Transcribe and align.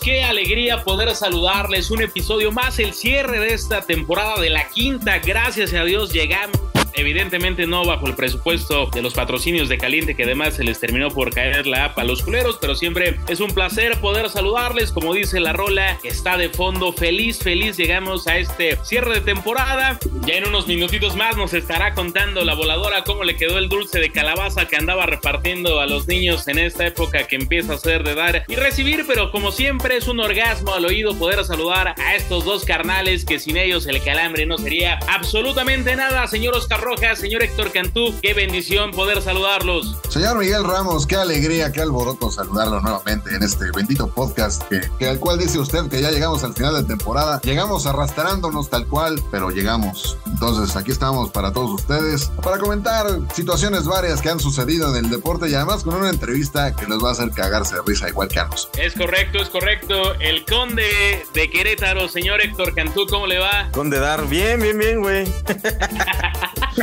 Qué 0.00 0.22
alegría 0.24 0.84
poder 0.84 1.14
saludarles. 1.14 1.90
Un 1.90 2.02
episodio 2.02 2.52
más, 2.52 2.78
el 2.78 2.94
cierre 2.94 3.40
de 3.40 3.54
esta 3.54 3.80
temporada 3.82 4.40
de 4.40 4.50
la 4.50 4.68
quinta. 4.68 5.18
Gracias 5.18 5.72
a 5.72 5.84
Dios 5.84 6.12
llegamos. 6.12 6.67
Evidentemente 6.98 7.64
no 7.68 7.84
bajo 7.84 8.08
el 8.08 8.16
presupuesto 8.16 8.90
de 8.92 9.02
los 9.02 9.14
patrocinios 9.14 9.68
de 9.68 9.78
Caliente, 9.78 10.16
que 10.16 10.24
además 10.24 10.54
se 10.54 10.64
les 10.64 10.80
terminó 10.80 11.10
por 11.10 11.32
caer 11.32 11.68
la 11.68 11.84
APA 11.84 12.02
a 12.02 12.04
los 12.04 12.22
culeros, 12.22 12.58
pero 12.60 12.74
siempre 12.74 13.20
es 13.28 13.38
un 13.38 13.52
placer 13.52 14.00
poder 14.00 14.28
saludarles. 14.28 14.90
Como 14.90 15.14
dice 15.14 15.38
la 15.38 15.52
rola, 15.52 15.96
está 16.02 16.36
de 16.36 16.48
fondo. 16.48 16.92
Feliz, 16.92 17.38
feliz 17.38 17.76
llegamos 17.76 18.26
a 18.26 18.38
este 18.38 18.76
cierre 18.82 19.14
de 19.14 19.20
temporada. 19.20 20.00
Ya 20.26 20.34
en 20.34 20.48
unos 20.48 20.66
minutitos 20.66 21.14
más 21.14 21.36
nos 21.36 21.54
estará 21.54 21.94
contando 21.94 22.44
la 22.44 22.54
voladora 22.54 23.04
cómo 23.04 23.22
le 23.22 23.36
quedó 23.36 23.58
el 23.58 23.68
dulce 23.68 24.00
de 24.00 24.10
calabaza 24.10 24.66
que 24.66 24.74
andaba 24.74 25.06
repartiendo 25.06 25.78
a 25.78 25.86
los 25.86 26.08
niños 26.08 26.48
en 26.48 26.58
esta 26.58 26.84
época 26.84 27.28
que 27.28 27.36
empieza 27.36 27.74
a 27.74 27.78
ser 27.78 28.02
de 28.02 28.16
dar 28.16 28.42
y 28.48 28.56
recibir, 28.56 29.04
pero 29.06 29.30
como 29.30 29.52
siempre 29.52 29.96
es 29.96 30.08
un 30.08 30.18
orgasmo 30.18 30.74
al 30.74 30.84
oído 30.84 31.16
poder 31.16 31.44
saludar 31.44 31.94
a 31.96 32.16
estos 32.16 32.44
dos 32.44 32.64
carnales 32.64 33.24
que 33.24 33.38
sin 33.38 33.56
ellos 33.56 33.86
el 33.86 34.02
calambre 34.02 34.46
no 34.46 34.58
sería 34.58 34.98
absolutamente 35.06 35.94
nada. 35.94 36.26
Señor 36.26 36.56
Oscar 36.56 36.87
Rojas, 36.88 37.18
señor 37.18 37.42
Héctor 37.42 37.70
Cantú, 37.70 38.14
qué 38.22 38.32
bendición 38.32 38.92
poder 38.92 39.20
saludarlos. 39.20 39.98
Señor 40.08 40.38
Miguel 40.38 40.64
Ramos, 40.64 41.06
qué 41.06 41.16
alegría, 41.16 41.70
qué 41.70 41.82
alboroto 41.82 42.30
saludarlo 42.30 42.80
nuevamente 42.80 43.34
en 43.34 43.42
este 43.42 43.66
bendito 43.76 44.08
podcast 44.08 44.62
que, 44.70 44.80
que 44.98 45.06
al 45.06 45.18
cual 45.18 45.38
dice 45.38 45.58
usted 45.58 45.86
que 45.90 46.00
ya 46.00 46.10
llegamos 46.10 46.44
al 46.44 46.54
final 46.54 46.74
de 46.74 46.84
temporada. 46.84 47.42
Llegamos 47.44 47.84
arrastrándonos 47.84 48.70
tal 48.70 48.86
cual, 48.86 49.22
pero 49.30 49.50
llegamos. 49.50 50.16
Entonces 50.26 50.76
aquí 50.76 50.90
estamos 50.90 51.30
para 51.30 51.52
todos 51.52 51.72
ustedes, 51.72 52.30
para 52.42 52.56
comentar 52.56 53.06
situaciones 53.34 53.84
varias 53.84 54.22
que 54.22 54.30
han 54.30 54.40
sucedido 54.40 54.96
en 54.96 55.04
el 55.04 55.10
deporte 55.10 55.50
y 55.50 55.54
además 55.54 55.84
con 55.84 55.94
una 55.94 56.08
entrevista 56.08 56.74
que 56.74 56.86
les 56.86 57.04
va 57.04 57.10
a 57.10 57.12
hacer 57.12 57.30
cagarse 57.32 57.74
de 57.74 57.82
risa 57.86 58.08
igual 58.08 58.28
que 58.28 58.40
a 58.40 58.46
nosotros. 58.46 58.82
Es 58.82 58.94
correcto, 58.94 59.42
es 59.42 59.50
correcto. 59.50 60.14
El 60.20 60.46
conde 60.46 61.26
de 61.34 61.50
Querétaro, 61.50 62.08
señor 62.08 62.40
Héctor 62.40 62.74
Cantú, 62.74 63.04
¿cómo 63.10 63.26
le 63.26 63.38
va? 63.40 63.68
Conde 63.72 63.98
Dar, 63.98 64.26
bien, 64.26 64.58
bien, 64.58 64.78
bien, 64.78 65.02
güey. 65.02 65.26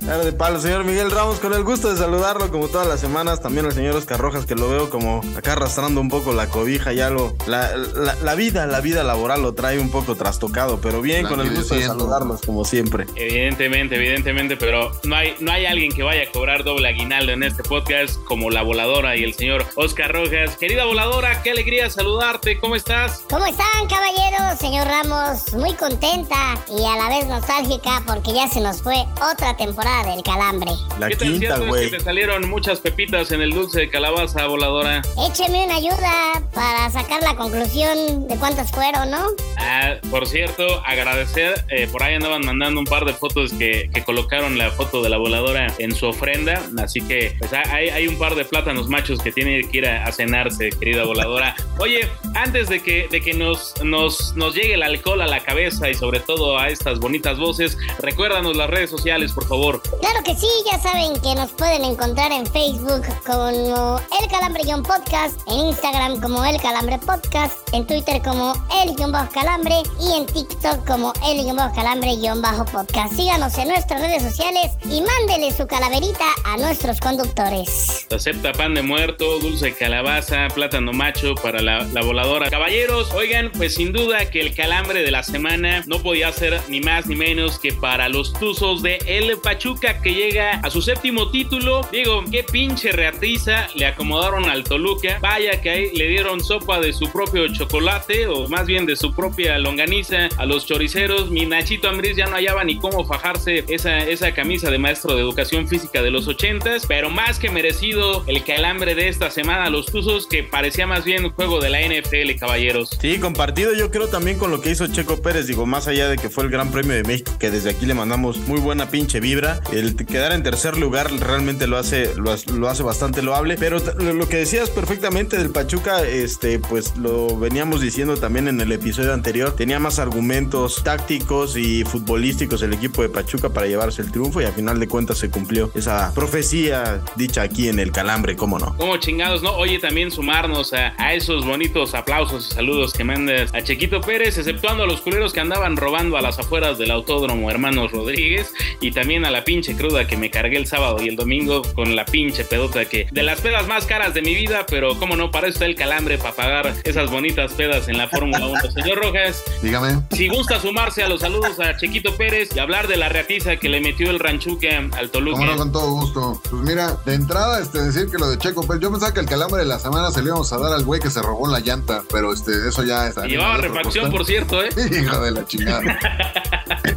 Claro 0.00 0.24
de 0.24 0.32
palo, 0.32 0.60
señor 0.60 0.84
Miguel 0.84 1.10
Ramos, 1.10 1.38
con 1.40 1.52
el 1.54 1.64
gusto 1.64 1.90
de 1.92 1.96
saludarlo 1.98 2.50
como 2.50 2.68
todas 2.68 2.86
las 2.86 3.00
semanas. 3.00 3.40
También 3.40 3.66
al 3.66 3.72
señor 3.72 3.96
Oscar 3.96 4.18
Rojas, 4.20 4.46
que 4.46 4.54
lo 4.54 4.68
veo 4.68 4.90
como 4.90 5.20
acá 5.36 5.52
arrastrando 5.52 6.00
un 6.00 6.08
poco 6.08 6.32
la 6.32 6.48
cobija, 6.48 6.92
ya 6.92 7.10
lo. 7.10 7.34
La, 7.46 7.76
la- 7.76 8.14
la 8.14 8.34
vida, 8.34 8.66
la 8.66 8.80
vida 8.80 9.02
laboral 9.04 9.42
lo 9.42 9.54
trae 9.54 9.78
un 9.78 9.90
poco 9.90 10.14
trastocado, 10.14 10.80
pero 10.80 11.00
bien, 11.02 11.26
con 11.26 11.40
el 11.40 11.54
gusto 11.54 11.74
de 11.74 11.86
saludarlos 11.86 12.40
como 12.42 12.64
siempre. 12.64 13.06
Evidentemente, 13.16 13.96
evidentemente, 13.96 14.56
pero 14.56 14.92
no 15.04 15.16
hay, 15.16 15.34
no 15.40 15.50
hay 15.52 15.66
alguien 15.66 15.92
que 15.92 16.02
vaya 16.02 16.22
a 16.28 16.32
cobrar 16.32 16.64
doble 16.64 16.88
aguinaldo 16.88 17.32
en 17.32 17.42
este 17.42 17.62
podcast 17.62 18.16
como 18.24 18.50
la 18.50 18.62
voladora 18.62 19.16
y 19.16 19.24
el 19.24 19.34
señor 19.34 19.64
Oscar 19.76 20.12
Rojas. 20.12 20.56
Querida 20.58 20.84
voladora, 20.84 21.42
qué 21.42 21.50
alegría 21.50 21.88
saludarte, 21.90 22.58
¿cómo 22.60 22.76
estás? 22.76 23.22
¿Cómo 23.30 23.46
están, 23.46 23.66
caballeros? 23.88 24.58
Señor 24.58 24.86
Ramos, 24.86 25.52
muy 25.54 25.72
contenta 25.74 26.36
y 26.68 26.84
a 26.84 26.96
la 26.96 27.08
vez 27.08 27.26
nostálgica 27.26 28.02
porque 28.06 28.32
ya 28.32 28.48
se 28.48 28.60
nos 28.60 28.82
fue 28.82 29.03
otra 29.32 29.56
temporada 29.56 30.10
del 30.14 30.22
calambre. 30.22 30.70
La 30.98 31.08
¿Qué 31.08 31.16
tan 31.16 31.28
quinta, 31.28 31.38
cierto 31.46 31.62
es 31.62 31.68
güey. 31.68 31.90
que 31.90 31.98
te 31.98 32.04
salieron 32.04 32.48
muchas 32.48 32.80
pepitas 32.80 33.30
en 33.32 33.40
el 33.40 33.50
dulce 33.50 33.80
de 33.80 33.90
calabaza, 33.90 34.46
voladora? 34.46 35.02
Écheme 35.28 35.64
una 35.64 35.76
ayuda 35.76 36.42
para 36.54 36.90
sacar 36.90 37.22
la 37.22 37.34
conclusión 37.36 38.28
de 38.28 38.36
cuántas 38.36 38.70
fueron, 38.70 39.10
¿no? 39.10 39.26
Ah, 39.58 39.94
por 40.10 40.26
cierto, 40.26 40.82
agradecer, 40.84 41.64
eh, 41.70 41.88
por 41.90 42.02
ahí 42.02 42.14
andaban 42.14 42.44
mandando 42.44 42.80
un 42.80 42.86
par 42.86 43.04
de 43.04 43.12
fotos 43.14 43.52
que, 43.52 43.90
que 43.92 44.04
colocaron 44.04 44.58
la 44.58 44.70
foto 44.70 45.02
de 45.02 45.08
la 45.08 45.16
voladora 45.16 45.72
en 45.78 45.94
su 45.94 46.06
ofrenda, 46.06 46.62
así 46.82 47.00
que 47.00 47.36
pues, 47.38 47.52
hay, 47.52 47.88
hay 47.88 48.06
un 48.06 48.18
par 48.18 48.34
de 48.34 48.44
plátanos 48.44 48.88
machos 48.88 49.20
que 49.20 49.32
tiene 49.32 49.68
que 49.68 49.78
ir 49.78 49.86
a, 49.86 50.04
a 50.04 50.12
cenarse, 50.12 50.70
querida 50.70 51.04
voladora. 51.04 51.54
Oye, 51.78 52.08
antes 52.34 52.68
de 52.68 52.80
que, 52.80 53.08
de 53.10 53.20
que 53.20 53.34
nos, 53.34 53.74
nos, 53.82 54.34
nos 54.36 54.54
llegue 54.54 54.74
el 54.74 54.82
alcohol 54.82 55.20
a 55.22 55.26
la 55.26 55.40
cabeza 55.40 55.88
y 55.90 55.94
sobre 55.94 56.20
todo 56.20 56.58
a 56.58 56.68
estas 56.68 56.98
bonitas 57.00 57.38
voces, 57.38 57.76
recuérdanos 58.00 58.56
las 58.56 58.70
redes 58.70 58.90
sociales, 58.96 59.32
por 59.32 59.46
favor. 59.46 59.82
Claro 60.00 60.22
que 60.24 60.34
sí, 60.34 60.48
ya 60.70 60.78
saben 60.78 61.14
que 61.20 61.34
nos 61.34 61.50
pueden 61.52 61.84
encontrar 61.84 62.32
en 62.32 62.46
Facebook 62.46 63.02
como 63.26 64.00
El 64.20 64.28
Calambre-Podcast, 64.30 65.40
en 65.48 65.68
Instagram 65.68 66.20
como 66.20 66.44
El 66.44 66.60
Calambre 66.60 66.98
Podcast, 66.98 67.56
en 67.72 67.86
Twitter 67.86 68.22
como 68.22 68.52
El-Calambre 68.82 69.82
y 70.00 70.16
en 70.16 70.26
TikTok 70.26 70.86
como 70.86 71.12
El-Calambre-Podcast. 71.26 73.14
Síganos 73.14 73.56
en 73.58 73.68
nuestras 73.68 74.00
redes 74.00 74.22
sociales 74.22 74.72
y 74.84 75.02
mándele 75.02 75.52
su 75.52 75.66
calaverita 75.66 76.26
a 76.44 76.56
nuestros 76.56 77.00
conductores. 77.00 78.06
Acepta 78.10 78.52
pan 78.52 78.74
de 78.74 78.82
muerto, 78.82 79.38
dulce 79.40 79.66
de 79.66 79.74
calabaza, 79.74 80.48
plátano 80.54 80.92
macho 80.92 81.34
para 81.34 81.60
la, 81.60 81.82
la 81.84 82.02
voladora. 82.02 82.50
Caballeros, 82.50 83.10
oigan, 83.12 83.50
pues 83.56 83.74
sin 83.74 83.92
duda 83.92 84.30
que 84.30 84.40
el 84.40 84.54
calambre 84.54 85.02
de 85.02 85.10
la 85.10 85.22
semana 85.22 85.82
no 85.86 85.98
podía 86.00 86.30
ser 86.32 86.60
ni 86.68 86.80
más 86.80 87.06
ni 87.06 87.16
menos 87.16 87.58
que 87.58 87.72
para 87.72 88.08
los 88.08 88.32
tuzos 88.34 88.82
de 88.84 88.98
El 89.06 89.36
Pachuca 89.38 90.00
que 90.00 90.14
llega 90.14 90.60
a 90.62 90.70
su 90.70 90.82
séptimo 90.82 91.30
título. 91.30 91.80
Digo, 91.90 92.22
qué 92.30 92.44
pinche 92.44 92.92
reatiza 92.92 93.66
le 93.74 93.86
acomodaron 93.86 94.44
al 94.48 94.62
Toluca. 94.62 95.18
Vaya 95.20 95.60
que 95.60 95.70
ahí 95.70 95.90
le 95.94 96.06
dieron 96.06 96.44
sopa 96.44 96.78
de 96.80 96.92
su 96.92 97.10
propio 97.10 97.48
chocolate 97.48 98.26
o 98.26 98.46
más 98.48 98.66
bien 98.66 98.84
de 98.84 98.94
su 98.94 99.14
propia 99.14 99.58
longaniza 99.58 100.28
a 100.36 100.44
los 100.44 100.66
choriceros. 100.66 101.30
Mi 101.30 101.46
Nachito 101.46 101.88
Ambriz 101.88 102.16
ya 102.16 102.26
no 102.26 102.36
hallaba 102.36 102.62
ni 102.62 102.78
cómo 102.78 103.04
fajarse 103.06 103.64
esa, 103.68 103.98
esa 103.98 104.32
camisa 104.34 104.70
de 104.70 104.78
maestro 104.78 105.14
de 105.14 105.22
educación 105.22 105.66
física 105.66 106.02
de 106.02 106.10
los 106.10 106.28
ochentas, 106.28 106.84
pero 106.86 107.08
más 107.08 107.38
que 107.38 107.50
merecido 107.50 108.22
el 108.26 108.44
calambre 108.44 108.94
de 108.94 109.08
esta 109.08 109.30
semana 109.30 109.64
a 109.64 109.70
los 109.70 109.86
Tuzos 109.86 110.26
que 110.26 110.42
parecía 110.42 110.86
más 110.86 111.04
bien 111.04 111.24
un 111.24 111.30
juego 111.30 111.58
de 111.60 111.70
la 111.70 111.80
NFL, 111.80 112.38
caballeros. 112.38 112.90
Sí, 113.00 113.18
compartido 113.18 113.72
yo 113.74 113.90
creo 113.90 114.08
también 114.08 114.38
con 114.38 114.50
lo 114.50 114.60
que 114.60 114.70
hizo 114.70 114.86
Checo 114.86 115.22
Pérez, 115.22 115.46
digo, 115.46 115.64
más 115.64 115.88
allá 115.88 116.08
de 116.08 116.18
que 116.18 116.28
fue 116.28 116.44
el 116.44 116.50
Gran 116.50 116.70
Premio 116.70 116.94
de 116.94 117.02
México, 117.02 117.32
que 117.40 117.50
desde 117.50 117.70
aquí 117.70 117.86
le 117.86 117.94
mandamos 117.94 118.36
muy 118.38 118.60
buena 118.64 118.90
pinche 118.90 119.20
vibra, 119.20 119.60
el 119.72 119.94
quedar 119.94 120.32
en 120.32 120.42
tercer 120.42 120.76
lugar 120.76 121.12
realmente 121.12 121.66
lo 121.66 121.76
hace, 121.76 122.14
lo, 122.16 122.34
lo 122.52 122.68
hace 122.68 122.82
bastante 122.82 123.22
loable, 123.22 123.56
pero 123.58 123.78
lo 123.98 124.28
que 124.28 124.38
decías 124.38 124.70
perfectamente 124.70 125.36
del 125.36 125.50
Pachuca, 125.50 126.02
este, 126.02 126.58
pues 126.58 126.96
lo 126.96 127.38
veníamos 127.38 127.80
diciendo 127.80 128.16
también 128.16 128.48
en 128.48 128.60
el 128.60 128.72
episodio 128.72 129.12
anterior, 129.12 129.54
tenía 129.54 129.78
más 129.78 129.98
argumentos 129.98 130.82
tácticos 130.82 131.56
y 131.56 131.84
futbolísticos 131.84 132.62
el 132.62 132.72
equipo 132.72 133.02
de 133.02 133.10
Pachuca 133.10 133.50
para 133.50 133.66
llevarse 133.66 134.02
el 134.02 134.10
triunfo 134.10 134.40
y 134.40 134.44
a 134.44 134.52
final 134.52 134.80
de 134.80 134.88
cuentas 134.88 135.18
se 135.18 135.30
cumplió 135.30 135.70
esa 135.74 136.12
profecía 136.14 137.02
dicha 137.16 137.42
aquí 137.42 137.68
en 137.68 137.78
el 137.78 137.92
Calambre, 137.92 138.34
cómo 138.34 138.58
no. 138.58 138.74
Como 138.76 138.96
chingados, 138.96 139.42
¿no? 139.42 139.52
Oye, 139.56 139.78
también 139.78 140.10
sumarnos 140.10 140.72
a, 140.72 140.94
a 140.96 141.12
esos 141.12 141.44
bonitos 141.44 141.94
aplausos 141.94 142.48
y 142.50 142.54
saludos 142.54 142.94
que 142.94 143.04
mandas 143.04 143.52
a 143.54 143.62
Chequito 143.62 144.00
Pérez, 144.00 144.38
exceptuando 144.38 144.84
a 144.84 144.86
los 144.86 145.02
culeros 145.02 145.32
que 145.32 145.40
andaban 145.40 145.76
robando 145.76 146.16
a 146.16 146.22
las 146.22 146.38
afueras 146.38 146.78
del 146.78 146.90
autódromo 146.90 147.50
Hermanos 147.50 147.92
Rodríguez 147.92 148.53
y 148.80 148.92
también 148.92 149.24
a 149.24 149.30
la 149.30 149.44
pinche 149.44 149.76
cruda 149.76 150.06
que 150.06 150.16
me 150.16 150.30
cargué 150.30 150.56
el 150.56 150.66
sábado 150.66 151.02
y 151.02 151.08
el 151.08 151.16
domingo 151.16 151.62
con 151.74 151.96
la 151.96 152.04
pinche 152.04 152.44
pedota 152.44 152.84
que 152.84 153.06
de 153.10 153.22
las 153.22 153.40
pedas 153.40 153.66
más 153.66 153.86
caras 153.86 154.14
de 154.14 154.22
mi 154.22 154.34
vida, 154.34 154.66
pero 154.68 154.98
cómo 154.98 155.16
no, 155.16 155.30
para 155.30 155.46
eso 155.48 155.54
está 155.54 155.66
el 155.66 155.74
calambre 155.74 156.18
para 156.18 156.34
pagar 156.34 156.74
esas 156.84 157.10
bonitas 157.10 157.52
pedas 157.52 157.88
en 157.88 157.98
la 157.98 158.08
Fórmula 158.08 158.46
1. 158.46 158.60
Señor 158.74 158.98
Rojas, 159.02 159.42
Dígame. 159.62 160.02
si 160.12 160.28
gusta 160.28 160.60
sumarse 160.60 161.02
a 161.02 161.08
los 161.08 161.20
saludos 161.20 161.58
a 161.60 161.76
Chequito 161.76 162.16
Pérez 162.16 162.50
y 162.54 162.58
hablar 162.58 162.88
de 162.88 162.96
la 162.96 163.08
reatiza 163.08 163.56
que 163.56 163.68
le 163.68 163.80
metió 163.80 164.10
el 164.10 164.18
ranchuque 164.18 164.70
al 164.74 165.10
Toluca. 165.10 165.38
Cómo 165.38 165.50
no, 165.50 165.56
con 165.56 165.72
todo 165.72 165.90
gusto. 165.90 166.40
Pues 166.50 166.62
mira, 166.62 166.96
de 167.04 167.14
entrada, 167.14 167.60
este, 167.60 167.80
decir 167.82 168.10
que 168.10 168.18
lo 168.18 168.28
de 168.28 168.38
Checo, 168.38 168.62
pues 168.66 168.80
yo 168.80 168.90
pensaba 168.90 169.12
que 169.12 169.20
el 169.20 169.26
calambre 169.26 169.60
de 169.60 169.66
la 169.68 169.78
semana 169.78 170.10
se 170.10 170.20
le 170.20 170.28
íbamos 170.28 170.52
a 170.52 170.58
dar 170.58 170.72
al 170.72 170.84
güey 170.84 171.00
que 171.00 171.10
se 171.10 171.22
robó 171.22 171.46
la 171.48 171.60
llanta, 171.60 172.02
pero 172.10 172.32
este, 172.32 172.68
eso 172.68 172.82
ya 172.82 173.06
está. 173.08 173.26
Llevaba 173.26 173.56
refacción, 173.58 174.10
por 174.10 174.24
cierto, 174.24 174.62
¿eh? 174.62 174.68
Hijo 175.02 175.20
de 175.20 175.30
la 175.30 175.46
chingada. 175.46 175.82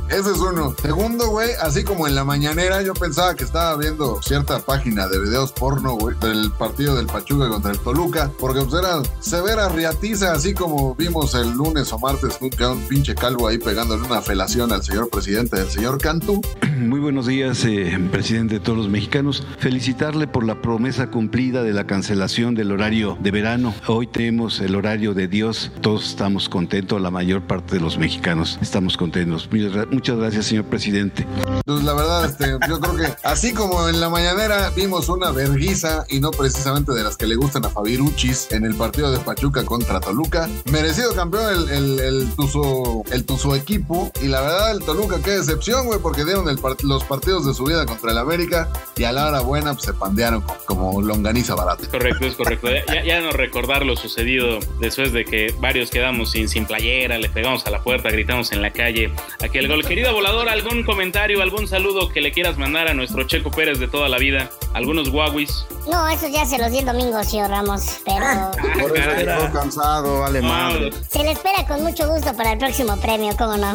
Ese 0.10 0.32
es 0.32 0.38
uno. 0.38 0.76
Segundo, 0.82 1.30
güey, 1.30 1.47
así 1.62 1.84
como 1.84 2.08
en 2.08 2.16
la 2.16 2.24
mañanera, 2.24 2.82
yo 2.82 2.94
pensaba 2.94 3.36
que 3.36 3.44
estaba 3.44 3.76
viendo 3.78 4.22
cierta 4.22 4.60
página 4.60 5.08
de 5.08 5.20
videos 5.20 5.52
porno, 5.52 5.98
del 6.22 6.52
partido 6.52 6.96
del 6.96 7.08
Pachuca 7.08 7.50
contra 7.50 7.72
el 7.72 7.80
Toluca, 7.80 8.32
porque 8.40 8.62
pues 8.62 8.74
era 8.74 9.02
severa 9.20 9.70
riatiza, 9.70 10.34
así 10.34 10.54
como 10.54 10.96
vimos 10.96 11.34
el 11.36 11.52
lunes 11.52 11.92
o 11.94 12.00
martes 12.00 12.38
un, 12.42 12.50
pinche 12.88 13.16
calvo 13.16 13.48
ahí 13.48 13.58
pegándole 13.58 14.04
una 14.04 14.22
felación 14.22 14.72
al 14.72 14.84
señor 14.84 15.10
presidente 15.10 15.58
del 15.58 15.70
señor 15.70 15.98
Cantú. 16.00 16.42
Muy 16.78 17.00
buenos 17.00 17.28
días, 17.28 17.64
eh, 17.66 17.98
presidente 18.12 18.56
de 18.56 18.60
todos 18.60 18.78
los 18.78 18.90
mexicanos. 18.90 19.46
Felicitarle 19.60 20.28
por 20.28 20.46
la 20.46 20.62
promesa 20.62 21.10
cumplida 21.10 21.64
de 21.64 21.74
la 21.74 21.86
cancelación 21.88 22.56
del 22.56 22.72
horario 22.72 23.18
de 23.22 23.32
verano. 23.32 23.74
Hoy 23.88 24.08
tenemos 24.08 24.60
el 24.60 24.76
horario 24.76 25.14
de 25.14 25.28
Dios. 25.28 25.72
Todos 25.82 26.10
estamos 26.10 26.50
contentos, 26.50 27.02
la 27.02 27.12
mayor 27.12 27.42
parte 27.42 27.76
de 27.76 27.82
los 27.82 27.98
mexicanos 27.98 28.60
estamos 28.62 28.98
contentos. 28.98 29.50
Muchas 29.92 30.18
gracias, 30.18 30.46
señor 30.46 30.66
presidente. 30.66 31.26
Pues 31.66 31.84
la 31.84 31.94
verdad, 31.94 32.26
este, 32.26 32.58
yo 32.68 32.80
creo 32.80 32.96
que 32.96 33.14
así 33.24 33.54
como 33.54 33.90
en 33.90 34.00
la 34.00 34.10
mañanera 34.10 34.70
vimos 34.72 35.10
una 35.10 35.32
verguiza 35.32 36.06
y 36.10 36.20
no 36.20 36.32
precisamente 36.32 36.94
de 36.94 37.04
las 37.04 37.18
que 37.18 37.28
le 37.28 37.36
gustan 37.36 37.66
a 37.66 37.70
Fabiruchis 37.70 38.52
en 38.52 38.66
el 38.66 38.76
partido 38.76 39.12
de 39.12 39.20
Pachuca 39.20 39.66
contra 39.66 40.00
Toluca, 40.00 40.50
merecido 40.72 41.14
campeón 41.14 41.54
el, 41.54 41.70
el, 41.70 42.00
el, 42.00 42.36
tuzo, 42.36 43.04
el 43.12 43.26
tuzo 43.26 43.56
equipo 43.56 44.12
y 44.22 44.28
la 44.28 44.42
verdad 44.42 44.72
el 44.72 44.80
Toluca 44.80 45.20
qué 45.22 45.32
decepción, 45.32 45.86
güey, 45.88 46.00
porque 46.00 46.24
dieron 46.24 46.46
los 46.84 47.04
partidos 47.04 47.46
de 47.46 47.54
su 47.54 47.66
vida 47.66 47.86
contra 47.86 48.12
el 48.12 48.18
América 48.18 48.70
y 48.96 49.04
a 49.04 49.12
la 49.12 49.28
hora 49.28 49.42
buena 49.42 49.74
pues, 49.74 49.86
se 49.86 49.94
pandearon 49.94 50.44
como, 50.66 51.02
longaniza 51.02 51.56
barata. 51.56 51.88
Correcto, 51.90 52.26
es 52.26 52.36
correcto. 52.36 52.70
Ya, 52.88 53.04
ya 53.04 53.22
no 53.22 53.32
recordar 53.32 53.86
lo 53.86 53.96
sucedido 53.96 54.60
después 54.80 55.12
de 55.12 55.26
que 55.26 55.54
varios 55.60 55.90
quedamos 55.90 56.32
sin, 56.32 56.48
sin 56.48 56.66
playera, 56.66 57.18
le 57.18 57.30
pegamos 57.30 57.66
a 57.68 57.72
la 57.72 57.82
puerta, 57.84 58.10
gritamos 58.10 58.52
en 58.52 58.62
la 58.62 58.72
calle 58.72 59.12
aquel 59.42 59.68
gol. 59.68 59.86
Querida 59.86 60.12
volador, 60.12 60.48
¿algún 60.48 60.84
comentario, 60.84 61.27
algún 61.36 61.68
saludo 61.68 62.10
que 62.10 62.22
le 62.22 62.32
quieras 62.32 62.58
mandar 62.58 62.88
a 62.88 62.94
nuestro 62.94 63.24
Checo 63.28 63.52
Pérez 63.52 63.80
de 63.80 63.88
toda 63.88 64.08
la 64.10 64.18
vida? 64.18 64.50
¿Algunos 64.74 65.10
guaguis? 65.10 65.66
No, 65.90 66.08
eso 66.10 66.28
ya 66.28 66.46
se 66.46 66.58
los 66.58 66.72
di 66.72 66.80
el 66.80 66.86
domingo, 66.86 67.24
señor 67.24 67.50
Ramos. 67.50 68.00
Pero 68.06 68.52
Por 68.82 68.98
eso 68.98 69.06
caray. 69.10 69.26
llegó 69.26 69.52
cansado, 69.54 70.20
vale 70.22 70.42
madre. 70.42 70.92
se 71.10 71.20
le 71.24 71.32
espera 71.32 71.66
con 71.68 71.84
mucho 71.84 72.08
gusto 72.10 72.36
para 72.36 72.54
el 72.54 72.58
próximo 72.60 73.00
premio, 73.00 73.36
¿cómo 73.38 73.58
no? 73.58 73.74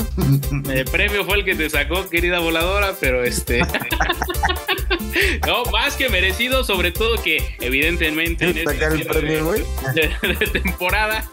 El 0.72 0.84
premio 0.86 1.24
fue 1.24 1.38
el 1.38 1.44
que 1.44 1.54
te 1.54 1.68
sacó, 1.70 2.08
querida 2.08 2.38
voladora, 2.40 2.94
pero 3.00 3.22
este. 3.24 3.60
no, 5.46 5.64
más 5.70 5.96
que 5.96 6.08
merecido, 6.08 6.64
sobre 6.64 6.90
todo 6.92 7.22
que, 7.22 7.56
evidentemente, 7.60 8.44
en 8.44 8.58
este 8.58 8.64
Sacar 8.74 8.92
el 8.92 8.98
cierre 9.02 9.20
premio, 9.20 9.44
güey. 9.46 9.62
de, 9.94 10.34
de 10.36 10.46
temporada 10.60 11.24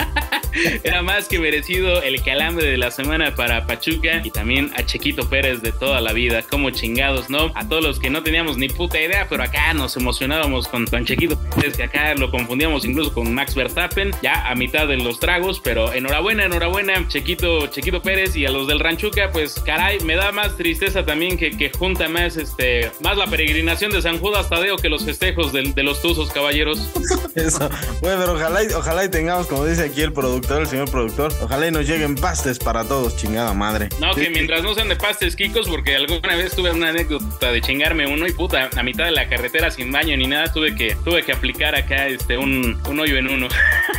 era 0.83 1.01
más 1.01 1.27
que 1.27 1.39
merecido 1.39 2.01
el 2.01 2.21
calambre 2.23 2.65
de 2.65 2.77
la 2.77 2.91
semana 2.91 3.35
para 3.35 3.65
Pachuca 3.67 4.21
y 4.23 4.31
también 4.31 4.71
a 4.75 4.83
Chequito 4.85 5.29
Pérez 5.29 5.61
de 5.61 5.71
toda 5.71 6.01
la 6.01 6.08
vida. 6.13 6.41
Como 6.43 6.69
chingados, 6.71 7.29
¿no? 7.29 7.51
A 7.55 7.67
todos 7.67 7.83
los 7.83 7.99
que 7.99 8.09
no 8.09 8.23
teníamos 8.23 8.57
ni 8.57 8.69
puta 8.69 8.99
idea, 8.99 9.27
pero 9.29 9.43
acá 9.43 9.73
nos 9.73 9.95
emocionábamos 9.97 10.67
con, 10.67 10.85
Chequito 11.05 11.39
Pérez, 11.55 11.77
que 11.77 11.83
acá 11.83 12.13
lo 12.15 12.29
confundíamos 12.31 12.85
incluso 12.85 13.13
con 13.13 13.33
Max 13.33 13.55
Verstappen, 13.55 14.11
ya 14.21 14.49
a 14.49 14.55
mitad 14.55 14.87
de 14.87 14.97
los 14.97 15.19
tragos, 15.19 15.59
pero 15.59 15.93
enhorabuena, 15.93 16.45
enhorabuena, 16.45 17.07
Chequito, 17.07 17.67
Chequito 17.67 18.01
Pérez 18.01 18.35
y 18.35 18.45
a 18.45 18.51
los 18.51 18.67
del 18.67 18.79
Ranchuca, 18.79 19.31
pues 19.31 19.55
caray, 19.65 19.99
me 20.01 20.15
da 20.15 20.31
más 20.31 20.55
tristeza 20.57 21.05
también 21.05 21.37
que, 21.37 21.51
que 21.51 21.71
junta 21.71 22.07
más, 22.09 22.37
este, 22.37 22.91
más 23.01 23.17
la 23.17 23.27
peregrinación 23.27 23.91
de 23.91 24.01
San 24.01 24.19
Judas 24.19 24.49
Tadeo 24.49 24.77
que 24.77 24.89
los 24.89 25.05
festejos 25.05 25.51
de, 25.53 25.83
los 25.83 26.01
Tuzos, 26.01 26.31
caballeros. 26.31 26.79
Eso. 27.35 27.69
Bueno, 28.01 28.17
pero 28.19 28.33
ojalá, 28.33 28.63
y- 28.63 28.73
ojalá 28.73 29.05
y 29.05 29.09
tengamos, 29.09 29.47
como 29.47 29.65
dice 29.65 29.83
aquí 29.83 30.01
el 30.01 30.13
productor, 30.13 30.61
el 30.61 30.67
señor 30.67 30.89
productor, 30.91 31.33
ojalá 31.41 31.67
y 31.67 31.71
nos 31.71 31.87
lleguen 31.87 32.15
pastes 32.15 32.59
para 32.59 32.83
todos, 32.87 33.15
chingada 33.17 33.53
madre. 33.53 33.89
No, 33.99 34.13
que 34.13 34.29
mientras 34.29 34.63
no 34.63 34.73
sean 34.73 34.89
de 34.89 34.95
pastes 34.95 35.35
kikos, 35.35 35.67
porque 35.67 35.95
alguna 35.99 36.35
vez 36.35 36.55
tuve 36.55 36.71
una 36.71 36.89
anécdota 36.89 37.51
de 37.51 37.61
chingarme 37.61 38.07
uno 38.07 38.27
y 38.27 38.31
puta, 38.31 38.69
a 38.75 38.83
mitad 38.83 39.05
de 39.05 39.11
la 39.11 39.27
carretera 39.27 39.69
sin 39.71 39.91
baño 39.91 40.15
ni 40.17 40.27
nada, 40.27 40.51
tuve 40.51 40.75
que, 40.75 40.95
tuve 41.03 41.23
que 41.23 41.31
aplicar 41.31 41.75
acá 41.75 42.07
este 42.07 42.37
un, 42.37 42.81
un 42.87 42.99
hoyo 42.99 43.17
en 43.17 43.27
uno. 43.29 43.47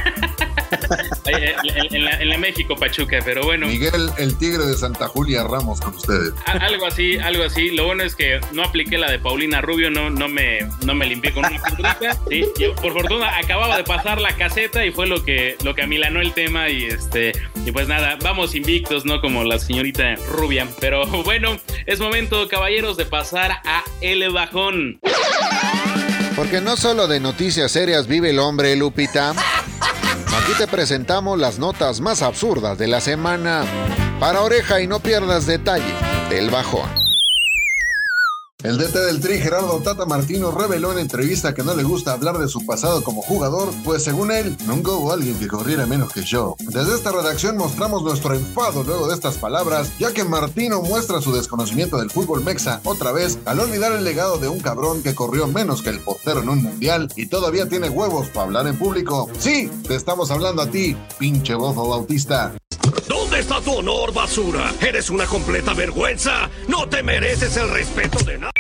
Ahí, 1.27 1.55
en, 1.63 1.95
en 1.95 2.05
la, 2.05 2.11
en 2.21 2.29
la 2.29 2.39
México 2.39 2.77
Pachuca, 2.77 3.19
pero 3.25 3.45
bueno. 3.45 3.67
Miguel, 3.67 4.11
el 4.19 4.37
tigre 4.39 4.65
de 4.65 4.75
Santa 4.75 5.09
Julia 5.09 5.45
Ramos 5.45 5.81
con 5.81 5.95
ustedes. 5.95 6.33
Algo 6.47 6.87
así, 6.87 7.19
algo 7.19 7.45
así. 7.45 7.71
Lo 7.71 7.87
bueno 7.87 8.03
es 8.03 8.15
que 8.15 8.41
no 8.53 8.63
apliqué 8.63 8.99
la 8.99 9.11
de 9.11 9.19
Paulina 9.19 9.61
Rubio, 9.61 9.91
no, 9.91 10.11
no, 10.11 10.29
me, 10.29 10.61
no 10.85 10.95
me 10.95 11.07
limpié 11.07 11.33
con 11.33 11.45
una 11.45 11.63
pinturita. 11.63 12.17
¿sí? 12.29 12.45
Yo, 12.59 12.75
por 12.77 12.93
fortuna 12.93 13.37
acababa 13.39 13.77
de 13.77 13.85
pasar 13.85 14.21
la 14.21 14.37
caseta 14.37 14.85
y 14.85 14.91
fue 14.91 15.07
lo 15.07 15.25
que, 15.25 15.57
lo 15.63 15.75
que 15.75 15.83
amilanó 15.83 16.21
el 16.21 16.33
tema. 16.33 16.69
Y 16.69 16.85
este 16.85 17.33
y 17.67 17.73
pues 17.73 17.89
nada, 17.89 18.17
vamos 18.23 18.55
invictos, 18.55 19.05
¿no? 19.05 19.21
Como 19.21 19.45
la 19.45 19.59
señorita 19.59 20.15
Rubia. 20.29 20.67
Pero 20.81 21.07
bueno, 21.07 21.59
es 21.87 22.01
momento, 22.01 22.49
caballeros, 22.49 22.97
de 22.97 23.07
pasar 23.07 23.53
a 23.65 23.85
El 24.01 24.31
Bajón. 24.31 25.01
Porque 26.37 26.61
no 26.61 26.77
solo 26.77 27.07
de 27.07 27.21
noticias 27.21 27.73
serias 27.73 28.07
vive 28.07 28.31
el 28.31 28.39
hombre, 28.39 28.75
Lupita. 28.77 29.35
Aquí 30.33 30.53
te 30.57 30.69
presentamos 30.69 31.39
las 31.39 31.59
notas 31.59 32.01
más 32.01 32.23
absurdas 32.23 32.79
de 32.79 32.87
la 32.87 33.01
semana. 33.01 33.65
Para 34.21 34.43
oreja 34.43 34.81
y 34.81 34.87
no 34.87 35.01
pierdas 35.01 35.47
detalle 35.47 35.95
del 36.29 36.51
bajón. 36.51 37.00
El 38.63 38.77
DT 38.77 38.93
del 38.93 39.21
Tri, 39.21 39.39
Gerardo 39.39 39.81
Tata 39.81 40.05
Martino, 40.05 40.51
reveló 40.51 40.93
en 40.93 40.99
entrevista 40.99 41.55
que 41.55 41.63
no 41.63 41.75
le 41.75 41.83
gusta 41.83 42.13
hablar 42.13 42.37
de 42.37 42.47
su 42.47 42.67
pasado 42.67 43.03
como 43.03 43.23
jugador, 43.23 43.73
pues 43.85 44.05
según 44.05 44.31
él, 44.31 44.55
nunca 44.67 44.91
hubo 44.93 45.13
alguien 45.13 45.39
que 45.39 45.49
corriera 45.49 45.87
menos 45.87 46.13
que 46.13 46.23
yo. 46.23 46.57
Desde 46.59 46.95
esta 46.95 47.11
redacción 47.11 47.57
mostramos 47.57 48.03
nuestro 48.03 48.35
enfado 48.35 48.85
luego 48.85 49.09
de 49.09 49.15
estas 49.15 49.39
palabras, 49.39 49.93
ya 49.99 50.13
que 50.13 50.25
Martino 50.25 50.83
muestra 50.83 51.23
su 51.23 51.33
desconocimiento 51.33 51.97
del 51.97 52.11
fútbol 52.11 52.45
mexa 52.45 52.83
otra 52.85 53.13
vez 53.13 53.39
al 53.47 53.61
olvidar 53.61 53.93
el 53.93 54.05
legado 54.05 54.37
de 54.37 54.49
un 54.49 54.61
cabrón 54.61 55.03
que 55.03 55.15
corrió 55.15 55.47
menos 55.47 55.81
que 55.81 55.89
el 55.89 56.01
portero 56.01 56.43
en 56.43 56.51
un 56.51 56.63
mundial 56.63 57.11
y 57.17 57.29
todavía 57.29 57.67
tiene 57.67 57.89
huevos 57.89 58.29
para 58.29 58.45
hablar 58.45 58.67
en 58.67 58.77
público. 58.77 59.31
Sí, 59.39 59.71
te 59.89 59.95
estamos 59.95 60.31
hablando 60.31 60.61
a 60.61 60.71
ti, 60.71 60.95
pinche 61.19 61.55
bofo 61.55 61.89
bautista. 61.89 62.53
¿Dónde 63.09 63.41
está 63.41 63.61
tu 63.61 63.73
honor, 63.73 64.13
basura? 64.13 64.73
Eres 64.81 65.11
una 65.11 65.27
completa 65.27 65.75
vergüenza. 65.75 66.51
No 66.69 66.89
te 66.89 67.03
mereces 67.03 67.57
el 67.57 67.71
respeto 67.71 68.19
de 68.21 68.39
nadie. 68.39 68.60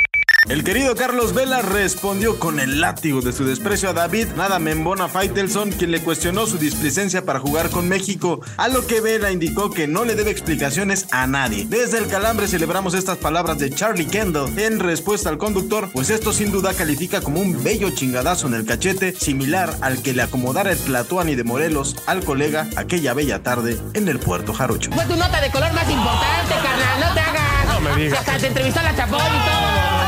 El 0.50 0.64
querido 0.64 0.96
Carlos 0.96 1.32
Vela 1.32 1.62
respondió 1.62 2.40
con 2.40 2.58
el 2.58 2.80
látigo 2.80 3.20
de 3.20 3.32
su 3.32 3.44
desprecio 3.44 3.88
a 3.88 3.92
David 3.92 4.30
Nada 4.34 4.58
Membona 4.58 5.06
Faitelson, 5.06 5.70
quien 5.70 5.92
le 5.92 6.00
cuestionó 6.00 6.44
su 6.44 6.58
displicencia 6.58 7.24
para 7.24 7.38
jugar 7.38 7.70
con 7.70 7.88
México, 7.88 8.40
a 8.56 8.66
lo 8.66 8.84
que 8.84 9.00
Vela 9.00 9.30
indicó 9.30 9.70
que 9.70 9.86
no 9.86 10.04
le 10.04 10.16
debe 10.16 10.32
explicaciones 10.32 11.06
a 11.12 11.28
nadie. 11.28 11.66
Desde 11.68 11.98
el 11.98 12.08
calambre 12.08 12.48
celebramos 12.48 12.94
estas 12.94 13.18
palabras 13.18 13.60
de 13.60 13.70
Charlie 13.70 14.08
Kendall 14.08 14.58
en 14.58 14.80
respuesta 14.80 15.28
al 15.28 15.38
conductor, 15.38 15.88
pues 15.92 16.10
esto 16.10 16.32
sin 16.32 16.50
duda 16.50 16.74
califica 16.74 17.20
como 17.20 17.38
un 17.38 17.62
bello 17.62 17.90
chingadazo 17.90 18.48
en 18.48 18.54
el 18.54 18.66
cachete, 18.66 19.14
similar 19.14 19.72
al 19.82 20.02
que 20.02 20.14
le 20.14 20.22
acomodara 20.22 20.72
el 20.72 20.78
Tlatuani 20.78 21.36
de 21.36 21.44
Morelos 21.44 21.94
al 22.06 22.24
colega 22.24 22.66
aquella 22.76 23.14
bella 23.14 23.44
tarde 23.44 23.78
en 23.94 24.08
el 24.08 24.18
puerto 24.18 24.52
Jarocho. 24.52 24.90
Fue 24.90 25.04
tu 25.04 25.14
nota 25.14 25.40
de 25.40 25.48
color 25.52 25.72
más 25.74 25.88
importante, 25.88 26.54
carnal. 26.54 27.08
No 27.08 27.14
te 27.14 27.20
hagas. 27.20 27.66
No 27.68 27.80
me 27.88 28.02
digas. 28.02 28.18
Hasta 28.18 28.36
te 28.36 28.48
entrevistó 28.48 28.82
la 28.82 28.96
Chapoy 28.96 29.20
y 29.20 29.48
todo. 29.48 29.99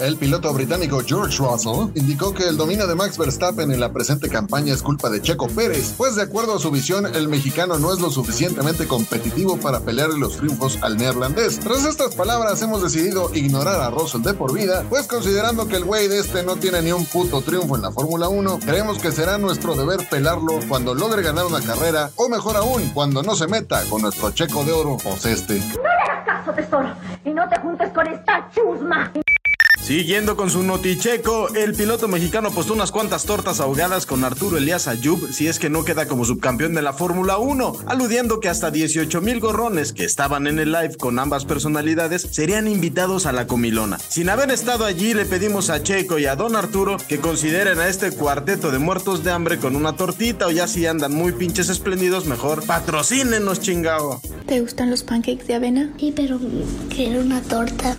El 0.00 0.16
piloto 0.16 0.50
británico 0.54 1.02
George 1.04 1.36
Russell 1.36 1.90
indicó 1.94 2.32
que 2.32 2.48
el 2.48 2.56
dominio 2.56 2.86
de 2.86 2.94
Max 2.94 3.18
Verstappen 3.18 3.70
en 3.70 3.80
la 3.80 3.92
presente 3.92 4.30
campaña 4.30 4.72
es 4.72 4.82
culpa 4.82 5.10
de 5.10 5.20
Checo 5.20 5.46
Pérez, 5.48 5.92
pues 5.98 6.16
de 6.16 6.22
acuerdo 6.22 6.54
a 6.54 6.58
su 6.58 6.70
visión, 6.70 7.04
el 7.14 7.28
mexicano 7.28 7.78
no 7.78 7.92
es 7.92 8.00
lo 8.00 8.08
suficientemente 8.08 8.88
competitivo 8.88 9.58
para 9.58 9.80
pelearle 9.80 10.18
los 10.18 10.38
triunfos 10.38 10.78
al 10.80 10.96
neerlandés. 10.96 11.60
Tras 11.60 11.84
estas 11.84 12.14
palabras, 12.14 12.62
hemos 12.62 12.82
decidido 12.82 13.30
ignorar 13.34 13.78
a 13.78 13.90
Russell 13.90 14.22
de 14.22 14.32
por 14.32 14.54
vida, 14.54 14.86
pues 14.88 15.06
considerando 15.06 15.68
que 15.68 15.76
el 15.76 15.84
güey 15.84 16.08
de 16.08 16.20
este 16.20 16.42
no 16.44 16.56
tiene 16.56 16.80
ni 16.80 16.92
un 16.92 17.04
puto 17.04 17.42
triunfo 17.42 17.76
en 17.76 17.82
la 17.82 17.92
Fórmula 17.92 18.30
1, 18.30 18.60
creemos 18.60 18.98
que 19.00 19.12
será 19.12 19.36
nuestro 19.36 19.74
deber 19.74 20.08
pelarlo 20.08 20.60
cuando 20.66 20.94
logre 20.94 21.22
ganar 21.22 21.44
una 21.44 21.60
carrera, 21.60 22.10
o 22.16 22.30
mejor 22.30 22.56
aún, 22.56 22.88
cuando 22.94 23.22
no 23.22 23.36
se 23.36 23.48
meta 23.48 23.82
con 23.90 24.00
nuestro 24.00 24.30
checo 24.30 24.64
de 24.64 24.72
oro, 24.72 24.96
o 25.04 25.28
este. 25.28 25.62
caso, 26.24 26.52
tesoro, 26.52 26.88
y 27.22 27.30
no 27.34 27.46
te 27.50 27.58
juntes 27.58 27.92
con 27.92 28.06
esta 28.06 28.48
chusma. 28.54 29.12
Siguiendo 29.90 30.36
con 30.36 30.50
su 30.50 30.62
noticheco, 30.62 31.52
el 31.52 31.74
piloto 31.74 32.06
mexicano 32.06 32.50
apostó 32.50 32.74
unas 32.74 32.92
cuantas 32.92 33.24
tortas 33.24 33.58
ahogadas 33.58 34.06
con 34.06 34.22
Arturo 34.22 34.56
Elías 34.56 34.86
Ayub 34.86 35.32
si 35.32 35.48
es 35.48 35.58
que 35.58 35.68
no 35.68 35.84
queda 35.84 36.06
como 36.06 36.24
subcampeón 36.24 36.74
de 36.74 36.80
la 36.80 36.92
Fórmula 36.92 37.38
1, 37.38 37.72
aludiendo 37.86 38.38
que 38.38 38.48
hasta 38.48 38.70
18 38.70 39.20
mil 39.20 39.40
gorrones 39.40 39.92
que 39.92 40.04
estaban 40.04 40.46
en 40.46 40.60
el 40.60 40.70
live 40.70 40.94
con 40.96 41.18
ambas 41.18 41.44
personalidades 41.44 42.22
serían 42.22 42.68
invitados 42.68 43.26
a 43.26 43.32
la 43.32 43.48
comilona. 43.48 43.98
Sin 43.98 44.28
haber 44.28 44.52
estado 44.52 44.84
allí, 44.84 45.12
le 45.12 45.24
pedimos 45.24 45.70
a 45.70 45.82
Checo 45.82 46.20
y 46.20 46.26
a 46.26 46.36
Don 46.36 46.54
Arturo 46.54 46.96
que 47.08 47.18
consideren 47.18 47.80
a 47.80 47.88
este 47.88 48.12
cuarteto 48.12 48.70
de 48.70 48.78
muertos 48.78 49.24
de 49.24 49.32
hambre 49.32 49.58
con 49.58 49.74
una 49.74 49.96
tortita 49.96 50.46
o 50.46 50.52
ya 50.52 50.68
si 50.68 50.86
andan 50.86 51.12
muy 51.12 51.32
pinches 51.32 51.68
espléndidos, 51.68 52.26
mejor 52.26 52.64
patrocínenos, 52.64 53.60
chingado. 53.60 54.20
¿Te 54.46 54.60
gustan 54.60 54.88
los 54.88 55.02
pancakes 55.02 55.48
de 55.48 55.54
avena? 55.54 55.92
Sí, 55.98 56.12
pero 56.14 56.38
quiero 56.94 57.22
una 57.22 57.40
torta. 57.42 57.98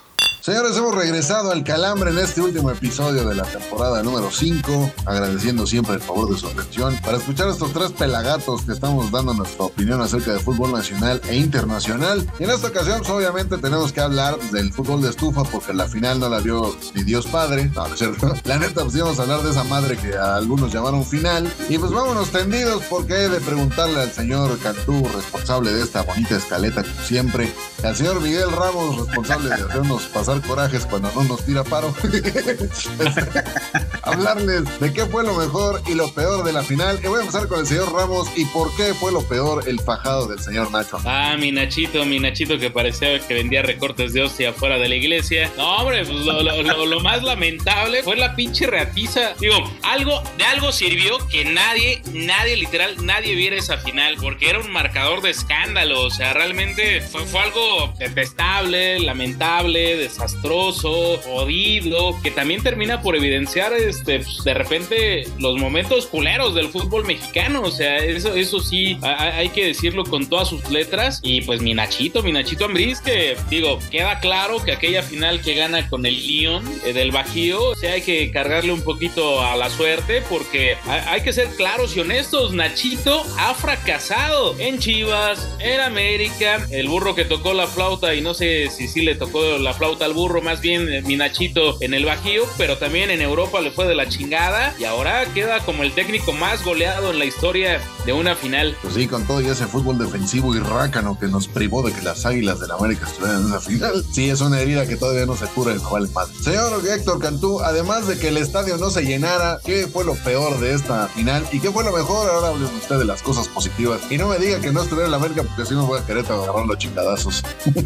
Señores, 0.41 0.75
hemos 0.75 0.95
regresado 0.95 1.51
al 1.51 1.63
calambre 1.63 2.09
en 2.09 2.17
este 2.17 2.41
último 2.41 2.71
episodio 2.71 3.29
de 3.29 3.35
la 3.35 3.43
temporada 3.43 4.01
número 4.01 4.31
5, 4.31 4.91
agradeciendo 5.05 5.67
siempre 5.67 5.93
el 5.93 6.01
favor 6.01 6.31
de 6.31 6.37
su 6.39 6.47
atención 6.47 6.97
para 7.05 7.17
escuchar 7.17 7.49
a 7.49 7.51
estos 7.51 7.71
tres 7.73 7.91
pelagatos 7.91 8.63
que 8.63 8.71
estamos 8.71 9.11
dando 9.11 9.35
nuestra 9.35 9.65
opinión 9.65 10.01
acerca 10.01 10.31
del 10.31 10.39
fútbol 10.39 10.71
nacional 10.71 11.21
e 11.29 11.35
internacional. 11.35 12.27
Y 12.39 12.45
en 12.45 12.49
esta 12.49 12.69
ocasión, 12.69 12.97
pues, 13.01 13.11
obviamente, 13.11 13.59
tenemos 13.59 13.93
que 13.93 14.01
hablar 14.01 14.39
del 14.51 14.73
fútbol 14.73 15.03
de 15.03 15.09
estufa 15.09 15.43
porque 15.43 15.75
la 15.75 15.87
final 15.87 16.19
no 16.19 16.27
la 16.27 16.39
vio 16.39 16.75
ni 16.95 17.03
Dios 17.03 17.27
Padre. 17.27 17.71
La 18.45 18.57
neta, 18.57 18.81
pues 18.81 18.95
íbamos 18.95 19.19
a 19.19 19.21
hablar 19.21 19.43
de 19.43 19.51
esa 19.51 19.63
madre 19.65 19.95
que 19.95 20.17
a 20.17 20.37
algunos 20.37 20.73
llamaron 20.73 21.05
final. 21.05 21.53
Y 21.69 21.77
pues 21.77 21.91
vámonos 21.91 22.31
tendidos 22.31 22.81
porque 22.89 23.13
he 23.13 23.29
de 23.29 23.41
preguntarle 23.41 24.01
al 24.01 24.11
señor 24.11 24.57
Cantú, 24.57 25.07
responsable 25.15 25.71
de 25.71 25.83
esta 25.83 26.01
bonita 26.01 26.35
escaleta, 26.35 26.81
como 26.81 27.01
siempre, 27.05 27.53
al 27.83 27.95
señor 27.95 28.19
Miguel 28.21 28.51
Ramos, 28.51 29.05
responsable 29.05 29.49
de 29.49 29.55
hacernos 29.55 30.03
pasar 30.05 30.30
corajes 30.39 30.85
cuando 30.85 31.11
no 31.13 31.25
nos 31.25 31.45
tira 31.45 31.65
paro. 31.65 31.93
Hablarles 34.03 34.79
de 34.79 34.93
qué 34.93 35.05
fue 35.05 35.23
lo 35.23 35.33
mejor 35.33 35.81
y 35.87 35.93
lo 35.93 36.11
peor 36.13 36.43
de 36.43 36.53
la 36.53 36.63
final. 36.63 36.99
Y 37.03 37.07
voy 37.07 37.19
a 37.19 37.21
empezar 37.21 37.47
con 37.47 37.59
el 37.59 37.67
señor 37.67 37.93
Ramos 37.93 38.29
y 38.37 38.45
por 38.45 38.73
qué 38.75 38.93
fue 38.93 39.11
lo 39.11 39.27
peor 39.27 39.67
el 39.67 39.79
fajado 39.79 40.27
del 40.27 40.39
señor 40.39 40.71
Nacho. 40.71 40.99
Ah, 41.05 41.35
mi 41.37 41.51
Nachito, 41.51 42.05
mi 42.05 42.19
Nachito 42.19 42.57
que 42.57 42.69
parecía 42.69 43.19
que 43.19 43.33
vendía 43.33 43.61
recortes 43.61 44.13
de 44.13 44.23
hostia 44.23 44.51
afuera 44.51 44.77
de 44.77 44.87
la 44.87 44.95
iglesia. 44.95 45.51
No, 45.57 45.77
hombre, 45.77 46.05
pues 46.05 46.25
lo, 46.25 46.99
más 47.01 47.23
lamentable 47.23 48.03
fue 48.03 48.15
la 48.15 48.35
pinche 48.35 48.67
reatiza. 48.67 49.33
Digo, 49.39 49.55
algo, 49.83 50.21
de 50.37 50.43
algo 50.45 50.71
sirvió 50.71 51.17
que 51.27 51.45
nadie, 51.45 52.01
nadie, 52.13 52.55
literal, 52.55 53.05
nadie 53.05 53.35
viera 53.35 53.55
esa 53.55 53.77
final, 53.77 54.17
porque 54.21 54.49
era 54.49 54.59
un 54.59 54.71
marcador 54.71 55.21
de 55.21 55.31
escándalo. 55.31 56.03
O 56.03 56.09
sea, 56.09 56.33
realmente 56.33 57.01
fue, 57.01 57.25
fue 57.25 57.41
algo 57.41 57.93
detestable, 57.97 58.99
lamentable, 58.99 59.95
desastroso, 60.25 61.17
jodido, 61.23 62.19
que 62.21 62.31
también 62.31 62.61
termina 62.63 63.01
por 63.01 63.15
evidenciar, 63.15 63.73
este, 63.73 64.19
pues, 64.19 64.43
de 64.43 64.53
repente, 64.53 65.23
los 65.39 65.57
momentos 65.57 66.05
culeros 66.07 66.53
del 66.55 66.69
fútbol 66.69 67.05
mexicano. 67.05 67.61
O 67.63 67.71
sea, 67.71 67.97
eso, 67.97 68.35
eso 68.35 68.59
sí, 68.59 68.97
hay 69.01 69.49
que 69.49 69.65
decirlo 69.67 70.03
con 70.03 70.27
todas 70.27 70.49
sus 70.49 70.69
letras. 70.69 71.19
Y 71.23 71.41
pues 71.41 71.61
mi 71.61 71.73
Nachito, 71.73 72.23
mi 72.23 72.31
Nachito 72.31 72.65
Ambriz, 72.65 72.99
que 73.01 73.35
digo, 73.49 73.79
queda 73.89 74.19
claro 74.19 74.63
que 74.63 74.71
aquella 74.73 75.03
final 75.03 75.41
que 75.41 75.55
gana 75.55 75.89
con 75.89 76.05
el 76.05 76.15
Lyon 76.15 76.63
eh, 76.85 76.93
del 76.93 77.11
Bajío, 77.11 77.63
o 77.71 77.75
sea, 77.75 77.93
hay 77.93 78.01
que 78.01 78.31
cargarle 78.31 78.71
un 78.71 78.81
poquito 78.83 79.41
a 79.43 79.55
la 79.55 79.69
suerte 79.69 80.21
porque 80.29 80.75
ha- 80.85 81.11
hay 81.11 81.21
que 81.21 81.33
ser 81.33 81.47
claros 81.55 81.95
y 81.97 82.01
honestos. 82.01 82.53
Nachito 82.53 83.25
ha 83.37 83.53
fracasado 83.53 84.55
en 84.59 84.79
Chivas, 84.79 85.55
en 85.59 85.79
América, 85.79 86.65
el 86.71 86.87
burro 86.87 87.15
que 87.15 87.25
tocó 87.25 87.53
la 87.53 87.67
flauta 87.67 88.13
y 88.15 88.21
no 88.21 88.33
sé 88.33 88.69
si 88.69 88.87
sí 88.87 89.01
le 89.01 89.15
tocó 89.15 89.57
la 89.57 89.73
flauta 89.73 90.05
al 90.11 90.17
burro, 90.17 90.41
más 90.41 90.59
bien 90.59 90.89
eh, 90.89 91.01
mi 91.01 91.15
Nachito 91.15 91.77
en 91.81 91.93
el 91.93 92.05
Bajío, 92.05 92.43
pero 92.57 92.77
también 92.77 93.09
en 93.11 93.21
Europa 93.21 93.61
le 93.61 93.71
fue 93.71 93.87
de 93.87 93.95
la 93.95 94.09
chingada 94.09 94.75
y 94.77 94.83
ahora 94.83 95.25
queda 95.33 95.59
como 95.61 95.83
el 95.83 95.93
técnico 95.93 96.33
más 96.33 96.63
goleado 96.65 97.11
en 97.11 97.19
la 97.19 97.25
historia 97.25 97.79
de 98.05 98.11
una 98.11 98.35
final. 98.35 98.75
Pues 98.81 98.95
sí, 98.95 99.07
con 99.07 99.25
todo 99.25 99.41
y 99.41 99.47
ese 99.47 99.67
fútbol 99.67 99.97
defensivo 99.97 100.53
y 100.55 100.59
rácano 100.59 101.17
que 101.17 101.27
nos 101.27 101.47
privó 101.47 101.81
de 101.81 101.93
que 101.93 102.01
las 102.01 102.25
águilas 102.25 102.59
del 102.59 102.71
América 102.71 103.07
estuvieran 103.07 103.43
en 103.43 103.47
esa 103.49 103.61
final. 103.61 104.05
Sí, 104.11 104.29
es 104.29 104.41
una 104.41 104.59
herida 104.59 104.85
que 104.85 104.97
todavía 104.97 105.25
no 105.25 105.37
se 105.37 105.45
cura 105.45 105.71
y 105.73 105.75
no 105.75 105.89
vale 105.89 106.09
madre. 106.09 106.33
Señor 106.43 106.81
Héctor 106.85 107.19
Cantú, 107.19 107.61
además 107.61 108.07
de 108.07 108.19
que 108.19 108.27
el 108.27 108.37
estadio 108.37 108.77
no 108.77 108.89
se 108.89 109.03
llenara, 109.03 109.59
¿qué 109.63 109.87
fue 109.87 110.03
lo 110.03 110.15
peor 110.15 110.59
de 110.59 110.73
esta 110.73 111.07
final? 111.07 111.47
¿Y 111.53 111.59
qué 111.59 111.71
fue 111.71 111.85
lo 111.85 111.93
mejor? 111.93 112.29
Ahora 112.29 112.49
hablen 112.49 112.65
usted 112.75 112.97
de 112.97 113.05
las 113.05 113.21
cosas 113.21 113.47
positivas. 113.47 114.01
Y 114.09 114.17
no 114.17 114.27
me 114.27 114.37
diga 114.37 114.59
que 114.59 114.71
no 114.71 114.81
estuviera 114.81 115.05
en 115.05 115.11
la 115.11 115.17
América 115.17 115.43
porque 115.43 115.65
si 115.65 115.73
no 115.75 115.85
voy 115.85 115.99
a 115.99 116.05
Querétaro 116.05 116.41
a 116.41 116.43
agarrar 116.43 116.65
los 116.65 116.77
chingadazos. 116.77 117.43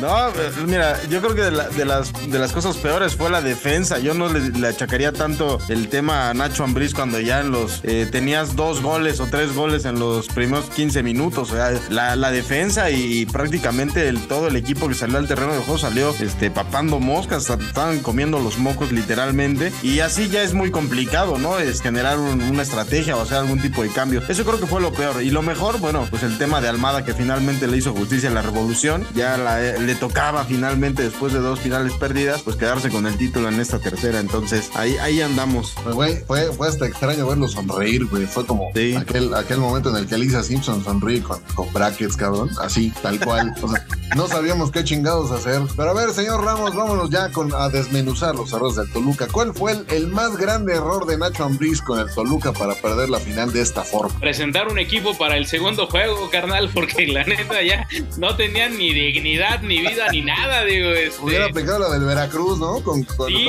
No, 0.00 0.28
eh, 0.28 0.50
mira, 0.66 1.00
yo 1.12 1.20
creo 1.20 1.34
que 1.34 1.42
de, 1.42 1.50
la- 1.52 1.68
de 1.68 1.84
las, 1.84 2.12
de 2.30 2.38
las 2.38 2.52
cosas 2.52 2.76
peores 2.78 3.14
fue 3.16 3.30
la 3.30 3.40
defensa. 3.42 3.98
Yo 3.98 4.14
no 4.14 4.28
le, 4.32 4.66
achacaría 4.66 5.12
tanto 5.12 5.58
el 5.68 5.88
tema 5.88 6.30
a 6.30 6.34
Nacho 6.34 6.64
Ambriz 6.64 6.94
cuando 6.94 7.20
ya 7.20 7.40
en 7.40 7.50
los 7.52 7.80
eh, 7.84 8.08
tenías 8.10 8.56
dos 8.56 8.80
goles 8.82 9.20
o 9.20 9.26
tres 9.26 9.54
goles 9.54 9.84
en 9.84 9.98
los 9.98 10.26
primeros 10.28 10.66
15 10.70 11.02
minutos. 11.02 11.52
O 11.52 11.54
sea, 11.54 11.70
la, 11.90 12.16
la 12.16 12.30
defensa 12.30 12.90
y 12.90 13.26
prácticamente 13.26 14.10
todo 14.28 14.48
el 14.48 14.56
equipo 14.56 14.88
que 14.88 14.94
salió 14.94 15.18
al 15.18 15.28
terreno 15.28 15.52
de 15.52 15.58
juego 15.60 15.78
salió 15.78 16.14
este, 16.18 16.50
papando 16.50 16.98
moscas, 16.98 17.48
estaban 17.50 18.00
comiendo 18.00 18.38
los 18.40 18.58
mocos 18.58 18.90
literalmente. 18.92 19.70
Y 19.82 20.00
así 20.00 20.28
ya 20.28 20.42
es 20.42 20.54
muy 20.54 20.70
complicado, 20.70 21.36
¿no? 21.38 21.58
Es 21.58 21.82
generar 21.82 22.18
un- 22.18 22.40
una 22.42 22.62
estrategia 22.62 23.16
o 23.16 23.20
hacer 23.22 23.36
algún 23.38 23.60
tipo 23.60 23.82
de 23.82 23.90
cambio. 23.90 24.22
Eso 24.28 24.44
creo 24.44 24.58
que 24.58 24.66
fue 24.66 24.80
lo 24.80 24.92
peor. 24.92 25.22
Y 25.22 25.30
lo 25.30 25.42
mejor, 25.42 25.78
bueno, 25.78 26.06
pues 26.10 26.22
el 26.22 26.38
tema 26.38 26.60
de 26.60 26.68
Almada 26.68 27.04
que 27.04 27.12
finalmente 27.14 27.66
le 27.66 27.76
hizo 27.76 27.92
justicia 27.92 28.30
a 28.30 28.32
la 28.32 28.42
revolución. 28.42 29.04
Ya 29.14 29.36
la- 29.36 29.60
le 29.60 29.94
tocaba 29.94 30.44
finalmente, 30.44 31.01
después 31.02 31.32
de 31.32 31.40
dos 31.40 31.60
finales 31.60 31.92
perdidas, 31.94 32.42
pues 32.42 32.56
quedarse 32.56 32.90
con 32.90 33.06
el 33.06 33.16
título 33.16 33.48
en 33.48 33.60
esta 33.60 33.78
tercera. 33.78 34.20
Entonces 34.20 34.70
ahí, 34.74 34.96
ahí 34.98 35.20
andamos. 35.20 35.74
Pues, 35.82 35.94
güey, 35.94 36.16
fue, 36.26 36.52
fue 36.52 36.68
hasta 36.68 36.86
extraño 36.86 37.26
verlo 37.26 37.48
sonreír, 37.48 38.06
güey. 38.06 38.26
Fue 38.26 38.46
como 38.46 38.70
Sí. 38.74 38.94
aquel, 38.96 39.34
aquel 39.34 39.58
momento 39.58 39.90
en 39.90 39.96
el 39.96 40.06
que 40.06 40.18
Lisa 40.18 40.42
Simpson 40.42 40.82
sonríe 40.84 41.22
con, 41.22 41.40
con 41.54 41.72
brackets, 41.72 42.16
cabrón. 42.16 42.50
Así, 42.60 42.92
tal 43.02 43.18
cual. 43.20 43.52
O 43.62 43.68
sea, 43.68 43.86
no 44.16 44.28
sabíamos 44.28 44.70
qué 44.70 44.84
chingados 44.84 45.30
hacer. 45.30 45.60
Pero 45.76 45.90
a 45.90 45.94
ver, 45.94 46.10
señor 46.10 46.44
Ramos, 46.44 46.74
vámonos 46.74 47.10
ya 47.10 47.30
con, 47.30 47.52
a 47.54 47.68
desmenuzar 47.68 48.34
los 48.34 48.52
errores 48.52 48.76
del 48.76 48.90
Toluca. 48.92 49.26
¿Cuál 49.28 49.54
fue 49.54 49.72
el, 49.72 49.86
el 49.90 50.08
más 50.08 50.36
grande 50.36 50.74
error 50.74 51.06
de 51.06 51.16
Nacho 51.18 51.44
Ambriz 51.44 51.80
con 51.82 51.98
el 51.98 52.12
Toluca 52.14 52.52
para 52.52 52.74
perder 52.74 53.08
la 53.10 53.18
final 53.18 53.52
de 53.52 53.60
esta 53.62 53.82
forma? 53.82 54.18
presentar 54.20 54.68
un 54.68 54.78
equipo 54.78 55.16
para 55.16 55.36
el 55.36 55.46
segundo 55.46 55.86
juego, 55.86 56.28
carnal, 56.30 56.70
porque 56.72 57.06
la 57.06 57.24
neta 57.24 57.62
ya 57.62 57.86
no 58.18 58.34
tenían 58.36 58.76
ni 58.78 58.92
dignidad, 58.92 59.60
ni 59.62 59.80
vida, 59.80 60.08
ni 60.10 60.22
nada, 60.22 60.64
digo. 60.64 60.91
Este, 60.92 61.20
Hubiera 61.22 61.46
aplicado 61.46 61.78
la 61.80 61.90
del 61.90 62.04
Veracruz, 62.04 62.58
¿no? 62.58 62.82
Con, 62.82 63.02
con 63.04 63.28
Sí, 63.28 63.44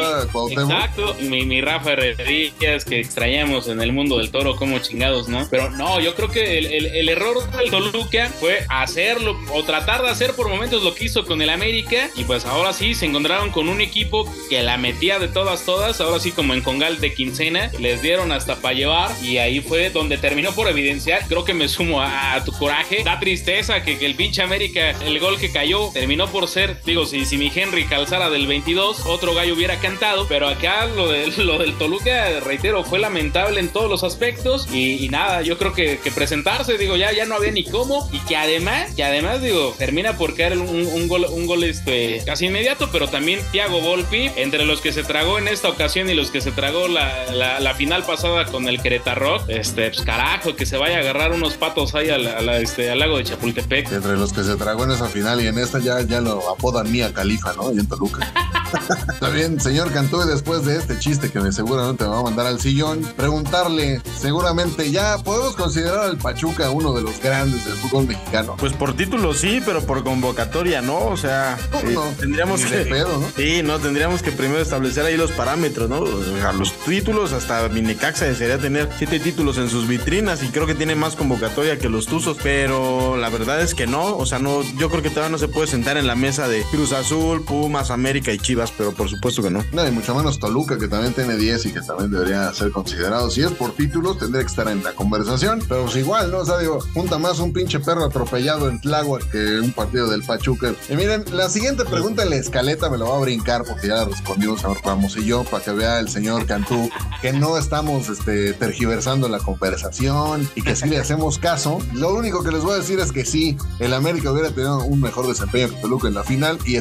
exacto. 0.72 1.16
Mi, 1.22 1.46
mi 1.46 1.62
Rafa 1.62 1.94
Herrerías 1.94 2.86
que 2.86 3.00
extrañamos 3.00 3.68
en 3.68 3.82
el 3.82 3.92
mundo 3.94 4.18
del 4.18 4.32
toro 4.32 4.56
como 4.56 4.80
chingados, 4.80 5.28
¿no? 5.28 5.48
Pero 5.50 5.70
no, 5.72 6.00
yo 6.00 6.16
creo 6.16 6.30
que 6.30 6.58
el, 6.58 6.66
el- 6.68 6.86
el 6.88 7.10
error 7.10 7.50
del 7.52 7.70
Toluca 7.72 8.30
fue 8.40 8.66
hacerlo 8.70 9.38
o 9.54 9.64
tratar 9.64 10.02
de 10.04 10.10
hacer 10.10 10.34
por 10.36 10.50
momentos 10.50 10.84
lo 10.84 10.94
que 10.94 11.06
hizo 11.06 11.26
con 11.26 11.42
el 11.42 11.50
América 11.50 12.10
y 12.16 12.24
pues 12.24 12.46
ahora 12.46 12.74
sí 12.74 12.94
se 12.94 13.06
encontraron 13.06 13.50
con 13.52 13.68
un 13.70 13.82
equipo 13.82 14.32
que 14.50 14.62
la 14.64 14.78
metía 14.78 15.20
de 15.20 15.28
todas, 15.28 15.66
todas, 15.66 16.00
ahora 16.02 16.20
sí 16.20 16.32
como 16.32 16.54
en 16.54 16.62
Congal 16.62 17.00
de 17.02 17.14
quincena, 17.14 17.72
les 17.80 18.02
dieron 18.02 18.32
hasta 18.32 18.58
para 18.58 18.74
llevar 18.76 19.12
y 19.24 19.38
ahí 19.38 19.60
fue 19.62 19.90
donde 19.90 20.18
terminó 20.18 20.54
por 20.54 20.68
evidenciar, 20.68 21.26
creo 21.28 21.44
que 21.46 21.54
me 21.54 21.68
sumo 21.68 22.02
a, 22.02 22.34
a 22.36 22.44
tu 22.44 22.52
coraje, 22.52 23.04
da 23.04 23.20
tristeza 23.20 23.84
que, 23.84 23.98
que 23.98 24.06
el 24.06 24.16
pinche 24.16 24.42
América, 24.42 24.92
el 25.06 25.20
gol 25.20 25.38
que 25.40 25.52
cayó, 25.52 25.90
terminó 25.94 26.28
por 26.28 26.48
ser, 26.48 26.82
digo, 26.86 27.06
si, 27.06 27.26
si 27.34 27.40
mi 27.40 27.52
Henry 27.52 27.86
calzara 27.86 28.30
del 28.30 28.46
22, 28.46 29.08
otro 29.08 29.34
gallo 29.34 29.56
hubiera 29.56 29.80
cantado, 29.80 30.28
pero 30.28 30.48
acá 30.48 30.86
lo, 30.86 31.08
de, 31.08 31.26
lo 31.38 31.58
del 31.58 31.76
Toluca, 31.80 32.42
reitero, 32.42 32.84
fue 32.84 33.00
lamentable 33.00 33.60
en 33.60 33.70
todos 33.70 33.90
los 33.90 34.04
aspectos 34.04 34.68
y, 34.72 35.10
nada, 35.10 35.42
yo 35.42 35.58
creo 35.58 35.74
que, 35.74 36.00
presentarse, 36.14 36.78
digo, 36.78 36.96
ya, 36.96 37.12
ya 37.12 37.26
no 37.26 37.34
había 37.34 37.52
ni 37.52 37.64
cómo 37.64 38.08
y 38.12 38.20
que 38.20 38.36
además, 38.36 38.94
que 38.94 39.04
además, 39.04 39.42
digo, 39.42 39.74
termina 39.80 40.16
por 40.16 40.36
caer 40.36 40.60
un, 40.60 41.08
gol, 41.08 41.26
un 41.28 41.48
gol 41.48 41.64
este, 41.64 42.22
casi 42.24 42.46
inmediato, 42.46 42.90
pero 42.92 43.08
también 43.08 43.40
Thiago 43.52 43.82
Volpi, 43.82 44.30
entre 44.36 44.64
los 44.64 44.80
que 44.80 44.94
se 44.94 45.02
tragó 45.02 45.40
en 45.40 45.48
esta 45.48 45.70
ocasión 45.70 46.12
y 46.12 46.14
los 46.14 46.30
que 46.30 46.40
se 46.40 46.52
tragó 46.52 46.88
la, 46.88 47.32
la, 47.32 47.74
final 47.74 48.04
pasada 48.04 48.46
con 48.46 48.68
el 48.68 48.80
Querétaro, 48.80 49.44
este, 49.48 49.90
pues 49.90 50.04
carajo, 50.04 50.56
que 50.56 50.68
se 50.68 50.78
vaya 50.78 50.98
a 50.98 51.00
agarrar 51.00 51.32
unos 51.32 51.56
patos 51.56 51.96
ahí 51.96 52.12
al, 52.12 52.28
este, 52.62 52.92
al 52.92 53.00
lago 53.00 53.18
de 53.18 53.24
Chapultepec. 53.24 53.92
Entre 53.92 54.18
los 54.18 54.32
que 54.32 54.44
se 54.44 54.56
tragó 54.56 54.84
en 54.84 54.92
esa 54.92 55.08
final 55.08 55.42
y 55.42 55.48
en 55.48 55.58
esta 55.58 55.80
ya, 55.80 56.00
ya 56.02 56.22
lo 56.22 56.48
apodan 56.52 56.92
Mía 56.92 57.12
Califa, 57.14 57.54
¿no? 57.54 57.72
Y 57.72 57.80
en 57.80 57.88
Toluca. 57.88 58.32
Está 59.14 59.30
bien, 59.30 59.60
señor 59.60 59.92
Cantú, 59.92 60.20
después 60.22 60.66
de 60.66 60.78
este 60.78 60.98
chiste 60.98 61.30
que 61.30 61.52
seguramente 61.52 62.04
me 62.06 62.10
va 62.10 62.20
a 62.20 62.24
mandar 62.24 62.48
al 62.48 62.60
sillón, 62.60 63.02
preguntarle, 63.16 64.02
seguramente 64.20 64.90
ya 64.92 65.20
podemos 65.20 65.56
considerar 65.56 66.00
al 66.00 66.18
Pachuca 66.18 66.72
uno 66.72 66.94
de 66.94 67.04
los 67.04 67.22
grandes 67.22 67.66
del 67.66 67.76
fútbol 67.76 68.08
mexicano. 68.08 68.56
Pues 68.58 68.74
por 68.74 68.96
título 68.96 69.34
sí, 69.34 69.62
pero 69.64 69.82
por 69.86 70.04
convocatoria 70.04 70.82
no. 70.82 70.98
O 71.06 71.18
sea, 71.18 71.58
No, 71.72 71.80
eh, 71.80 71.94
no, 71.94 72.02
tendríamos 72.20 72.62
que. 72.62 72.78
pedo, 72.86 73.20
¿no? 73.20 73.28
Sí, 73.36 73.62
no, 73.64 73.80
tendríamos 73.80 74.24
que 74.24 74.32
primero 74.32 74.60
establecer 74.62 75.06
ahí 75.06 75.18
los 75.18 75.32
parámetros, 75.32 75.90
¿no? 75.90 76.00
O 76.00 76.24
sea, 76.40 76.52
los 76.54 76.74
títulos, 76.86 77.32
hasta 77.34 77.68
Minecaxa 77.70 78.26
desearía 78.26 78.58
tener 78.58 78.90
siete 78.98 79.20
títulos 79.20 79.58
en 79.58 79.70
sus 79.70 79.88
vitrinas 79.88 80.42
y 80.44 80.48
creo 80.48 80.66
que 80.66 80.76
tiene 80.76 80.96
más 80.96 81.16
convocatoria 81.16 81.78
que 81.78 81.90
los 81.90 82.08
Tuzos, 82.08 82.38
pero 82.42 83.18
la 83.18 83.30
verdad 83.30 83.62
es 83.62 83.76
que 83.76 83.86
no. 83.88 84.18
O 84.18 84.26
sea, 84.26 84.40
no, 84.40 84.64
yo 84.78 84.90
creo 84.90 85.02
que 85.04 85.10
todavía 85.10 85.30
no 85.30 85.38
se 85.38 85.48
puede 85.48 85.68
sentar 85.68 85.98
en 85.98 86.08
la 86.08 86.16
mesa 86.16 86.48
de 86.48 86.64
Cruz 86.72 86.92
Azul, 87.04 87.44
Pumas, 87.44 87.92
América 87.92 88.32
y 88.32 88.38
Chivas, 88.38 88.72
pero 88.78 88.94
por 88.94 89.10
supuesto 89.10 89.44
que 89.44 89.50
no. 89.50 89.62
No, 89.74 89.86
y 89.86 89.92
mucho 89.92 90.16
menos 90.16 90.40
Toluca, 90.40 90.78
que 90.78 90.88
también 90.88 91.14
tiene 91.14 91.36
10 91.36 91.66
y 91.66 91.74
que 91.74 91.82
también 91.82 92.10
debería 92.10 92.54
ser 92.54 92.72
considerado. 92.72 93.30
Si 93.30 93.42
es 93.42 93.52
por 93.52 93.74
títulos, 93.74 94.20
tendría 94.20 94.42
que 94.42 94.48
estar 94.48 94.70
en 94.70 94.82
la 94.84 94.94
conversación, 94.94 95.62
pero 95.68 95.84
pues 95.84 95.98
igual, 95.98 96.32
¿no? 96.32 96.40
O 96.40 96.46
sea, 96.46 96.60
digo, 96.60 96.80
junta 96.94 97.18
más 97.18 97.40
un 97.40 97.52
pinche 97.52 97.82
perro 97.82 98.06
atropellado 98.06 98.70
en 98.70 98.80
Tláhuac 98.80 99.30
que 99.30 99.60
un 99.60 99.74
partido 99.74 100.10
del 100.10 100.24
Pachuca. 100.24 100.74
Y 100.90 100.96
miren, 100.96 101.26
la 101.34 101.50
siguiente 101.50 101.84
pregunta 101.84 102.24
en 102.24 102.30
la 102.30 102.38
escaleta 102.38 102.90
me 102.90 102.98
la 102.98 103.04
va 103.04 103.18
a 103.18 103.20
brincar 103.20 103.66
porque 103.66 103.90
ya 103.90 103.96
la 103.96 104.06
respondimos 104.06 104.62
señor 104.62 104.78
Ramos 104.82 105.18
y 105.18 105.26
yo, 105.26 105.44
para 105.44 105.62
que 105.62 105.72
vea 105.72 106.00
el 106.00 106.08
señor 106.08 106.46
Cantú 106.46 106.90
que 107.22 107.34
no 107.34 107.58
estamos 107.58 108.08
este, 108.08 108.54
tergiversando 108.54 109.28
la 109.28 109.40
conversación 109.40 110.50
y 110.56 110.62
que 110.62 110.76
sí 110.78 110.88
le 110.88 111.00
hacemos 111.00 111.38
caso. 111.38 111.80
Lo 111.94 112.14
único 112.14 112.44
que 112.44 112.52
les 112.52 112.64
voy 112.64 112.74
a 112.74 112.78
decir 112.78 113.00
es 113.00 113.12
que 113.12 113.26
sí, 113.26 113.58
el 113.80 113.94
América 113.94 114.32
hubiera 114.32 114.52
tenido 114.52 114.84
un 114.84 115.02
mejor 115.02 115.28
desempeño 115.28 115.70
que 115.70 115.76
Toluca 115.76 116.08
en 116.08 116.14
la 116.14 116.24
final 116.24 116.60
y 116.66 116.76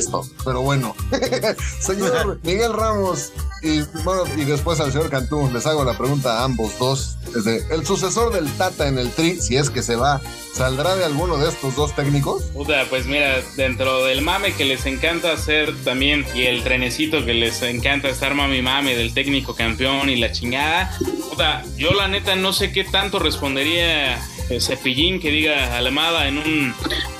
Pero 0.44 0.62
bueno, 0.62 0.94
señor 1.80 2.38
Miguel 2.42 2.72
Ramos 2.72 3.32
y 3.62 3.80
bueno, 4.02 4.24
y 4.36 4.44
después 4.44 4.80
al 4.80 4.90
señor 4.90 5.08
Cantú, 5.08 5.48
les 5.52 5.66
hago 5.66 5.84
la 5.84 5.96
pregunta 5.96 6.40
a 6.40 6.44
ambos 6.44 6.76
dos. 6.80 7.16
Desde, 7.32 7.64
el 7.72 7.86
sucesor 7.86 8.32
del 8.32 8.50
Tata 8.54 8.88
en 8.88 8.98
el 8.98 9.10
Tri, 9.12 9.40
si 9.40 9.56
es 9.56 9.70
que 9.70 9.82
se 9.82 9.94
va, 9.94 10.20
¿saldrá 10.52 10.96
de 10.96 11.04
alguno 11.04 11.38
de 11.38 11.48
estos 11.48 11.76
dos 11.76 11.94
técnicos? 11.94 12.42
Puta, 12.54 12.84
pues 12.90 13.06
mira, 13.06 13.40
dentro 13.56 14.04
del 14.04 14.22
mame 14.22 14.52
que 14.54 14.64
les 14.64 14.84
encanta 14.86 15.32
hacer 15.32 15.72
también 15.84 16.26
y 16.34 16.42
el 16.42 16.64
trenecito 16.64 17.24
que 17.24 17.34
les 17.34 17.62
encanta 17.62 18.08
estar 18.08 18.34
mami 18.34 18.62
mame 18.62 18.96
del 18.96 19.14
técnico 19.14 19.54
campeón 19.54 20.10
y 20.10 20.16
la 20.16 20.32
chingada, 20.32 20.98
puta, 21.30 21.64
yo 21.76 21.92
la 21.92 22.08
neta 22.08 22.34
no 22.34 22.52
sé 22.52 22.72
qué 22.72 22.82
tanto 22.82 23.20
respondería 23.20 24.20
Cepillín 24.60 25.20
que 25.20 25.30
diga 25.30 25.76
Alemada 25.76 26.28
en 26.28 26.38
un, 26.38 26.74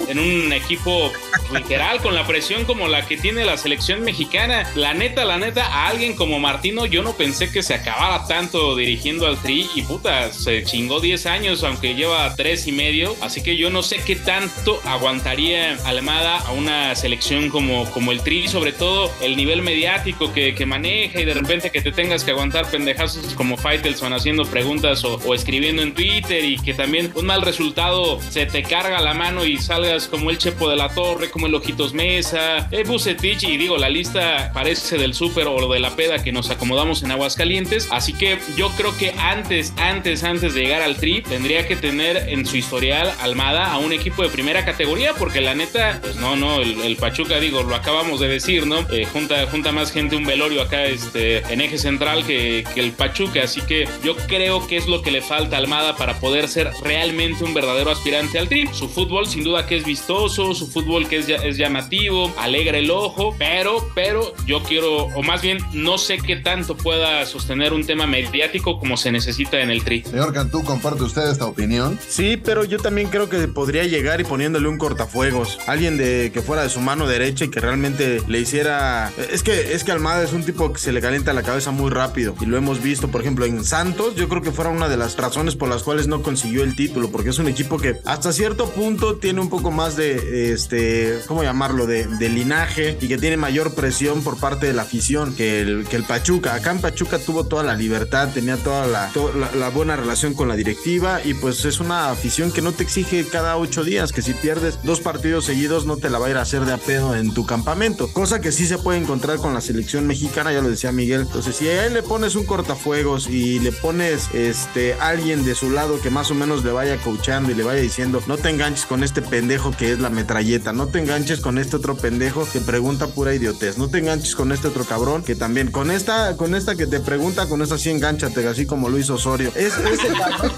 en 0.08 0.18
un 0.18 0.52
equipo 0.52 1.12
literal 1.52 2.00
con 2.00 2.14
la 2.14 2.26
presión 2.26 2.64
como 2.64 2.88
la 2.88 3.06
que 3.06 3.16
tiene 3.16 3.44
la 3.44 3.56
selección 3.56 4.02
mexicana. 4.02 4.70
La 4.74 4.94
neta, 4.94 5.24
la 5.24 5.38
neta, 5.38 5.66
a 5.66 5.88
alguien 5.88 6.14
como 6.14 6.38
Martino 6.38 6.86
yo 6.86 7.02
no 7.02 7.12
pensé 7.14 7.50
que 7.50 7.62
se 7.62 7.74
acabara 7.74 8.26
tanto 8.26 8.76
dirigiendo 8.76 9.26
al 9.26 9.40
Tri 9.40 9.68
y 9.74 9.82
puta, 9.82 10.32
se 10.32 10.64
chingó 10.64 11.00
10 11.00 11.26
años 11.26 11.64
aunque 11.64 11.94
lleva 11.94 12.34
3 12.34 12.66
y 12.66 12.72
medio. 12.72 13.16
Así 13.20 13.42
que 13.42 13.56
yo 13.56 13.70
no 13.70 13.82
sé 13.82 13.98
qué 14.04 14.16
tanto 14.16 14.80
aguantaría 14.84 15.76
Alemada 15.84 16.38
a 16.38 16.52
una 16.52 16.94
selección 16.94 17.48
como, 17.50 17.90
como 17.90 18.12
el 18.12 18.22
Tri, 18.22 18.48
sobre 18.48 18.72
todo 18.72 19.12
el 19.20 19.36
nivel 19.36 19.62
mediático 19.62 20.32
que, 20.32 20.54
que 20.54 20.66
maneja 20.66 21.20
y 21.20 21.24
de 21.24 21.34
repente 21.34 21.70
que 21.70 21.80
te 21.80 21.92
tengas 21.92 22.24
que 22.24 22.30
aguantar 22.30 22.70
pendejazos 22.70 23.34
como 23.34 23.56
Faitelson 23.56 24.12
haciendo 24.12 24.44
preguntas 24.44 25.04
o 25.04 25.34
escribiendo 25.34 25.82
en 25.82 25.94
Twitter 25.94 26.44
y 26.44 26.58
que 26.58 26.74
también 26.74 27.12
un 27.22 27.28
mal 27.28 27.42
resultado 27.42 28.20
se 28.30 28.46
te 28.46 28.64
carga 28.64 29.00
la 29.00 29.14
mano 29.14 29.44
y 29.44 29.56
salgas 29.56 30.08
como 30.08 30.30
el 30.30 30.38
Chepo 30.38 30.68
de 30.68 30.74
la 30.74 30.88
Torre, 30.88 31.30
como 31.30 31.46
el 31.46 31.54
Ojitos 31.54 31.94
Mesa, 31.94 32.68
eh, 32.72 32.82
Bucetich 32.84 33.44
y 33.44 33.56
digo, 33.56 33.76
la 33.78 33.88
lista 33.88 34.50
parece 34.52 34.98
del 34.98 35.14
súper 35.14 35.46
o 35.46 35.72
de 35.72 35.78
la 35.78 35.94
peda 35.94 36.22
que 36.24 36.32
nos 36.32 36.50
acomodamos 36.50 37.04
en 37.04 37.12
Aguascalientes. 37.12 37.86
Así 37.92 38.12
que 38.12 38.38
yo 38.56 38.70
creo 38.70 38.96
que 38.98 39.14
antes, 39.18 39.72
antes, 39.76 40.24
antes 40.24 40.54
de 40.54 40.62
llegar 40.62 40.82
al 40.82 40.96
Tri, 40.96 41.22
tendría 41.22 41.66
que 41.68 41.76
tener 41.76 42.28
en 42.28 42.44
su 42.44 42.56
historial 42.56 43.12
Almada 43.20 43.72
a 43.72 43.78
un 43.78 43.92
equipo 43.92 44.24
de 44.24 44.28
primera 44.28 44.64
categoría, 44.64 45.14
porque 45.14 45.40
la 45.40 45.54
neta, 45.54 46.00
pues 46.02 46.16
no, 46.16 46.34
no, 46.34 46.60
el, 46.60 46.96
Pachuca, 46.96 47.38
digo, 47.38 47.62
lo 47.62 47.76
acabamos 47.76 48.18
de 48.18 48.26
decir, 48.26 48.66
¿no? 48.66 48.80
Eh, 48.90 49.06
junta, 49.12 49.46
junta 49.46 49.70
más 49.70 49.92
gente 49.92 50.16
un 50.16 50.24
velorio 50.24 50.62
acá 50.62 50.86
este, 50.86 51.38
en 51.52 51.60
eje 51.60 51.78
central 51.78 52.26
que, 52.26 52.64
que 52.74 52.80
el 52.80 52.90
Pachuca, 52.90 53.44
así 53.44 53.60
que 53.60 53.88
yo 54.02 54.16
creo 54.16 54.66
que 54.66 54.76
es 54.76 54.88
lo 54.88 55.02
que 55.02 55.12
le 55.12 55.22
falta 55.22 55.56
a 55.56 55.58
Almada 55.60 55.96
para 55.96 56.18
poder 56.18 56.48
ser 56.48 56.72
realmente 57.02 57.42
un 57.42 57.52
verdadero 57.52 57.90
aspirante 57.90 58.38
al 58.38 58.48
Tri. 58.48 58.68
Su 58.72 58.88
fútbol, 58.88 59.26
sin 59.26 59.42
duda 59.42 59.66
que 59.66 59.76
es 59.76 59.84
vistoso, 59.84 60.54
su 60.54 60.68
fútbol 60.68 61.08
que 61.08 61.18
es, 61.18 61.56
llamativo, 61.56 62.32
alegra 62.38 62.78
el 62.78 62.92
ojo, 62.92 63.34
pero, 63.36 63.90
pero 63.92 64.32
yo 64.46 64.62
quiero, 64.62 65.06
o 65.06 65.22
más 65.24 65.42
bien, 65.42 65.58
no 65.72 65.98
sé 65.98 66.18
qué 66.18 66.36
tanto 66.36 66.76
pueda 66.76 67.26
sostener 67.26 67.72
un 67.72 67.84
tema 67.84 68.06
mediático 68.06 68.78
como 68.78 68.96
se 68.96 69.10
necesita 69.10 69.60
en 69.60 69.70
el 69.70 69.82
Tri. 69.82 70.04
Señor 70.04 70.32
Cantú, 70.32 70.62
¿comparte 70.62 71.02
usted 71.02 71.28
esta 71.28 71.46
opinión? 71.46 71.98
Sí, 72.06 72.36
pero 72.36 72.62
yo 72.64 72.78
también 72.78 73.08
creo 73.08 73.28
que 73.28 73.48
podría 73.48 73.82
llegar 73.82 74.20
y 74.20 74.24
poniéndole 74.24 74.68
un 74.68 74.78
cortafuegos. 74.78 75.58
Alguien 75.66 75.96
de 75.96 76.30
que 76.32 76.40
fuera 76.40 76.62
de 76.62 76.68
su 76.68 76.80
mano 76.80 77.08
derecha 77.08 77.46
y 77.46 77.48
que 77.48 77.58
realmente 77.58 78.22
le 78.28 78.38
hiciera. 78.38 79.10
Es 79.32 79.42
que, 79.42 79.74
es 79.74 79.82
que 79.82 79.90
Almada 79.90 80.22
es 80.22 80.32
un 80.32 80.44
tipo 80.44 80.72
que 80.72 80.78
se 80.78 80.92
le 80.92 81.00
calienta 81.00 81.32
la 81.32 81.42
cabeza 81.42 81.72
muy 81.72 81.90
rápido. 81.90 82.36
Y 82.40 82.46
lo 82.46 82.56
hemos 82.56 82.80
visto, 82.80 83.08
por 83.08 83.22
ejemplo, 83.22 83.44
en 83.44 83.64
Santos. 83.64 84.14
Yo 84.14 84.28
creo 84.28 84.40
que 84.40 84.52
fuera 84.52 84.70
una 84.70 84.88
de 84.88 84.96
las 84.96 85.16
razones 85.16 85.56
por 85.56 85.68
las 85.68 85.82
cuales 85.82 86.06
no 86.06 86.22
consiguió 86.22 86.62
el 86.62 86.76
título. 86.76 86.91
Porque 86.92 87.30
es 87.30 87.38
un 87.38 87.48
equipo 87.48 87.78
que 87.78 88.00
hasta 88.04 88.32
cierto 88.32 88.68
punto 88.70 89.16
tiene 89.16 89.40
un 89.40 89.48
poco 89.48 89.70
más 89.70 89.96
de 89.96 90.52
este. 90.52 91.20
¿Cómo 91.26 91.42
llamarlo? 91.42 91.86
De, 91.86 92.02
linaje 92.32 92.96
y 93.00 93.08
que 93.08 93.18
tiene 93.18 93.36
mayor 93.36 93.74
presión 93.74 94.22
por 94.22 94.38
parte 94.38 94.66
de 94.66 94.72
la 94.72 94.82
afición 94.82 95.34
que 95.34 95.60
el, 95.60 95.86
que 95.88 95.96
el 95.96 96.04
Pachuca. 96.04 96.54
Acá 96.54 96.70
en 96.70 96.80
Pachuca 96.80 97.18
tuvo 97.18 97.44
toda 97.44 97.62
la 97.62 97.74
libertad, 97.74 98.30
tenía 98.32 98.56
toda 98.56 98.86
la, 98.86 99.10
la, 99.54 99.68
buena 99.68 99.96
relación 99.96 100.32
con 100.34 100.48
la 100.48 100.56
directiva 100.56 101.20
y 101.22 101.34
pues 101.34 101.64
es 101.64 101.80
una 101.80 102.10
afición 102.10 102.52
que 102.52 102.62
no 102.62 102.72
te 102.72 102.84
exige 102.84 103.26
cada 103.26 103.56
ocho 103.56 103.84
días, 103.84 104.12
que 104.12 104.22
si 104.22 104.32
pierdes 104.32 104.78
dos 104.82 105.00
partidos 105.00 105.44
seguidos 105.44 105.84
no 105.84 105.96
te 105.96 106.08
la 106.10 106.18
va 106.18 106.28
a 106.28 106.30
ir 106.30 106.36
a 106.36 106.42
hacer 106.42 106.64
de 106.64 106.72
a 106.72 106.78
pedo 106.78 107.14
en 107.14 107.34
tu 107.34 107.44
campamento, 107.44 108.10
cosa 108.12 108.40
que 108.40 108.52
sí 108.52 108.66
se 108.66 108.78
puede 108.78 108.98
encontrar 108.98 109.38
con 109.38 109.52
la 109.52 109.60
selección 109.60 110.06
mexicana, 110.06 110.52
ya 110.52 110.62
lo 110.62 110.70
decía 110.70 110.92
Miguel. 110.92 111.22
Entonces, 111.22 111.56
si 111.56 111.68
a 111.68 111.86
él 111.86 111.94
le 111.94 112.02
pones 112.02 112.34
un 112.34 112.46
cortafuegos 112.46 113.28
y 113.28 113.58
le 113.58 113.72
pones 113.72 114.28
este 114.34 114.94
alguien 114.94 115.44
de 115.44 115.54
su 115.54 115.70
lado 115.70 116.00
que 116.00 116.10
más 116.10 116.30
o 116.30 116.34
menos 116.34 116.64
le 116.64 116.72
vaya 116.82 116.96
coachando 116.96 117.52
y 117.52 117.54
le 117.54 117.62
vaya 117.62 117.80
diciendo, 117.80 118.20
no 118.26 118.36
te 118.36 118.50
enganches 118.50 118.86
con 118.86 119.04
este 119.04 119.22
pendejo 119.22 119.70
que 119.70 119.92
es 119.92 120.00
la 120.00 120.10
metralleta, 120.10 120.72
no 120.72 120.88
te 120.88 120.98
enganches 120.98 121.38
con 121.38 121.58
este 121.58 121.76
otro 121.76 121.96
pendejo 121.96 122.44
que 122.52 122.58
pregunta 122.58 123.06
pura 123.06 123.32
idiotez, 123.32 123.78
no 123.78 123.88
te 123.88 123.98
enganches 123.98 124.34
con 124.34 124.50
este 124.50 124.66
otro 124.66 124.84
cabrón 124.84 125.22
que 125.22 125.36
también 125.36 125.70
con 125.70 125.92
esta 125.92 126.36
con 126.36 126.56
esta 126.56 126.74
que 126.74 126.88
te 126.88 126.98
pregunta, 126.98 127.46
con 127.46 127.62
esa 127.62 127.78
sí 127.78 127.90
engánchate, 127.90 128.48
así 128.48 128.66
como 128.66 128.88
lo 128.88 128.98
hizo 128.98 129.14
Osorio. 129.14 129.52
Es, 129.54 129.74
ese, 129.78 130.08
cabrón, 130.08 130.52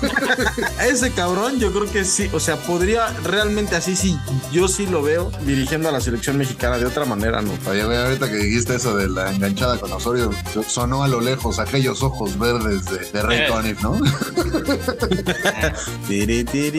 ese 0.91 1.11
cabrón 1.11 1.61
yo 1.61 1.71
creo 1.73 1.93
que 1.93 2.07
sí, 2.07 2.31
o 2.33 2.41
sea, 2.41 2.57
podría 2.57 3.09
realmente 3.23 3.77
así 3.77 3.95
sí, 3.95 4.19
yo 4.51 4.67
sí 4.67 4.87
lo 4.87 5.03
veo 5.03 5.31
dirigiendo 5.45 5.91
a 5.91 5.93
la 5.93 6.01
selección 6.01 6.39
mexicana 6.39 6.79
de 6.79 6.87
otra 6.87 7.05
manera, 7.05 7.43
¿no? 7.43 7.53
Oye, 7.69 7.85
ve, 7.85 7.99
ahorita 7.99 8.31
que 8.31 8.37
dijiste 8.37 8.77
eso 8.77 8.97
de 8.97 9.11
la 9.11 9.31
enganchada 9.31 9.77
con 9.79 9.93
Osorio, 9.93 10.31
sonó 10.67 11.05
a 11.05 11.09
lo 11.09 11.21
lejos 11.21 11.59
aquellos 11.59 12.03
ojos 12.03 12.39
verdes 12.39 12.87
de, 12.87 13.11
de 13.13 13.23
Ray 13.23 13.41
Eh. 13.41 13.47
Conniff, 13.51 13.83
¿no? 13.83 14.01
Tiri, 16.09 16.14
tiri, 16.15 16.45
tiri. 16.45 16.79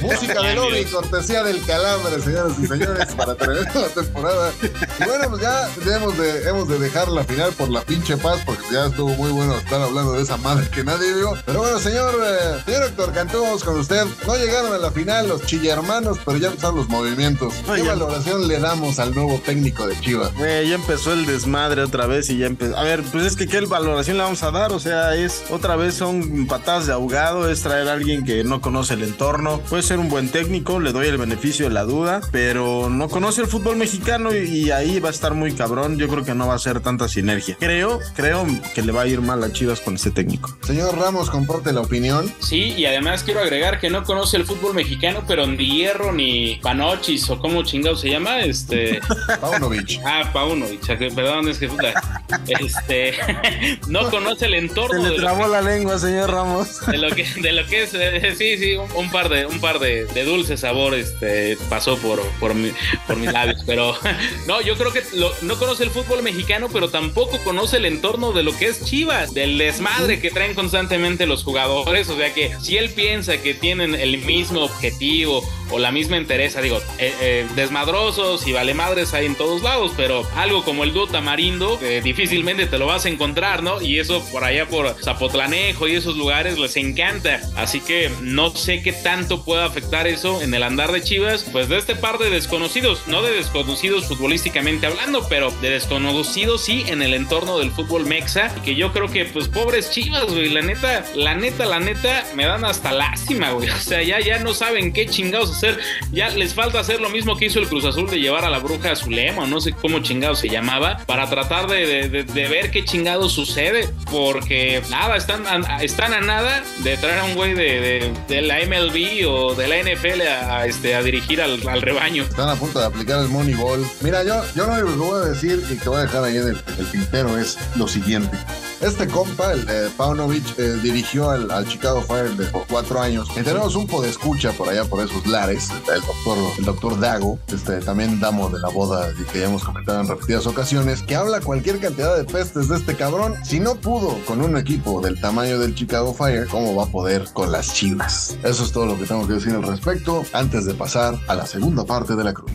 Música 0.00 0.42
de 0.42 0.54
lobby, 0.54 0.84
cortesía 0.86 1.42
del 1.42 1.62
calambre, 1.64 2.20
señoras 2.22 2.52
y 2.58 2.66
señores, 2.66 3.14
para 3.14 3.34
terminar 3.34 3.76
la 3.76 3.88
temporada. 3.88 4.52
Y 4.62 5.04
bueno, 5.04 5.30
pues 5.30 5.42
ya 5.42 5.68
hemos 5.96 6.16
de, 6.16 6.48
hemos 6.48 6.68
de 6.68 6.78
dejar 6.78 7.08
la 7.08 7.24
final 7.24 7.52
por 7.52 7.68
la 7.68 7.82
pinche 7.82 8.16
paz, 8.16 8.40
porque 8.46 8.64
ya 8.72 8.86
estuvo 8.86 9.10
muy 9.10 9.30
bueno 9.32 9.56
estar 9.56 9.80
hablando 9.80 10.12
de 10.14 10.22
esa 10.22 10.36
madre 10.38 10.68
que 10.70 10.82
nadie 10.82 11.12
vio. 11.14 11.34
Pero 11.44 11.60
bueno, 11.60 11.78
señor, 11.78 12.14
eh, 12.24 12.62
señor 12.64 12.84
Héctor, 12.84 13.12
cantamos 13.12 13.62
con 13.64 13.78
usted. 13.78 14.04
No 14.26 14.36
llegaron 14.36 14.72
a 14.72 14.78
la 14.78 14.90
final 14.90 15.28
los 15.28 15.42
chillermanos, 15.42 16.18
pero 16.24 16.38
ya 16.38 16.48
empezaron 16.48 16.76
los 16.76 16.88
movimientos. 16.88 17.52
¿Qué 17.66 17.70
Oye. 17.72 17.82
valoración 17.82 18.48
le 18.48 18.58
damos 18.60 18.98
al 18.98 19.14
nuevo 19.14 19.40
técnico 19.44 19.86
de 19.86 19.98
Chivas? 20.00 20.32
Güey, 20.34 20.68
ya 20.68 20.76
empezó 20.76 21.12
el 21.12 21.26
desmadre 21.26 21.82
otra 21.82 22.06
vez 22.06 22.30
y 22.30 22.38
ya 22.38 22.46
empezó. 22.46 22.76
A 22.76 22.82
ver, 22.82 23.02
pues 23.02 23.24
es 23.24 23.36
que 23.36 23.46
qué 23.46 23.60
valoración 23.60 24.16
le 24.16 24.22
vamos 24.22 24.42
a 24.42 24.50
dar, 24.50 24.72
o 24.72 24.78
sea, 24.78 24.85
es 24.86 25.44
otra 25.50 25.76
vez 25.76 25.94
son 25.94 26.46
patadas 26.46 26.86
de 26.86 26.92
ahogado, 26.92 27.50
es 27.50 27.62
traer 27.62 27.88
a 27.88 27.94
alguien 27.94 28.24
que 28.24 28.44
no 28.44 28.60
conoce 28.60 28.94
el 28.94 29.02
entorno. 29.02 29.60
Puede 29.68 29.82
ser 29.82 29.98
un 29.98 30.08
buen 30.08 30.28
técnico, 30.28 30.80
le 30.80 30.92
doy 30.92 31.08
el 31.08 31.18
beneficio 31.18 31.66
de 31.66 31.74
la 31.74 31.84
duda, 31.84 32.20
pero 32.30 32.88
no 32.88 33.08
conoce 33.08 33.40
el 33.40 33.48
fútbol 33.48 33.76
mexicano 33.76 34.34
y, 34.34 34.44
y 34.46 34.70
ahí 34.70 35.00
va 35.00 35.08
a 35.08 35.12
estar 35.12 35.34
muy 35.34 35.52
cabrón. 35.52 35.98
Yo 35.98 36.08
creo 36.08 36.24
que 36.24 36.34
no 36.34 36.46
va 36.46 36.54
a 36.54 36.58
ser 36.58 36.80
tanta 36.80 37.08
sinergia. 37.08 37.56
Creo, 37.58 38.00
creo 38.14 38.46
que 38.74 38.82
le 38.82 38.92
va 38.92 39.02
a 39.02 39.06
ir 39.06 39.20
mal 39.20 39.42
a 39.42 39.52
Chivas 39.52 39.80
con 39.80 39.94
este 39.94 40.10
técnico. 40.10 40.56
Señor 40.62 40.96
Ramos, 40.96 41.30
comparte 41.30 41.72
la 41.72 41.80
opinión. 41.80 42.32
Sí, 42.38 42.74
y 42.76 42.86
además 42.86 43.22
quiero 43.24 43.40
agregar 43.40 43.80
que 43.80 43.90
no 43.90 44.04
conoce 44.04 44.36
el 44.36 44.44
fútbol 44.44 44.74
mexicano, 44.74 45.24
pero 45.26 45.46
ni 45.46 45.78
Hierro 45.78 46.12
ni 46.12 46.56
Panochis 46.62 47.28
o 47.30 47.38
como 47.38 47.62
chingado 47.64 47.96
se 47.96 48.10
llama, 48.10 48.40
este... 48.40 49.00
Paunovic. 49.40 50.00
Ah, 50.04 50.30
Paunovic, 50.32 50.86
perdón, 51.14 51.48
es 51.48 51.58
que 51.58 51.68
puta. 51.68 52.22
este, 52.46 53.14
no 53.88 54.08
conoce 54.10 54.46
el 54.46 54.54
entorno. 54.54 54.75
Se 54.90 54.98
le 54.98 55.16
trabó 55.16 55.46
la 55.48 55.60
lengua, 55.62 55.98
señor 55.98 56.30
Ramos. 56.30 56.80
de 56.86 56.98
lo 56.98 57.10
que 57.14 57.24
de 57.24 57.52
lo 57.52 57.66
que 57.66 57.82
es 57.84 57.94
eh, 57.94 58.34
sí 58.36 58.58
sí 58.58 58.74
un, 58.76 58.90
un 58.94 59.10
par 59.10 59.28
de 59.28 59.46
un 59.46 59.60
par 59.60 59.78
de, 59.78 60.04
de 60.06 60.24
dulce 60.24 60.56
sabor 60.56 60.94
este 60.94 61.56
pasó 61.68 61.96
por 61.98 62.20
por, 62.40 62.54
mi- 62.54 62.72
por 63.06 63.16
mis 63.16 63.32
labios 63.32 63.62
pero 63.66 63.94
no 64.46 64.60
yo 64.60 64.76
creo 64.76 64.92
que 64.92 65.02
lo- 65.14 65.32
no 65.42 65.58
conoce 65.58 65.84
el 65.84 65.90
fútbol 65.90 66.22
mexicano 66.22 66.68
pero 66.72 66.88
tampoco 66.90 67.38
conoce 67.44 67.78
el 67.78 67.86
entorno 67.86 68.32
de 68.32 68.42
lo 68.42 68.56
que 68.56 68.66
es 68.66 68.84
Chivas 68.84 69.32
del 69.34 69.58
desmadre 69.58 70.20
que 70.20 70.30
traen 70.30 70.54
constantemente 70.54 71.26
los 71.26 71.42
jugadores 71.44 72.08
o 72.08 72.16
sea 72.16 72.32
que 72.34 72.54
si 72.60 72.76
él 72.76 72.90
piensa 72.90 73.38
que 73.38 73.54
tienen 73.54 73.94
el 73.94 74.18
mismo 74.18 74.60
objetivo 74.62 75.42
o 75.70 75.78
la 75.78 75.90
misma 75.90 76.16
interesa 76.16 76.60
digo 76.60 76.78
eh, 76.98 77.12
eh, 77.20 77.46
desmadrosos 77.56 78.46
y 78.46 78.52
vale 78.52 78.74
madres 78.74 79.14
hay 79.14 79.26
en 79.26 79.34
todos 79.34 79.62
lados 79.62 79.92
pero 79.96 80.26
algo 80.36 80.64
como 80.64 80.84
el 80.84 80.92
dúo 80.92 81.06
tamarindo 81.06 81.78
eh, 81.82 82.00
difícilmente 82.02 82.66
te 82.66 82.78
lo 82.78 82.86
vas 82.86 83.04
a 83.06 83.08
encontrar 83.08 83.62
no 83.62 83.80
y 83.80 83.98
eso 83.98 84.24
por 84.30 84.44
allá 84.44 84.65
por 84.66 84.94
Zapotlanejo 85.02 85.88
y 85.88 85.94
esos 85.94 86.16
lugares 86.16 86.58
les 86.58 86.76
encanta. 86.76 87.40
Así 87.56 87.80
que 87.80 88.10
no 88.22 88.50
sé 88.54 88.82
qué 88.82 88.92
tanto 88.92 89.44
pueda 89.44 89.64
afectar 89.64 90.06
eso 90.06 90.42
en 90.42 90.54
el 90.54 90.62
andar 90.62 90.92
de 90.92 91.02
Chivas, 91.02 91.44
pues 91.52 91.68
de 91.68 91.78
este 91.78 91.96
par 91.96 92.18
de 92.18 92.30
desconocidos, 92.30 93.00
no 93.06 93.22
de 93.22 93.32
desconocidos 93.32 94.06
futbolísticamente 94.06 94.86
hablando, 94.86 95.26
pero 95.28 95.50
de 95.62 95.70
desconocidos 95.70 96.62
sí 96.64 96.84
en 96.88 97.02
el 97.02 97.14
entorno 97.14 97.58
del 97.58 97.70
fútbol 97.70 98.06
mexa, 98.06 98.54
que 98.64 98.74
yo 98.74 98.92
creo 98.92 99.08
que 99.10 99.24
pues 99.24 99.48
pobres 99.48 99.90
Chivas, 99.90 100.24
güey, 100.26 100.48
la 100.48 100.62
neta, 100.62 101.04
la 101.14 101.34
neta, 101.34 101.66
la 101.66 101.80
neta, 101.80 102.24
me 102.34 102.44
dan 102.46 102.64
hasta 102.64 102.92
lástima, 102.92 103.50
güey. 103.52 103.68
O 103.70 103.78
sea, 103.78 104.02
ya, 104.02 104.20
ya 104.20 104.38
no 104.38 104.54
saben 104.54 104.92
qué 104.92 105.06
chingados 105.06 105.50
hacer, 105.50 105.78
ya 106.12 106.28
les 106.30 106.54
falta 106.54 106.80
hacer 106.80 107.00
lo 107.00 107.08
mismo 107.10 107.36
que 107.36 107.46
hizo 107.46 107.58
el 107.58 107.68
Cruz 107.68 107.84
Azul 107.84 108.08
de 108.10 108.18
llevar 108.20 108.44
a 108.44 108.50
la 108.50 108.58
bruja 108.58 108.92
a 108.92 108.96
Zulema, 108.96 109.42
o 109.42 109.46
no 109.46 109.60
sé 109.60 109.72
cómo 109.72 110.00
chingados 110.00 110.40
se 110.40 110.48
llamaba, 110.48 110.98
para 111.06 111.28
tratar 111.28 111.66
de, 111.68 111.86
de- 111.86 112.08
de- 112.08 112.24
de 112.24 112.48
ver 112.48 112.70
qué 112.70 112.84
chingados 112.84 113.32
sucede, 113.32 113.88
porque 114.10 114.55
nada, 114.90 115.16
están 115.16 115.46
a, 115.46 115.82
están 115.82 116.12
a 116.12 116.20
nada 116.20 116.62
de 116.84 116.96
traer 116.96 117.18
a 117.20 117.24
un 117.24 117.34
güey 117.34 117.54
de, 117.54 118.12
de- 118.28 118.42
la 118.42 118.58
MLB 118.60 119.26
o 119.28 119.54
de 119.54 119.66
la 119.68 119.76
NFL 119.82 120.22
a, 120.22 120.66
este, 120.66 120.94
a 120.94 121.02
dirigir 121.02 121.40
al, 121.42 121.66
al 121.68 121.82
rebaño. 121.82 122.22
Están 122.24 122.48
a 122.48 122.54
punto 122.56 122.78
de 122.78 122.86
aplicar 122.86 123.20
el 123.20 123.28
Moneyball. 123.28 123.84
Mira, 124.00 124.22
yo, 124.24 124.42
yo 124.54 124.66
lo 124.66 124.74
que 124.76 124.82
voy 124.98 125.22
a 125.22 125.28
decir 125.30 125.62
y 125.70 125.76
que 125.76 125.88
voy 125.88 125.98
a 125.98 126.02
dejar 126.02 126.24
ahí 126.24 126.36
en 126.36 126.48
el, 126.48 126.62
el 126.78 126.86
tintero 126.90 127.36
es 127.38 127.56
lo 127.76 127.88
siguiente. 127.88 128.36
Este 128.80 129.08
compa, 129.08 129.52
el 129.52 129.66
eh, 129.68 129.90
Paunovic, 129.96 130.58
eh, 130.58 130.78
dirigió 130.82 131.30
al, 131.30 131.50
al 131.50 131.66
Chicago 131.66 132.02
Fire 132.02 132.36
de, 132.36 132.46
por 132.46 132.66
cuatro 132.66 133.00
años. 133.00 133.28
Y 133.34 133.42
tenemos 133.42 133.74
un 133.74 133.86
podescucha 133.86 134.52
por 134.52 134.68
allá, 134.68 134.84
por 134.84 135.04
esos 135.04 135.26
lares, 135.26 135.70
el 135.70 136.00
doctor, 136.02 136.38
el 136.58 136.64
doctor 136.64 137.00
Dago, 137.00 137.38
este, 137.52 137.80
también 137.80 138.20
damo 138.20 138.50
de 138.50 138.58
la 138.58 138.68
boda 138.68 139.10
y 139.18 139.24
que 139.24 139.40
ya 139.40 139.46
hemos 139.46 139.64
comentado 139.64 140.00
en 140.00 140.08
repetidas 140.08 140.46
ocasiones, 140.46 141.02
que 141.02 141.16
habla 141.16 141.40
cualquier 141.40 141.80
cantidad 141.80 142.16
de 142.16 142.24
pestes 142.24 142.68
de 142.68 142.76
este 142.76 142.96
cabrón. 142.96 143.34
Si 143.44 143.60
no 143.60 143.76
pudo 143.76 144.18
con 144.26 144.42
un 144.42 144.56
equipo 144.56 145.00
del 145.00 145.20
tamaño 145.20 145.58
del 145.58 145.74
Chicago 145.74 146.12
Fire, 146.12 146.46
¿cómo 146.46 146.74
va 146.74 146.84
a 146.84 146.86
poder 146.86 147.24
con 147.32 147.52
las 147.52 147.72
chivas? 147.72 148.36
Eso 148.44 148.62
es 148.62 148.72
todo 148.72 148.86
lo 148.86 148.98
que 148.98 149.06
tengo 149.06 149.26
que 149.26 149.34
decir 149.34 149.54
al 149.54 149.62
respecto 149.62 150.24
antes 150.32 150.66
de 150.66 150.74
pasar 150.74 151.18
a 151.28 151.34
la 151.34 151.46
segunda 151.46 151.84
parte 151.84 152.14
de 152.14 152.24
la 152.24 152.34
cruz. 152.34 152.50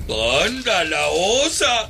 ¡Anda 0.45 0.83
la 0.83 1.07
osa! 1.45 1.89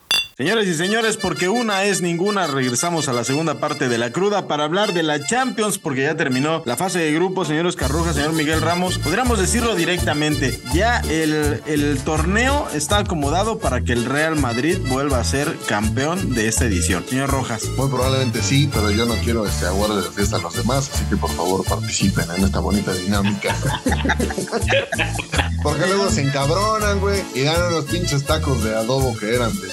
Señores 0.37 0.67
y 0.67 0.73
señores, 0.73 1.17
porque 1.17 1.49
una 1.49 1.83
es 1.83 2.01
ninguna, 2.01 2.47
regresamos 2.47 3.07
a 3.07 3.13
la 3.13 3.23
segunda 3.23 3.59
parte 3.59 3.89
de 3.89 3.97
la 3.97 4.11
cruda 4.11 4.47
para 4.47 4.63
hablar 4.63 4.93
de 4.93 5.03
la 5.03 5.23
Champions, 5.23 5.77
porque 5.77 6.03
ya 6.03 6.15
terminó 6.15 6.63
la 6.65 6.77
fase 6.77 6.99
de 6.99 7.11
grupo, 7.11 7.45
señores 7.45 7.75
Carroja, 7.75 8.13
señor 8.13 8.33
Miguel 8.33 8.61
Ramos. 8.61 8.97
Podríamos 8.97 9.39
decirlo 9.39 9.75
directamente, 9.75 10.59
ya 10.73 10.99
el, 11.09 11.61
el 11.67 11.99
torneo 12.03 12.67
está 12.73 12.99
acomodado 12.99 13.59
para 13.59 13.81
que 13.81 13.93
el 13.93 14.05
Real 14.05 14.35
Madrid 14.37 14.77
vuelva 14.87 15.19
a 15.19 15.23
ser 15.23 15.57
campeón 15.67 16.33
de 16.33 16.47
esta 16.47 16.65
edición. 16.65 17.05
Señor 17.07 17.29
Rojas. 17.29 17.65
Muy 17.77 17.89
probablemente 17.89 18.41
sí, 18.41 18.69
pero 18.73 18.89
yo 18.89 19.05
no 19.05 19.15
quiero 19.15 19.45
este, 19.45 19.65
aguarde 19.65 20.01
de 20.01 20.09
fiesta 20.09 20.37
a 20.37 20.39
los 20.39 20.55
demás, 20.55 20.89
así 20.93 21.03
que 21.05 21.17
por 21.17 21.29
favor 21.31 21.63
participen 21.65 22.25
en 22.35 22.45
esta 22.45 22.59
bonita 22.59 22.93
dinámica. 22.93 23.55
Porque 25.63 25.85
luego 25.85 26.09
se 26.09 26.21
encabronan, 26.21 26.99
güey, 26.99 27.21
y 27.35 27.41
dan 27.41 27.61
unos 27.67 27.85
pinches 27.85 28.25
tacos 28.25 28.63
de 28.63 28.75
adobo 28.75 29.15
que 29.15 29.35
eran 29.35 29.51
de 29.61 29.67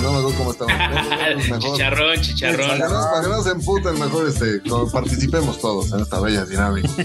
¿no? 0.00 0.12
Me 0.12 0.18
acuerdo 0.18 0.38
cómo 0.38 0.50
estaban. 0.52 0.76
Mejor- 1.50 1.60
Chicharrón, 1.60 2.08
Para 2.08 2.14
que, 2.14 2.20
chicharrón. 2.20 2.78
no, 2.78 2.88
para 3.10 3.22
que 3.22 3.28
no 3.28 3.42
se 3.42 3.50
emputen, 3.50 3.98
mejor 3.98 4.28
este, 4.28 4.60
participemos 4.92 5.58
todos 5.60 5.92
en 5.92 6.00
esta 6.00 6.20
bella 6.20 6.44
dinámica. 6.44 6.88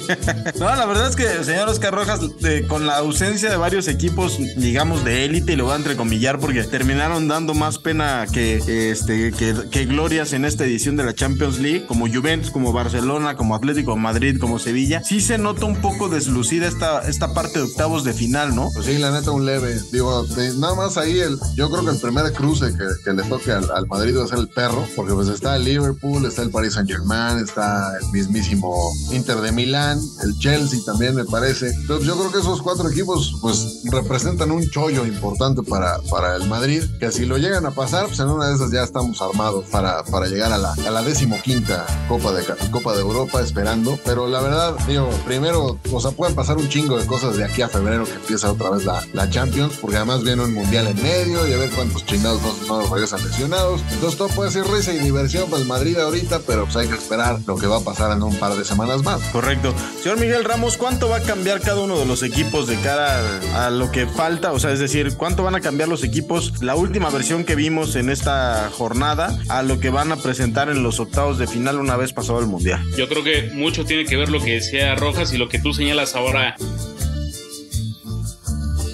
No, 0.60 0.66
la 0.76 0.86
verdad 0.86 1.10
es 1.10 1.16
que, 1.16 1.44
señor 1.44 1.68
Oscar 1.70 1.94
Rojas, 1.94 2.20
con 2.68 2.86
la 2.88 2.98
ausencia 2.98 3.50
de 3.50 3.58
varios 3.58 3.88
equipos, 3.88 4.38
digamos, 4.58 5.04
de 5.04 5.26
élite, 5.26 5.54
y 5.54 5.56
lo 5.56 5.66
voy 5.66 5.74
a 5.74 5.76
entrecomillar 5.78 6.40
porque 6.40 6.64
terminaron 6.64 7.28
dando 7.28 7.54
más 7.54 7.78
pena 7.78 8.26
que, 8.32 8.90
este, 8.92 9.32
que, 9.32 9.54
que 9.70 9.86
glorias 9.86 10.34
en 10.34 10.46
esta 10.46 10.64
edición 10.66 10.96
de 10.96 11.04
la 11.04 11.14
Champions 11.14 11.60
League, 11.60 11.86
como 11.88 12.08
Juventus, 12.08 12.52
como 12.52 12.72
Barcelona, 12.74 13.36
como 13.36 13.56
Atlético 13.56 13.96
de 13.96 14.00
Madrid, 14.02 14.38
como 14.40 14.60
Sevilla. 14.60 15.04
Sí 15.04 15.20
se 15.22 15.38
nota 15.38 15.66
un 15.66 15.82
poco 15.82 16.10
deslucida 16.10 16.68
esta, 16.68 17.02
esta 17.08 17.34
parte 17.34 17.60
de 17.60 17.66
octavos 17.66 18.04
de 18.04 18.14
final, 18.14 18.56
¿no? 18.56 18.70
Pues 18.74 18.86
sí, 18.86 18.98
la 18.98 19.12
neta, 19.12 19.32
un 19.32 19.46
leve. 19.46 19.76
Digo, 19.92 20.24
de- 20.24 20.54
nada 20.56 20.76
más 20.76 20.98
ahí, 20.98 21.20
el, 21.20 21.38
yo 21.56 21.70
creo 21.70 21.84
que 21.84 21.92
el 21.92 22.00
primer 22.00 22.26
cruce 22.56 22.78
que, 22.78 22.86
que 23.04 23.14
le 23.14 23.24
toque 23.24 23.52
al, 23.52 23.70
al 23.72 23.88
Madrid 23.88 24.18
va 24.18 24.24
a 24.24 24.28
ser 24.28 24.40
el 24.40 24.48
perro, 24.48 24.86
porque 24.96 25.14
pues 25.14 25.28
está 25.28 25.56
el 25.56 25.64
Liverpool, 25.64 26.26
está 26.26 26.42
el 26.42 26.50
Paris 26.50 26.74
Saint 26.74 26.90
Germain, 26.90 27.38
está 27.40 27.92
el 28.02 28.08
mismísimo 28.12 28.76
Inter 29.12 29.38
de 29.38 29.52
Milán, 29.52 30.00
el 30.24 30.38
Chelsea 30.40 30.80
también 30.86 31.16
me 31.16 31.26
parece. 31.26 31.70
Entonces 31.70 32.08
yo 32.08 32.18
creo 32.18 32.32
que 32.32 32.40
esos 32.40 32.62
cuatro 32.62 32.90
equipos 32.90 33.38
pues 33.42 33.82
representan 33.86 34.52
un 34.52 34.68
chollo 34.70 35.06
importante 35.06 35.62
para, 35.64 36.00
para 36.10 36.36
el 36.36 36.48
Madrid, 36.48 36.84
que 37.00 37.12
si 37.12 37.26
lo 37.26 37.38
llegan 37.38 37.66
a 37.66 37.72
pasar, 37.72 38.08
pues 38.08 38.20
en 38.20 38.28
una 38.28 38.50
de 38.50 38.56
esas 38.56 38.72
ya 38.72 38.84
estamos 38.84 39.22
armados 39.22 39.66
para, 39.72 40.04
para 40.04 40.28
llegar 40.28 40.52
a 40.52 40.58
la, 40.58 40.74
a 40.74 40.92
la 40.92 41.02
decimoquinta 41.02 41.86
Copa 42.08 42.32
de, 42.34 42.44
Copa 42.72 42.94
de 42.94 43.02
Europa 43.02 43.42
esperando. 43.42 44.00
Pero 44.06 44.28
la 44.28 44.42
verdad, 44.42 44.76
digo, 44.88 45.10
primero, 45.26 45.80
o 45.92 46.02
sea, 46.02 46.12
pueden 46.12 46.36
pasar 46.36 46.58
un 46.58 46.70
chingo 46.70 46.98
de 46.98 47.06
cosas 47.06 47.38
de 47.38 47.44
aquí 47.44 47.62
a 47.62 47.70
febrero 47.70 48.06
que 48.06 48.14
empieza 48.14 48.52
otra 48.52 48.70
vez 48.70 48.86
la, 48.86 49.04
la 49.14 49.30
Champions, 49.30 49.74
porque 49.82 49.98
además 49.98 50.24
viene 50.24 50.44
un 50.44 50.54
mundial 50.54 50.88
en 50.88 51.02
medio 51.02 51.48
y 51.48 51.54
a 51.54 51.58
ver 51.58 51.70
cuántos 51.72 52.06
chingados 52.06 52.42
no, 52.68 52.82
no 52.82 52.94
regresan 52.94 53.24
lesionados. 53.24 53.82
Entonces 53.92 54.18
todo 54.18 54.30
puede 54.30 54.52
ser 54.52 54.66
risa 54.68 54.94
y 54.94 55.00
diversión 55.00 55.50
para 55.50 55.62
el 55.62 55.68
Madrid 55.68 55.98
ahorita, 55.98 56.42
pero 56.46 56.66
pues 56.66 56.76
hay 56.76 56.88
que 56.88 56.96
esperar 56.96 57.40
lo 57.46 57.58
que 57.58 57.68
va 57.68 57.78
a 57.78 57.82
pasar 57.82 58.12
en 58.12 58.24
un 58.24 58.36
par 58.38 58.56
de 58.56 58.64
semanas 58.64 59.04
más. 59.04 59.22
Correcto. 59.32 59.74
Señor 60.02 60.20
Miguel 60.20 60.44
Ramos, 60.44 60.78
¿cuánto 60.78 61.10
va 61.10 61.18
a 61.18 61.22
cambiar 61.22 61.62
cada 61.62 61.82
uno 61.82 61.98
de 61.98 62.06
los 62.06 62.24
equipos 62.24 62.68
de 62.68 62.76
cara 62.78 63.22
a 63.56 63.70
lo 63.70 63.92
que 63.92 64.08
falta? 64.08 64.52
O 64.52 64.60
sea, 64.60 64.72
es 64.72 64.80
decir, 64.80 65.16
¿cuánto 65.18 65.44
van 65.44 65.56
a 65.56 65.62
cambiar 65.62 65.90
los 65.90 66.04
equipos? 66.04 66.62
La 66.62 66.76
última 66.76 67.10
versión 67.10 67.44
que 67.44 67.56
vimos 67.56 67.96
en 67.96 68.10
esta 68.10 68.70
jornada 68.72 69.38
a 69.50 69.64
lo 69.64 69.80
que 69.80 69.90
van 69.90 70.12
a 70.12 70.18
presentar 70.18 70.70
en 70.70 70.84
los 70.84 71.00
octavos 71.00 71.38
de 71.38 71.48
final 71.48 71.80
una 71.80 71.98
vez 71.98 72.14
pasado 72.14 72.40
el 72.40 72.48
Mundial. 72.48 72.82
Yo 72.98 73.08
creo 73.08 73.24
que 73.24 73.52
mucho 73.54 73.86
tiene 73.86 74.06
que 74.06 74.18
ver 74.18 74.30
lo 74.30 74.40
que 74.40 74.54
decía 74.54 74.96
Rojas 74.96 75.34
y 75.34 75.38
lo 75.38 75.50
que 75.50 75.60
tú 75.60 75.74
señalas 75.74 76.16
ahora 76.16 76.56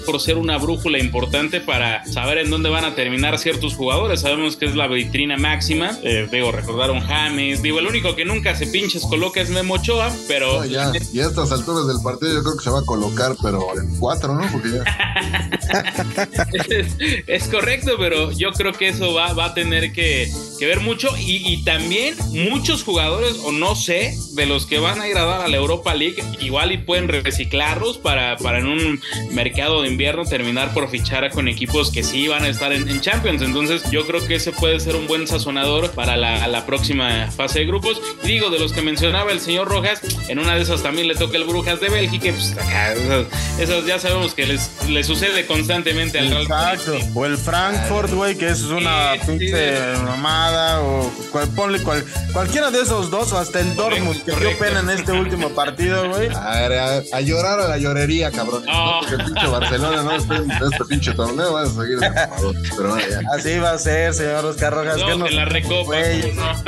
por 0.02 0.20
ser 0.20 0.36
una 0.36 0.58
brújula 0.58 0.98
importante 0.98 1.60
para 1.60 2.04
saber 2.04 2.38
en 2.38 2.50
dónde 2.50 2.68
van 2.68 2.84
a 2.84 2.94
terminar 2.94 3.38
ciertos 3.38 3.74
jugadores. 3.74 4.20
Sabemos 4.20 4.56
que 4.56 4.66
es 4.66 4.74
la 4.74 4.86
vitrina 4.86 5.36
máxima. 5.36 5.98
Eh, 6.02 6.28
digo, 6.30 6.52
recordaron 6.52 7.00
James. 7.00 7.62
Digo, 7.62 7.78
el 7.78 7.86
único 7.86 8.14
que 8.14 8.24
nunca 8.24 8.54
se 8.54 8.66
pinches 8.66 9.02
coloca 9.02 9.40
es 9.40 9.50
Memo 9.50 9.74
Ochoa, 9.74 10.12
pero 10.28 10.60
No, 10.60 10.64
ya, 10.66 10.92
y 11.12 11.20
a 11.20 11.26
estas 11.26 11.52
alturas 11.52 11.86
del 11.86 12.02
partido 12.02 12.34
yo 12.34 12.42
creo 12.42 12.56
que 12.56 12.64
se 12.64 12.70
va 12.70 12.80
a 12.80 12.84
colocar, 12.84 13.36
pero 13.42 13.78
en 13.78 13.98
cuatro, 13.98 14.34
¿no? 14.34 14.50
Porque 14.50 14.70
ya. 14.70 14.84
es, 16.68 16.96
es 17.26 17.48
correcto, 17.48 17.92
pero 17.98 18.32
yo 18.32 18.52
creo 18.52 18.72
que 18.72 18.88
eso 18.88 19.14
va, 19.14 19.32
va 19.32 19.46
a 19.46 19.54
tener 19.54 19.92
que, 19.92 20.30
que 20.58 20.66
ver 20.66 20.80
mucho. 20.80 21.08
Y, 21.18 21.52
y 21.52 21.64
también 21.64 22.14
muchos 22.50 22.84
jugadores, 22.84 23.38
o 23.44 23.52
no 23.52 23.74
sé, 23.74 24.16
de 24.34 24.46
los 24.46 24.66
que 24.66 24.78
van 24.78 25.00
a 25.00 25.08
ir 25.08 25.16
a 25.16 25.24
dar 25.24 25.40
a 25.42 25.48
la 25.48 25.56
Europa 25.56 25.94
League, 25.94 26.22
igual 26.40 26.72
y 26.72 26.78
pueden 26.78 27.08
reciclarlos 27.08 27.98
para, 27.98 28.36
para 28.38 28.58
en 28.58 28.66
un 28.66 29.00
mercado 29.32 29.82
de 29.82 29.88
invierno 29.92 30.24
terminar 30.24 30.72
por 30.74 30.88
fichar 30.90 31.30
con 31.30 31.48
equipos 31.48 31.90
que 31.90 32.02
sí 32.02 32.28
van 32.28 32.44
a 32.44 32.48
estar 32.48 32.72
en, 32.72 32.88
en 32.88 33.00
Champions. 33.00 33.42
Entonces, 33.42 33.82
yo 33.90 34.06
creo 34.06 34.26
que 34.26 34.36
ese 34.36 34.52
puede 34.52 34.80
ser 34.80 34.96
un 34.96 35.06
buen 35.06 35.26
sazonador 35.26 35.90
para 35.92 36.16
la, 36.16 36.42
a 36.42 36.48
la 36.48 36.66
próxima 36.66 37.28
fase 37.30 37.60
de 37.60 37.66
grupos. 37.66 38.00
Y 38.24 38.26
digo, 38.28 38.50
de 38.50 38.58
los 38.58 38.72
que 38.72 38.82
mencionaba 38.82 39.30
el 39.32 39.40
señor 39.40 39.68
Rojas, 39.68 40.00
en 40.28 40.38
una 40.38 40.54
de 40.54 40.62
esas 40.62 40.82
también 40.82 41.08
le 41.08 41.14
toca 41.14 41.36
el 41.36 41.44
Brujas 41.44 41.80
de 41.80 41.88
Bélgica. 41.88 42.30
Pues 42.32 42.52
acá, 42.52 42.92
esas, 42.94 43.26
esas 43.58 43.86
ya 43.86 43.98
sabemos 43.98 44.34
que 44.34 44.46
les, 44.46 44.70
les 44.88 45.06
sucede 45.06 45.46
constantemente 45.46 46.18
al 46.18 46.30
Real. 46.30 46.42
Exacto. 46.42 46.96
O 47.14 47.26
el 47.26 47.36
Frankfurt, 47.36 48.10
güey, 48.12 48.36
que 48.36 48.48
es 48.48 48.62
una 48.62 49.12
Sí, 49.14 49.20
sí, 49.20 49.26
pinche 49.38 49.74
mamada. 50.04 50.80
O 50.82 51.10
cual, 51.30 51.48
ponle 51.54 51.78
cual- 51.82 52.04
cualquiera 52.32 52.70
de 52.70 52.80
esos 52.82 53.10
dos 53.10 53.32
o 53.32 53.38
hasta 53.38 53.60
el 53.60 53.74
Dortmund 53.76 54.18
que 54.24 54.30
dio 54.30 54.34
correcto. 54.34 54.64
pena 54.64 54.80
en 54.80 54.90
este 54.90 55.12
último 55.12 55.50
partido, 55.50 56.08
güey. 56.08 56.28
A, 56.34 56.60
ver, 56.68 56.72
a- 56.78 57.02
a 57.12 57.20
llorar 57.20 57.60
a 57.60 57.68
la 57.68 57.78
llorería, 57.78 58.30
cabrón. 58.30 58.64
No. 58.64 59.00
Porque 59.00 59.16
el 59.16 59.24
pinche 59.24 59.46
Barcelona 59.46 59.81
no 59.90 60.12
esté 60.16 60.34
en 60.36 60.50
este 60.50 60.84
pinche 60.88 61.12
torneo, 61.12 61.52
vas 61.52 61.70
a 61.70 61.82
seguir 61.82 61.98
de 61.98 62.10
mamador. 62.10 62.54
Pero 62.76 62.90
bueno, 62.90 63.08
ya. 63.08 63.20
Así 63.36 63.58
va 63.58 63.72
a 63.72 63.78
ser, 63.78 64.14
señor 64.14 64.44
Oscar 64.44 64.72
Rojas. 64.74 64.98
No, 64.98 65.06
que 65.06 65.16
no, 65.16 65.24
de 65.24 65.30
la 65.32 65.44
recopa. 65.44 65.84
güey, 65.84 66.20
¿cómo 66.34 66.42
no? 66.42 66.62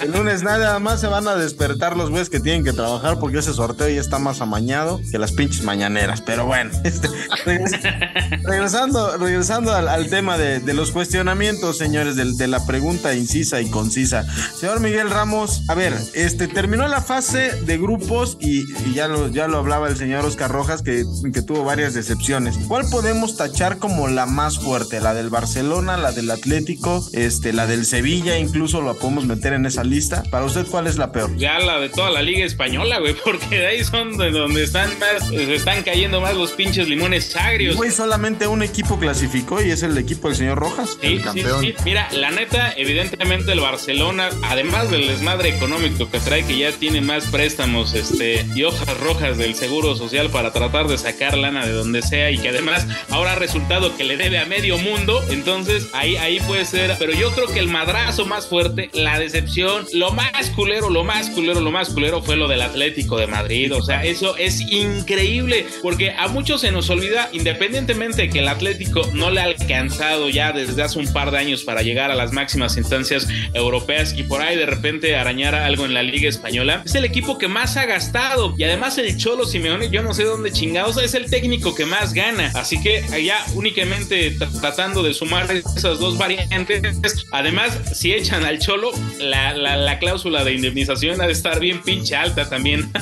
El 0.02 0.12
lunes 0.12 0.42
nada 0.42 0.78
más 0.78 1.00
se 1.00 1.06
van 1.06 1.26
a 1.28 1.36
despertar 1.36 1.96
los 1.96 2.10
güeyes 2.10 2.30
que 2.30 2.40
tienen 2.40 2.64
que 2.64 2.72
trabajar 2.72 3.18
porque 3.18 3.38
ese 3.38 3.52
sorteo 3.52 3.88
ya 3.88 4.00
está 4.00 4.18
más 4.18 4.40
amañado 4.40 5.00
que 5.10 5.18
las 5.18 5.32
pinches 5.32 5.62
mañaneras. 5.64 6.20
Pero 6.20 6.46
bueno, 6.46 6.70
este, 6.84 7.08
regres- 7.44 7.80
regresando, 8.44 9.16
regresando 9.18 9.74
al, 9.74 9.88
al 9.88 10.08
tema 10.08 10.38
de, 10.38 10.60
de 10.60 10.74
los 10.74 10.90
cuestionamientos, 10.92 11.78
señores, 11.78 12.16
de, 12.16 12.46
la 12.46 12.64
pregunta 12.66 13.14
incisa 13.14 13.60
y 13.60 13.70
concisa. 13.70 14.24
Señor 14.54 14.80
Miguel 14.80 15.10
Ramos, 15.10 15.62
a 15.68 15.74
ver, 15.74 15.94
este 16.14 16.46
terminó 16.46 16.86
la 16.86 17.00
fase 17.00 17.52
de 17.62 17.76
grupos 17.78 18.36
y, 18.40 18.60
y 18.88 18.94
ya, 18.94 19.08
lo, 19.08 19.28
ya 19.28 19.48
lo 19.48 19.58
hablaba 19.58 19.88
el 19.88 19.96
señor 19.96 20.24
Oscar 20.24 20.50
Rojas 20.52 20.82
que, 20.82 21.04
que 21.32 21.42
tuvo 21.42 21.64
varias 21.64 21.94
decepciones. 21.94 22.35
¿Cuál 22.68 22.84
podemos 22.90 23.36
tachar 23.36 23.78
como 23.78 24.08
la 24.08 24.26
más 24.26 24.58
fuerte? 24.58 25.00
¿La 25.00 25.14
del 25.14 25.30
Barcelona, 25.30 25.96
la 25.96 26.12
del 26.12 26.30
Atlético, 26.30 27.02
este, 27.14 27.54
la 27.54 27.66
del 27.66 27.86
Sevilla, 27.86 28.38
incluso 28.38 28.82
la 28.82 28.92
podemos 28.92 29.24
meter 29.24 29.54
en 29.54 29.64
esa 29.64 29.84
lista? 29.84 30.22
Para 30.30 30.44
usted, 30.44 30.66
¿cuál 30.66 30.86
es 30.86 30.98
la 30.98 31.12
peor? 31.12 31.34
Ya 31.38 31.58
la 31.58 31.80
de 31.80 31.88
toda 31.88 32.10
la 32.10 32.20
liga 32.20 32.44
española, 32.44 32.98
güey, 32.98 33.14
porque 33.24 33.58
de 33.58 33.66
ahí 33.66 33.84
son 33.84 34.18
de 34.18 34.30
donde 34.32 34.64
están 34.64 34.90
más, 34.98 35.28
se 35.28 35.54
están 35.54 35.82
cayendo 35.82 36.20
más 36.20 36.34
los 36.34 36.52
pinches 36.52 36.88
limones 36.88 37.34
agrios. 37.36 37.76
Güey, 37.76 37.90
solamente 37.90 38.46
un 38.46 38.62
equipo 38.62 38.98
clasificó 38.98 39.62
y 39.62 39.70
es 39.70 39.82
el 39.82 39.96
equipo 39.96 40.28
del 40.28 40.36
señor 40.36 40.58
Rojas. 40.58 40.98
Sí, 41.00 41.16
sí, 41.16 41.22
campeón. 41.22 41.62
sí. 41.62 41.74
Mira, 41.86 42.08
la 42.12 42.30
neta, 42.30 42.74
evidentemente 42.76 43.52
el 43.52 43.60
Barcelona, 43.60 44.28
además 44.42 44.90
del 44.90 45.06
desmadre 45.06 45.56
económico 45.56 46.10
que 46.10 46.20
trae, 46.20 46.44
que 46.44 46.58
ya 46.58 46.72
tiene 46.72 47.00
más 47.00 47.24
préstamos 47.26 47.94
este, 47.94 48.44
y 48.54 48.64
hojas 48.64 48.94
rojas 49.00 49.38
del 49.38 49.54
Seguro 49.54 49.96
Social 49.96 50.28
para 50.28 50.52
tratar 50.52 50.86
de 50.86 50.98
sacar 50.98 51.38
lana 51.38 51.64
de 51.64 51.72
donde 51.72 52.02
sea 52.02 52.25
y 52.30 52.38
que 52.38 52.48
además 52.48 52.86
ahora 53.10 53.32
ha 53.32 53.36
resultado 53.36 53.96
que 53.96 54.04
le 54.04 54.16
debe 54.16 54.38
a 54.38 54.46
medio 54.46 54.78
mundo, 54.78 55.22
entonces 55.30 55.88
ahí, 55.92 56.16
ahí 56.16 56.40
puede 56.40 56.64
ser, 56.64 56.94
pero 56.98 57.12
yo 57.12 57.30
creo 57.32 57.46
que 57.48 57.58
el 57.58 57.68
madrazo 57.68 58.24
más 58.26 58.46
fuerte, 58.46 58.90
la 58.92 59.18
decepción, 59.18 59.86
lo 59.92 60.12
más 60.12 60.50
culero, 60.54 60.90
lo 60.90 61.04
más 61.04 61.30
culero, 61.30 61.60
lo 61.60 61.70
más 61.70 61.90
culero 61.90 62.22
fue 62.22 62.36
lo 62.36 62.48
del 62.48 62.62
Atlético 62.62 63.16
de 63.18 63.26
Madrid, 63.26 63.74
o 63.74 63.82
sea, 63.82 64.04
eso 64.04 64.36
es 64.36 64.60
increíble, 64.60 65.66
porque 65.82 66.12
a 66.12 66.28
muchos 66.28 66.60
se 66.60 66.72
nos 66.72 66.90
olvida, 66.90 67.28
independientemente 67.32 68.22
de 68.22 68.30
que 68.30 68.38
el 68.40 68.48
Atlético 68.48 69.08
no 69.12 69.30
le 69.30 69.40
ha 69.40 69.44
alcanzado 69.44 70.28
ya 70.28 70.52
desde 70.52 70.82
hace 70.82 70.98
un 70.98 71.12
par 71.12 71.30
de 71.30 71.38
años 71.38 71.64
para 71.64 71.82
llegar 71.82 72.10
a 72.10 72.14
las 72.14 72.32
máximas 72.32 72.76
instancias 72.76 73.28
europeas 73.54 74.14
y 74.16 74.22
por 74.22 74.40
ahí 74.40 74.56
de 74.56 74.66
repente 74.66 75.16
arañar 75.16 75.54
algo 75.54 75.84
en 75.84 75.94
la 75.94 76.02
Liga 76.02 76.28
Española, 76.28 76.82
es 76.84 76.94
el 76.94 77.04
equipo 77.04 77.38
que 77.38 77.48
más 77.48 77.76
ha 77.76 77.86
gastado 77.86 78.54
y 78.56 78.64
además 78.64 78.98
el 78.98 79.16
Cholo 79.16 79.44
Simeone, 79.44 79.90
yo 79.90 80.02
no 80.02 80.14
sé 80.14 80.24
dónde 80.24 80.52
chingados, 80.52 81.02
es 81.02 81.14
el 81.14 81.30
técnico 81.30 81.74
que 81.74 81.86
más 81.86 82.12
gana, 82.16 82.50
así 82.54 82.80
que 82.82 83.04
allá 83.12 83.36
únicamente 83.54 84.36
tra- 84.36 84.50
tratando 84.60 85.04
de 85.04 85.14
sumar 85.14 85.48
esas 85.76 86.00
dos 86.00 86.18
variantes, 86.18 86.82
además 87.30 87.70
si 87.94 88.12
echan 88.12 88.44
al 88.44 88.58
Cholo, 88.58 88.90
la, 89.20 89.52
la- 89.52 89.76
la 89.76 89.98
cláusula 90.00 90.42
de 90.42 90.54
indemnización 90.54 91.20
ha 91.20 91.26
de 91.26 91.32
estar 91.32 91.60
bien 91.60 91.82
pinche 91.82 92.16
alta 92.16 92.48
también. 92.48 92.90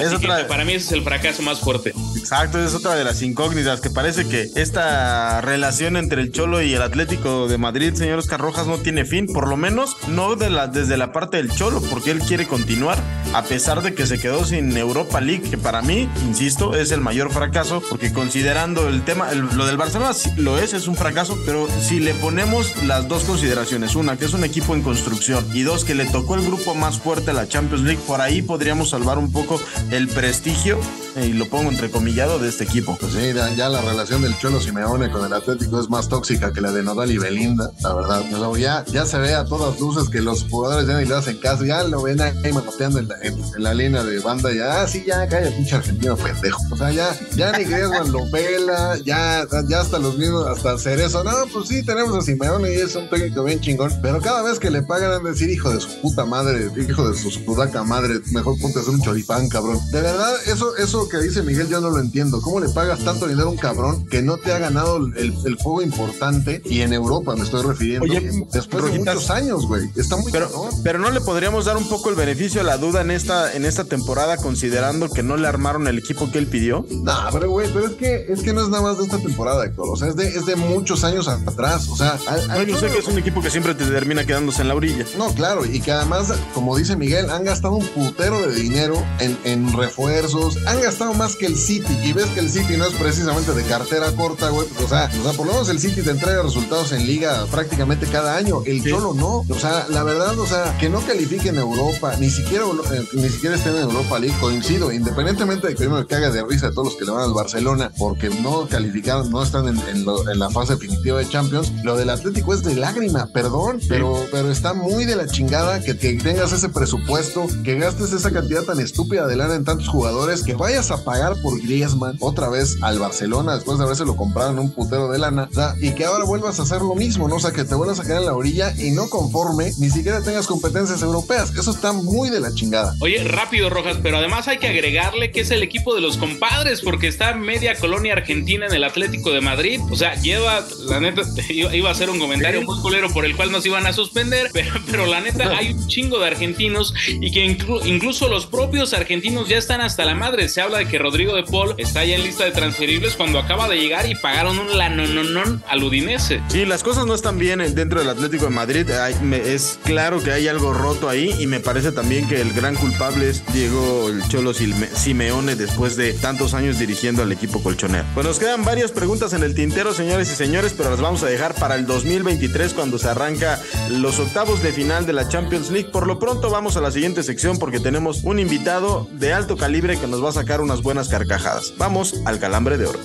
Es 0.00 0.14
otra- 0.14 0.46
para 0.48 0.64
mí 0.64 0.72
ese 0.72 0.86
es 0.86 0.92
el 0.92 1.02
fracaso 1.02 1.42
más 1.42 1.60
fuerte. 1.60 1.92
Exacto, 2.16 2.64
es 2.64 2.72
otra 2.74 2.94
de 2.94 3.04
las 3.04 3.20
incógnitas 3.20 3.82
que 3.82 3.90
parece 3.90 4.26
que 4.26 4.48
esta 4.56 5.42
relación 5.42 5.98
entre 5.98 6.22
el 6.22 6.32
Cholo 6.32 6.62
y 6.62 6.72
el 6.72 6.80
Atlético 6.80 7.48
de 7.48 7.58
Madrid, 7.58 7.92
señor 7.92 8.18
Oscar 8.18 8.40
Rojas, 8.40 8.66
no 8.66 8.78
tiene 8.78 9.04
fin, 9.04 9.26
por 9.26 9.46
lo 9.46 9.58
menos 9.58 9.96
no 10.08 10.36
de 10.36 10.48
la, 10.48 10.68
desde 10.68 10.96
la 10.96 11.12
parte 11.12 11.36
del 11.36 11.50
Cholo, 11.54 11.82
porque 11.90 12.12
él 12.12 12.20
quiere 12.20 12.46
continuar, 12.46 12.96
a 13.34 13.42
pesar 13.42 13.82
de 13.82 13.92
que 13.94 14.06
se 14.06 14.18
quedó 14.18 14.42
sin 14.46 14.74
Europa 14.74 15.20
League, 15.20 15.50
que 15.50 15.58
para 15.58 15.82
mí, 15.82 16.08
insisto, 16.26 16.74
es 16.76 16.92
el 16.92 17.02
mayor 17.02 17.30
fracaso, 17.30 17.82
porque 17.90 18.10
considerando 18.50 18.88
el 18.88 19.04
tema, 19.04 19.32
lo 19.32 19.64
del 19.64 19.76
Barcelona 19.76 20.10
lo 20.36 20.58
es, 20.58 20.74
es 20.74 20.88
un 20.88 20.96
fracaso, 20.96 21.38
pero 21.46 21.68
si 21.80 22.00
le 22.00 22.14
ponemos 22.14 22.82
las 22.82 23.06
dos 23.06 23.22
consideraciones, 23.22 23.94
una, 23.94 24.16
que 24.16 24.24
es 24.24 24.34
un 24.34 24.42
equipo 24.42 24.74
en 24.74 24.82
construcción, 24.82 25.46
y 25.54 25.62
dos, 25.62 25.84
que 25.84 25.94
le 25.94 26.04
tocó 26.06 26.34
el 26.34 26.42
grupo 26.42 26.74
más 26.74 26.98
fuerte, 26.98 27.32
la 27.32 27.46
Champions 27.46 27.84
League, 27.84 28.00
por 28.08 28.20
ahí 28.20 28.42
podríamos 28.42 28.90
salvar 28.90 29.18
un 29.18 29.30
poco 29.30 29.60
el 29.92 30.08
prestigio, 30.08 30.80
eh, 31.16 31.26
y 31.26 31.32
lo 31.32 31.48
pongo 31.48 31.70
entrecomillado, 31.70 32.40
de 32.40 32.48
este 32.48 32.64
equipo. 32.64 32.96
Pues 32.98 33.12
sí, 33.12 33.32
ya, 33.56 33.68
la 33.68 33.80
relación 33.82 34.22
del 34.22 34.36
Cholo 34.38 34.60
Simeone 34.60 35.10
con 35.10 35.24
el 35.24 35.32
Atlético 35.32 35.80
es 35.80 35.88
más 35.88 36.08
tóxica 36.08 36.52
que 36.52 36.60
la 36.60 36.72
de 36.72 36.82
Nodal 36.82 37.10
y 37.10 37.18
Belinda, 37.18 37.70
la 37.82 37.94
verdad. 37.94 38.24
Ya, 38.58 38.84
ya 38.86 39.06
se 39.06 39.18
ve 39.18 39.34
a 39.34 39.44
todas 39.44 39.78
luces 39.80 40.08
que 40.08 40.20
los 40.20 40.44
jugadores 40.50 40.88
ya 40.88 40.98
ni 40.98 41.06
le 41.06 41.14
hacen 41.14 41.38
caso, 41.38 41.64
ya 41.64 41.84
lo 41.84 42.02
ven 42.02 42.20
ahí 42.20 42.52
manoteando 42.52 42.98
en 42.98 43.08
la, 43.08 43.16
en, 43.22 43.40
la 43.58 43.74
línea 43.74 44.02
de 44.02 44.18
banda, 44.20 44.52
ya, 44.52 44.82
ah, 44.82 44.88
sí, 44.88 45.04
ya, 45.06 45.26
calla, 45.28 45.50
pinche 45.50 45.76
argentino 45.76 46.16
pendejo. 46.16 46.62
O 46.70 46.76
sea, 46.76 46.90
ya, 46.90 47.16
ya 47.36 47.52
ni 47.52 47.64
Griezmann 47.64 48.12
lo 48.12 48.28
pela, 48.40 48.98
ya, 49.04 49.46
ya 49.68 49.80
hasta 49.80 49.98
los 49.98 50.16
mismos, 50.16 50.46
hasta 50.46 50.78
Cerezo, 50.78 51.22
no, 51.24 51.30
pues 51.52 51.68
sí, 51.68 51.82
tenemos 51.84 52.16
a 52.16 52.22
Simeone 52.22 52.72
y 52.72 52.76
es 52.76 52.94
un 52.96 53.08
técnico 53.10 53.44
bien 53.44 53.60
chingón, 53.60 53.92
pero 54.02 54.20
cada 54.20 54.42
vez 54.42 54.58
que 54.58 54.70
le 54.70 54.82
pagan 54.82 55.12
han 55.12 55.24
de 55.24 55.30
decir, 55.30 55.50
hijo 55.50 55.70
de 55.70 55.80
su 55.80 55.88
puta 56.00 56.24
madre, 56.24 56.70
hijo 56.88 57.08
de 57.10 57.16
su 57.18 57.30
sudaca 57.30 57.82
madre, 57.82 58.20
mejor 58.32 58.58
ponte 58.60 58.78
a 58.78 58.82
hacer 58.82 58.94
un 58.94 59.02
choripán, 59.02 59.48
cabrón. 59.48 59.78
De 59.92 60.00
verdad, 60.00 60.34
eso, 60.46 60.76
eso 60.76 61.08
que 61.08 61.18
dice 61.18 61.42
Miguel, 61.42 61.68
yo 61.68 61.80
no 61.80 61.90
lo 61.90 61.98
entiendo. 61.98 62.40
¿Cómo 62.40 62.60
le 62.60 62.68
pagas 62.70 63.04
tanto 63.04 63.26
dinero 63.26 63.48
a 63.48 63.50
un 63.50 63.56
cabrón 63.58 64.06
que 64.06 64.22
no 64.22 64.36
te 64.36 64.52
ha 64.52 64.58
ganado 64.58 64.96
el, 64.96 65.34
el 65.44 65.54
juego 65.56 65.82
importante? 65.82 66.62
Y 66.64 66.80
en 66.80 66.92
Europa 66.92 67.34
me 67.36 67.42
estoy 67.44 67.62
refiriendo. 67.66 68.04
Oye, 68.04 68.20
después 68.52 68.84
de 68.84 68.98
muchos 68.98 69.30
años, 69.30 69.66
güey. 69.66 69.90
Está 69.96 70.16
muy 70.16 70.32
Pero, 70.32 70.50
cabrón. 70.50 70.70
pero 70.82 70.98
no 70.98 71.10
le 71.10 71.20
podríamos 71.20 71.64
dar 71.64 71.76
un 71.76 71.88
poco 71.88 72.08
el 72.10 72.14
beneficio 72.14 72.60
de 72.60 72.66
la 72.66 72.76
duda 72.78 73.00
en 73.02 73.10
esta, 73.10 73.52
en 73.54 73.64
esta 73.64 73.84
temporada, 73.84 74.36
considerando 74.36 75.08
que 75.10 75.22
no 75.22 75.36
le 75.36 75.46
armaron 75.48 75.86
el 75.88 75.98
equipo 75.98 76.30
que 76.30 76.38
él 76.38 76.46
pidió. 76.46 76.86
No, 76.90 77.14
pero 77.32 77.50
güey, 77.50 77.68
pero 77.72 77.86
es 77.86 77.92
que, 77.92 78.26
es 78.32 78.42
que 78.42 78.52
no 78.52 78.62
es 78.62 78.68
nada 78.68 78.82
más 78.82 78.98
de 78.98 79.04
esta 79.04 79.18
temporada, 79.18 79.64
Héctor. 79.64 79.88
O 79.90 79.96
sea, 79.96 80.08
es 80.08 80.16
de, 80.16 80.28
es 80.28 80.46
de 80.46 80.56
muchos 80.56 81.04
años 81.04 81.28
atrás. 81.28 81.88
O 81.88 81.96
sea, 81.96 82.18
al- 82.26 82.46
No, 82.48 82.54
al 82.54 82.66
yo 82.66 82.78
sé 82.78 82.88
que 82.88 82.98
es 82.98 83.06
un 83.08 83.18
equipo 83.18 83.40
que 83.42 83.50
siempre 83.50 83.74
te 83.74 83.84
termina 83.84 84.24
quedándose 84.24 84.62
en 84.62 84.68
la 84.68 84.74
orilla. 84.74 85.04
No, 85.18 85.32
claro, 85.34 85.64
y 85.64 85.80
que 85.80 85.92
además, 85.92 86.32
como 86.54 86.76
dice 86.76 86.96
Miguel, 86.96 87.30
han 87.30 87.44
gastado 87.44 87.74
un 87.74 87.86
putero 87.88 88.40
de 88.40 88.54
dinero 88.54 89.02
en, 89.18 89.38
en 89.44 89.72
refuerzos, 89.72 90.58
han 90.66 90.80
gastado 90.80 91.12
más 91.14 91.36
que 91.36 91.46
el 91.46 91.56
City, 91.56 91.96
y 92.04 92.12
ves 92.12 92.26
que 92.26 92.40
el 92.40 92.50
City 92.50 92.76
no 92.76 92.86
es 92.86 92.94
precisamente 92.94 93.52
de 93.52 93.62
cartera 93.64 94.10
corta, 94.12 94.48
güey, 94.50 94.66
o 94.84 94.88
sea, 94.88 95.10
o 95.20 95.22
sea, 95.22 95.32
por 95.32 95.46
lo 95.46 95.52
menos 95.52 95.68
el 95.68 95.78
City 95.78 96.02
te 96.02 96.10
entrega 96.10 96.42
resultados 96.42 96.92
en 96.92 97.06
liga 97.06 97.46
prácticamente 97.50 98.06
cada 98.06 98.36
año, 98.36 98.62
el 98.66 98.82
Sí. 98.82 98.90
Cholo 98.90 99.12
no, 99.14 99.44
o 99.48 99.58
sea, 99.58 99.86
la 99.90 100.02
verdad, 100.04 100.38
o 100.38 100.46
sea, 100.46 100.76
que 100.78 100.88
no 100.88 101.00
califique 101.00 101.48
en 101.50 101.58
Europa, 101.58 102.14
ni 102.18 102.30
siquiera, 102.30 102.64
eh, 102.64 103.04
ni 103.12 103.28
siquiera 103.28 103.56
estén 103.56 103.76
en 103.76 103.82
Europa 103.82 104.18
League, 104.18 104.36
coincido, 104.40 104.90
independientemente 104.92 105.66
de 105.68 105.74
que 105.74 105.84
yo 105.84 105.90
me 105.90 106.06
caga 106.06 106.30
de 106.30 106.42
risa 106.44 106.68
de 106.68 106.72
todos 106.72 106.88
los 106.88 106.96
que 106.96 107.04
le 107.04 107.10
van 107.10 107.22
al 107.24 107.32
Barcelona, 107.34 107.90
porque 108.10 108.28
no 108.42 108.66
calificaron, 108.66 109.30
no 109.30 109.40
están 109.42 109.68
en, 109.68 109.78
en 109.88 110.04
lo- 110.04 110.28
en 110.28 110.38
la 110.40 110.50
fase 110.50 110.74
definitiva 110.74 111.18
de 111.18 111.28
Champions, 111.28 111.72
lo 111.84 111.96
del 111.96 112.10
Atlético 112.10 112.52
es 112.54 112.62
de 112.64 112.74
lágrima, 112.74 113.26
perdón, 113.32 113.78
pero, 113.88 114.26
pero 114.32 114.50
está 114.50 114.74
muy 114.74 115.04
de 115.04 115.14
la 115.14 115.26
chingada 115.28 115.80
que, 115.80 115.96
que 115.96 116.14
tengas 116.14 116.52
ese 116.52 116.68
presupuesto, 116.68 117.46
que 117.64 117.78
gastes 117.78 118.12
esa 118.12 118.32
cantidad 118.32 118.62
tan 118.64 118.80
estúpida 118.80 119.26
de 119.28 119.36
lana 119.36 119.54
en 119.54 119.64
tantos 119.64 119.86
jugadores, 119.88 120.42
que 120.42 120.54
vayas 120.54 120.90
a 120.90 121.04
pagar 121.04 121.36
por 121.40 121.60
Griezmann 121.62 122.16
otra 122.20 122.48
vez 122.48 122.76
al 122.82 122.98
Barcelona 122.98 123.54
después 123.54 123.78
de 123.78 123.84
haberse 123.84 124.04
lo 124.04 124.16
comprado 124.16 124.50
en 124.50 124.58
un 124.58 124.72
putero 124.72 125.08
de 125.08 125.18
lana, 125.18 125.48
o 125.50 125.54
sea, 125.54 125.74
y 125.80 125.92
que 125.94 126.04
ahora 126.04 126.24
vuelvas 126.24 126.58
a 126.58 126.62
hacer 126.64 126.82
lo 126.82 126.96
mismo, 126.96 127.28
¿no? 127.28 127.36
O 127.36 127.40
sea, 127.40 127.52
que 127.52 127.64
te 127.64 127.74
vuelvas 127.76 128.00
a 128.00 128.02
quedar 128.02 128.18
en 128.20 128.26
la 128.26 128.34
orilla 128.34 128.74
y 128.76 128.90
no 128.90 129.08
conforme, 129.08 129.72
ni 129.78 129.88
siquiera 129.90 130.20
tengas 130.20 130.48
competencias 130.48 131.02
europeas. 131.02 131.52
Eso 131.56 131.70
está 131.70 131.92
muy 131.92 132.28
de 132.30 132.40
la 132.40 132.52
chingada. 132.52 132.94
Oye, 133.00 133.22
rápido, 133.22 133.70
Rojas, 133.70 133.98
pero 134.02 134.16
además 134.18 134.48
hay 134.48 134.58
que 134.58 134.66
agregarle 134.68 135.30
que 135.30 135.42
es 135.42 135.50
el 135.52 135.62
equipo 135.62 135.94
de 135.94 136.00
los 136.00 136.16
compadres, 136.16 136.80
porque 136.80 137.06
está 137.06 137.34
media 137.36 137.76
colonia 138.00 138.14
argentina 138.14 138.64
en 138.66 138.72
el 138.72 138.82
Atlético 138.84 139.30
de 139.30 139.42
Madrid. 139.42 139.78
O 139.90 139.96
sea, 139.96 140.14
lleva, 140.14 140.64
la 140.86 141.00
neta, 141.00 141.20
iba 141.50 141.88
a 141.90 141.92
hacer 141.92 142.08
un 142.08 142.18
comentario 142.18 142.62
muy 142.62 142.80
culero 142.80 143.10
por 143.10 143.26
el 143.26 143.36
cual 143.36 143.52
nos 143.52 143.66
iban 143.66 143.86
a 143.86 143.92
suspender, 143.92 144.48
pero, 144.54 144.70
pero 144.90 145.04
la 145.06 145.20
neta, 145.20 145.54
hay 145.56 145.72
un 145.72 145.86
chingo 145.86 146.18
de 146.18 146.26
argentinos 146.28 146.94
y 147.20 147.30
que 147.30 147.44
inclu- 147.44 147.84
incluso 147.84 148.28
los 148.28 148.46
propios 148.46 148.94
argentinos 148.94 149.48
ya 149.50 149.58
están 149.58 149.82
hasta 149.82 150.06
la 150.06 150.14
madre. 150.14 150.48
Se 150.48 150.62
habla 150.62 150.78
de 150.78 150.86
que 150.88 150.98
Rodrigo 150.98 151.34
de 151.36 151.42
Paul 151.42 151.74
está 151.76 152.02
ya 152.06 152.14
en 152.16 152.22
lista 152.24 152.44
de 152.46 152.52
transferibles 152.52 153.16
cuando 153.16 153.38
acaba 153.38 153.68
de 153.68 153.76
llegar 153.78 154.08
y 154.08 154.14
pagaron 154.14 154.58
un 154.58 154.78
lanononon 154.78 155.62
al 155.68 155.82
Udinese. 155.84 156.40
Sí, 156.48 156.64
las 156.64 156.82
cosas 156.82 157.04
no 157.04 157.14
están 157.14 157.38
bien 157.38 157.60
en- 157.60 157.74
dentro 157.74 158.00
del 158.00 158.08
Atlético 158.08 158.44
de 158.46 158.50
Madrid. 158.52 158.88
Hay- 158.92 159.14
me- 159.20 159.52
es 159.52 159.78
claro 159.84 160.22
que 160.22 160.32
hay 160.32 160.48
algo 160.48 160.72
roto 160.72 161.08
ahí 161.10 161.34
y 161.38 161.46
me 161.46 161.60
parece 161.60 161.92
también 161.92 162.26
que 162.28 162.40
el 162.40 162.52
gran 162.54 162.76
culpable 162.76 163.28
es 163.28 163.42
Diego 163.52 164.08
el 164.08 164.26
Cholo 164.28 164.54
Simeone 164.54 165.54
después 165.54 165.96
de 165.96 166.14
tantos 166.14 166.54
años 166.54 166.78
dirigiendo 166.78 167.22
al 167.22 167.32
equipo 167.32 167.62
colchonero. 167.90 168.04
Pues 168.14 168.26
nos 168.26 168.38
quedan 168.38 168.64
varias 168.64 168.90
preguntas 168.92 169.32
en 169.32 169.42
el 169.42 169.54
tintero, 169.54 169.92
señores 169.92 170.30
y 170.30 170.34
señores, 170.34 170.74
pero 170.76 170.90
las 170.90 171.00
vamos 171.00 171.22
a 171.22 171.26
dejar 171.26 171.54
para 171.54 171.74
el 171.74 171.86
2023 171.86 172.74
cuando 172.74 172.98
se 172.98 173.08
arranca 173.08 173.60
los 173.88 174.18
octavos 174.18 174.62
de 174.62 174.72
final 174.72 175.06
de 175.06 175.12
la 175.12 175.28
Champions 175.28 175.70
League. 175.70 175.90
Por 175.90 176.06
lo 176.06 176.18
pronto 176.18 176.50
vamos 176.50 176.76
a 176.76 176.80
la 176.80 176.90
siguiente 176.90 177.22
sección 177.22 177.58
porque 177.58 177.80
tenemos 177.80 178.24
un 178.24 178.38
invitado 178.38 179.08
de 179.12 179.32
alto 179.32 179.56
calibre 179.56 179.98
que 179.98 180.06
nos 180.06 180.22
va 180.24 180.30
a 180.30 180.32
sacar 180.32 180.60
unas 180.60 180.82
buenas 180.82 181.08
carcajadas. 181.08 181.74
Vamos 181.76 182.14
al 182.24 182.38
calambre 182.38 182.78
de 182.78 182.86
oro. 182.86 183.00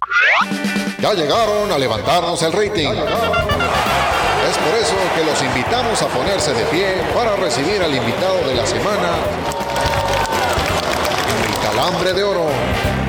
Ya 1.02 1.13
llegaron 1.13 1.71
a 1.71 1.78
levantarnos 1.78 2.41
el 2.41 2.52
rating. 2.52 2.89
Es 2.89 4.58
por 4.60 4.76
eso 4.78 4.95
que 5.15 5.24
los 5.26 5.41
invitamos 5.41 6.02
a 6.02 6.08
ponerse 6.08 6.54
de 6.54 6.65
pie 6.65 6.88
para 7.13 7.36
recibir 7.36 7.82
al 7.82 7.93
invitado 7.93 8.48
de 8.48 8.56
la 8.56 8.65
semana, 8.65 9.10
el 11.48 11.67
calambre 11.67 12.13
de 12.13 12.24
oro. 12.24 13.05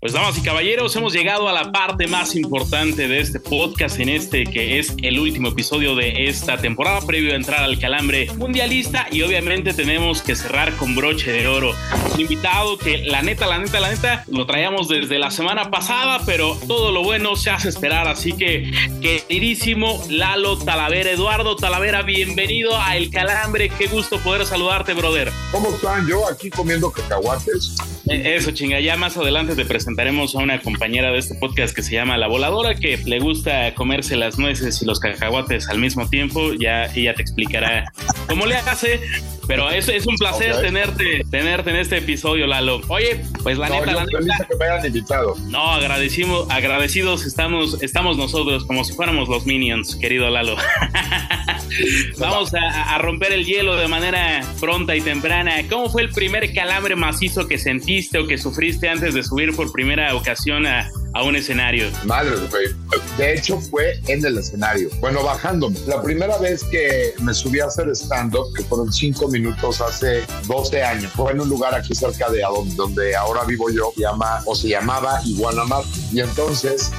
Pues 0.00 0.14
damas 0.14 0.38
y 0.38 0.40
caballeros, 0.40 0.96
hemos 0.96 1.12
llegado 1.12 1.46
a 1.46 1.52
la 1.52 1.72
parte 1.72 2.06
más 2.06 2.34
importante 2.34 3.06
de 3.06 3.20
este 3.20 3.38
podcast, 3.38 4.00
en 4.00 4.08
este 4.08 4.44
que 4.44 4.78
es 4.78 4.94
el 5.02 5.18
último 5.18 5.48
episodio 5.48 5.94
de 5.94 6.26
esta 6.26 6.56
temporada 6.56 7.02
previo 7.02 7.34
a 7.34 7.36
entrar 7.36 7.62
al 7.62 7.78
calambre 7.78 8.30
mundialista 8.38 9.08
y 9.12 9.20
obviamente 9.20 9.74
tenemos 9.74 10.22
que 10.22 10.36
cerrar 10.36 10.74
con 10.78 10.94
broche 10.96 11.30
de 11.32 11.46
oro. 11.46 11.74
Un 12.14 12.20
invitado 12.20 12.78
que 12.78 12.96
la 12.96 13.20
neta, 13.20 13.46
la 13.46 13.58
neta, 13.58 13.78
la 13.78 13.90
neta, 13.90 14.24
lo 14.28 14.46
traíamos 14.46 14.88
desde 14.88 15.18
la 15.18 15.30
semana 15.30 15.70
pasada, 15.70 16.22
pero 16.24 16.56
todo 16.66 16.92
lo 16.92 17.02
bueno 17.02 17.36
se 17.36 17.50
hace 17.50 17.68
esperar, 17.68 18.08
así 18.08 18.32
que 18.32 18.70
queridísimo 19.02 20.02
Lalo 20.08 20.56
Talavera, 20.56 21.10
Eduardo 21.10 21.56
Talavera, 21.56 22.00
bienvenido 22.00 22.74
a 22.74 22.96
El 22.96 23.10
Calambre, 23.10 23.68
qué 23.68 23.86
gusto 23.86 24.18
poder 24.20 24.46
saludarte, 24.46 24.94
brother. 24.94 25.30
¿Cómo 25.52 25.68
están? 25.68 26.08
Yo 26.08 26.26
aquí 26.26 26.48
comiendo 26.48 26.90
cacahuates. 26.90 27.76
Eh, 28.06 28.36
Eso, 28.36 28.50
chinga, 28.50 28.80
ya 28.80 28.96
más 28.96 29.16
adelante 29.18 29.54
te 29.54 29.66
presentaremos 29.90 30.36
a 30.36 30.38
una 30.38 30.60
compañera 30.60 31.10
de 31.10 31.18
este 31.18 31.34
podcast 31.34 31.74
que 31.74 31.82
se 31.82 31.94
llama 31.94 32.16
La 32.16 32.28
Voladora, 32.28 32.76
que 32.76 32.96
le 32.96 33.18
gusta 33.18 33.74
comerse 33.74 34.14
las 34.14 34.38
nueces 34.38 34.80
y 34.82 34.84
los 34.84 35.00
cacahuates 35.00 35.68
al 35.68 35.80
mismo 35.80 36.08
tiempo. 36.08 36.52
Ya 36.52 36.84
ella 36.94 37.12
te 37.14 37.22
explicará 37.22 37.92
cómo 38.28 38.46
le 38.46 38.54
hace. 38.54 39.00
Pero 39.50 39.68
es, 39.68 39.88
es 39.88 40.06
un 40.06 40.14
placer 40.14 40.52
Ok. 40.52 40.60
tenerte, 40.60 41.24
tenerte 41.28 41.70
en 41.70 41.76
este 41.76 41.96
episodio, 41.98 42.46
Lalo. 42.46 42.80
Oye, 42.86 43.20
pues 43.42 43.58
la 43.58 43.68
No, 43.68 43.80
neta, 43.80 43.92
la 43.94 44.04
neta. 44.04 44.18
de 44.38 44.46
que 44.48 44.56
me 44.56 44.64
hayan 44.64 44.86
invitado. 44.86 45.34
No, 45.48 45.72
agradecimos, 45.72 46.48
agradecidos 46.50 47.26
estamos, 47.26 47.82
estamos 47.82 48.16
nosotros, 48.16 48.64
como 48.64 48.84
si 48.84 48.92
fuéramos 48.92 49.28
los 49.28 49.46
minions, 49.46 49.96
querido 49.96 50.30
Lalo. 50.30 50.54
Vamos 52.18 52.52
a, 52.54 52.94
a 52.94 52.98
romper 52.98 53.32
el 53.32 53.44
hielo 53.44 53.76
de 53.76 53.88
manera 53.88 54.40
pronta 54.60 54.94
y 54.94 55.00
temprana. 55.00 55.52
¿Cómo 55.68 55.90
fue 55.90 56.02
el 56.02 56.10
primer 56.10 56.52
calambre 56.54 56.94
macizo 56.96 57.48
que 57.48 57.58
sentiste 57.58 58.18
o 58.18 58.26
que 58.26 58.38
sufriste 58.38 58.88
antes 58.88 59.14
de 59.14 59.22
subir 59.24 59.54
por 59.56 59.72
primera 59.72 60.14
ocasión 60.14 60.66
a, 60.66 60.88
a 61.14 61.22
un 61.22 61.36
escenario? 61.36 61.90
Madre, 62.04 62.36
güey. 62.50 62.68
De 63.16 63.34
hecho, 63.34 63.60
fue 63.60 64.00
en 64.06 64.24
el 64.24 64.38
escenario. 64.38 64.88
Bueno, 65.00 65.22
bajándome. 65.22 65.78
La 65.86 66.02
primera 66.02 66.38
vez 66.38 66.64
que 66.64 67.14
me 67.20 67.34
subí 67.34 67.60
a 67.60 67.66
hacer 67.66 67.88
stand-up, 67.90 68.52
que 68.56 68.62
fueron 68.64 68.92
cinco 68.92 69.28
minutos 69.28 69.80
hace 69.80 70.24
12 70.46 70.82
años, 70.82 71.12
fue 71.12 71.32
en 71.32 71.40
un 71.40 71.48
lugar 71.48 71.74
aquí 71.74 71.94
cerca 71.94 72.30
de 72.30 72.40
donde, 72.40 72.74
donde 72.74 73.16
ahora 73.16 73.44
vivo 73.44 73.70
yo, 73.70 73.92
llama, 73.96 74.42
o 74.46 74.54
se 74.54 74.68
llamaba 74.68 75.20
Iguanamar. 75.24 75.84
Y 76.12 76.20
entonces 76.20 76.90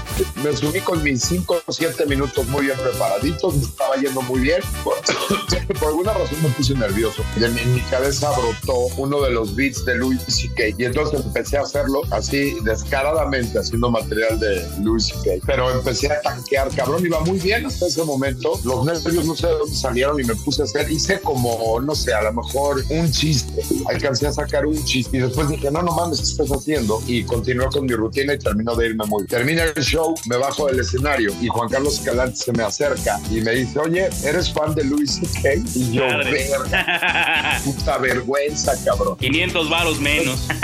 me 0.43 0.55
subí 0.55 0.79
con 0.81 1.03
mis 1.03 1.23
cinco 1.23 1.61
o 1.65 1.71
siete 1.71 2.05
minutos 2.05 2.45
muy 2.47 2.65
bien 2.65 2.77
preparaditos, 2.77 3.55
me 3.55 3.63
estaba 3.63 3.95
yendo 3.95 4.21
muy 4.21 4.39
bien. 4.39 4.61
Por, 5.79 5.89
alguna 5.89 6.13
razón 6.13 6.41
me 6.43 6.49
puse 6.49 6.75
nervioso. 6.75 7.23
Y 7.39 7.43
en, 7.43 7.73
mi 7.73 7.81
cabeza 7.81 8.29
brotó 8.31 8.87
uno 8.97 9.21
de 9.21 9.31
los 9.31 9.55
beats 9.55 9.83
de 9.85 9.95
Louis 9.95 10.21
C.K. 10.27 10.75
Y 10.77 10.85
entonces 10.85 11.23
empecé 11.25 11.57
a 11.57 11.61
hacerlo 11.61 12.01
así 12.11 12.57
descaradamente, 12.63 13.57
haciendo 13.59 13.89
material 14.01 14.39
de 14.39 14.67
Louis 14.81 15.05
C.K. 15.05 15.43
Pero 15.45 15.71
empecé 15.71 16.11
a 16.11 16.21
tanquear, 16.21 16.69
cabrón, 16.75 17.05
iba 17.05 17.19
muy 17.21 17.39
bien 17.39 17.65
hasta 17.65 17.87
ese 17.87 18.03
momento. 18.03 18.59
Los 18.63 18.85
nervios 18.85 19.25
no 19.25 19.35
sé 19.35 19.47
de 19.47 19.53
dónde 19.53 19.75
salieron 19.75 20.19
y 20.19 20.23
me 20.23 20.35
puse 20.35 20.61
a 20.61 20.65
hacer, 20.65 20.91
hice 20.91 21.19
como, 21.19 21.79
no 21.79 21.95
sé, 21.95 22.13
a 22.13 22.23
lo 22.23 22.33
mejor 22.33 22.83
un 22.89 23.11
chiste. 23.11 23.61
Alcancé 23.87 24.27
a 24.27 24.31
sacar 24.31 24.65
un 24.65 24.83
chiste 24.85 25.17
y 25.17 25.19
después 25.21 25.49
dije, 25.49 25.71
no, 25.71 25.81
no 25.81 25.91
mames, 25.93 26.19
¿qué 26.19 26.25
estás 26.25 26.49
haciendo? 26.51 27.01
Y 27.07 27.23
continué 27.23 27.67
con 27.67 27.85
mi 27.85 27.93
rutina 27.93 28.33
y 28.33 28.39
terminó 28.39 28.75
de 28.75 28.87
irme 28.87 29.05
muy 29.05 29.23
bien. 29.23 29.29
Termina 29.29 29.63
el 29.63 29.83
show, 29.83 30.15
me 30.27 30.37
bajo 30.37 30.67
del 30.67 30.79
escenario 30.79 31.31
y 31.41 31.47
Juan 31.47 31.69
Carlos 31.69 31.99
Escalante 31.99 32.35
se 32.35 32.51
me 32.53 32.63
acerca 32.63 33.19
y 33.29 33.41
me 33.41 33.51
dice, 33.51 33.79
oye, 33.79 34.09
¿eres 34.23 34.51
fan 34.51 34.73
de 34.75 34.83
Louis 34.83 35.11
C.K.? 35.11 35.49
Y 35.75 35.91
yo, 35.93 36.03
verga, 36.07 37.61
puta 37.65 37.97
vergüenza, 37.97 38.73
cabrón. 38.83 39.17
500 39.17 39.69
varos 39.69 39.99
menos. 39.99 40.47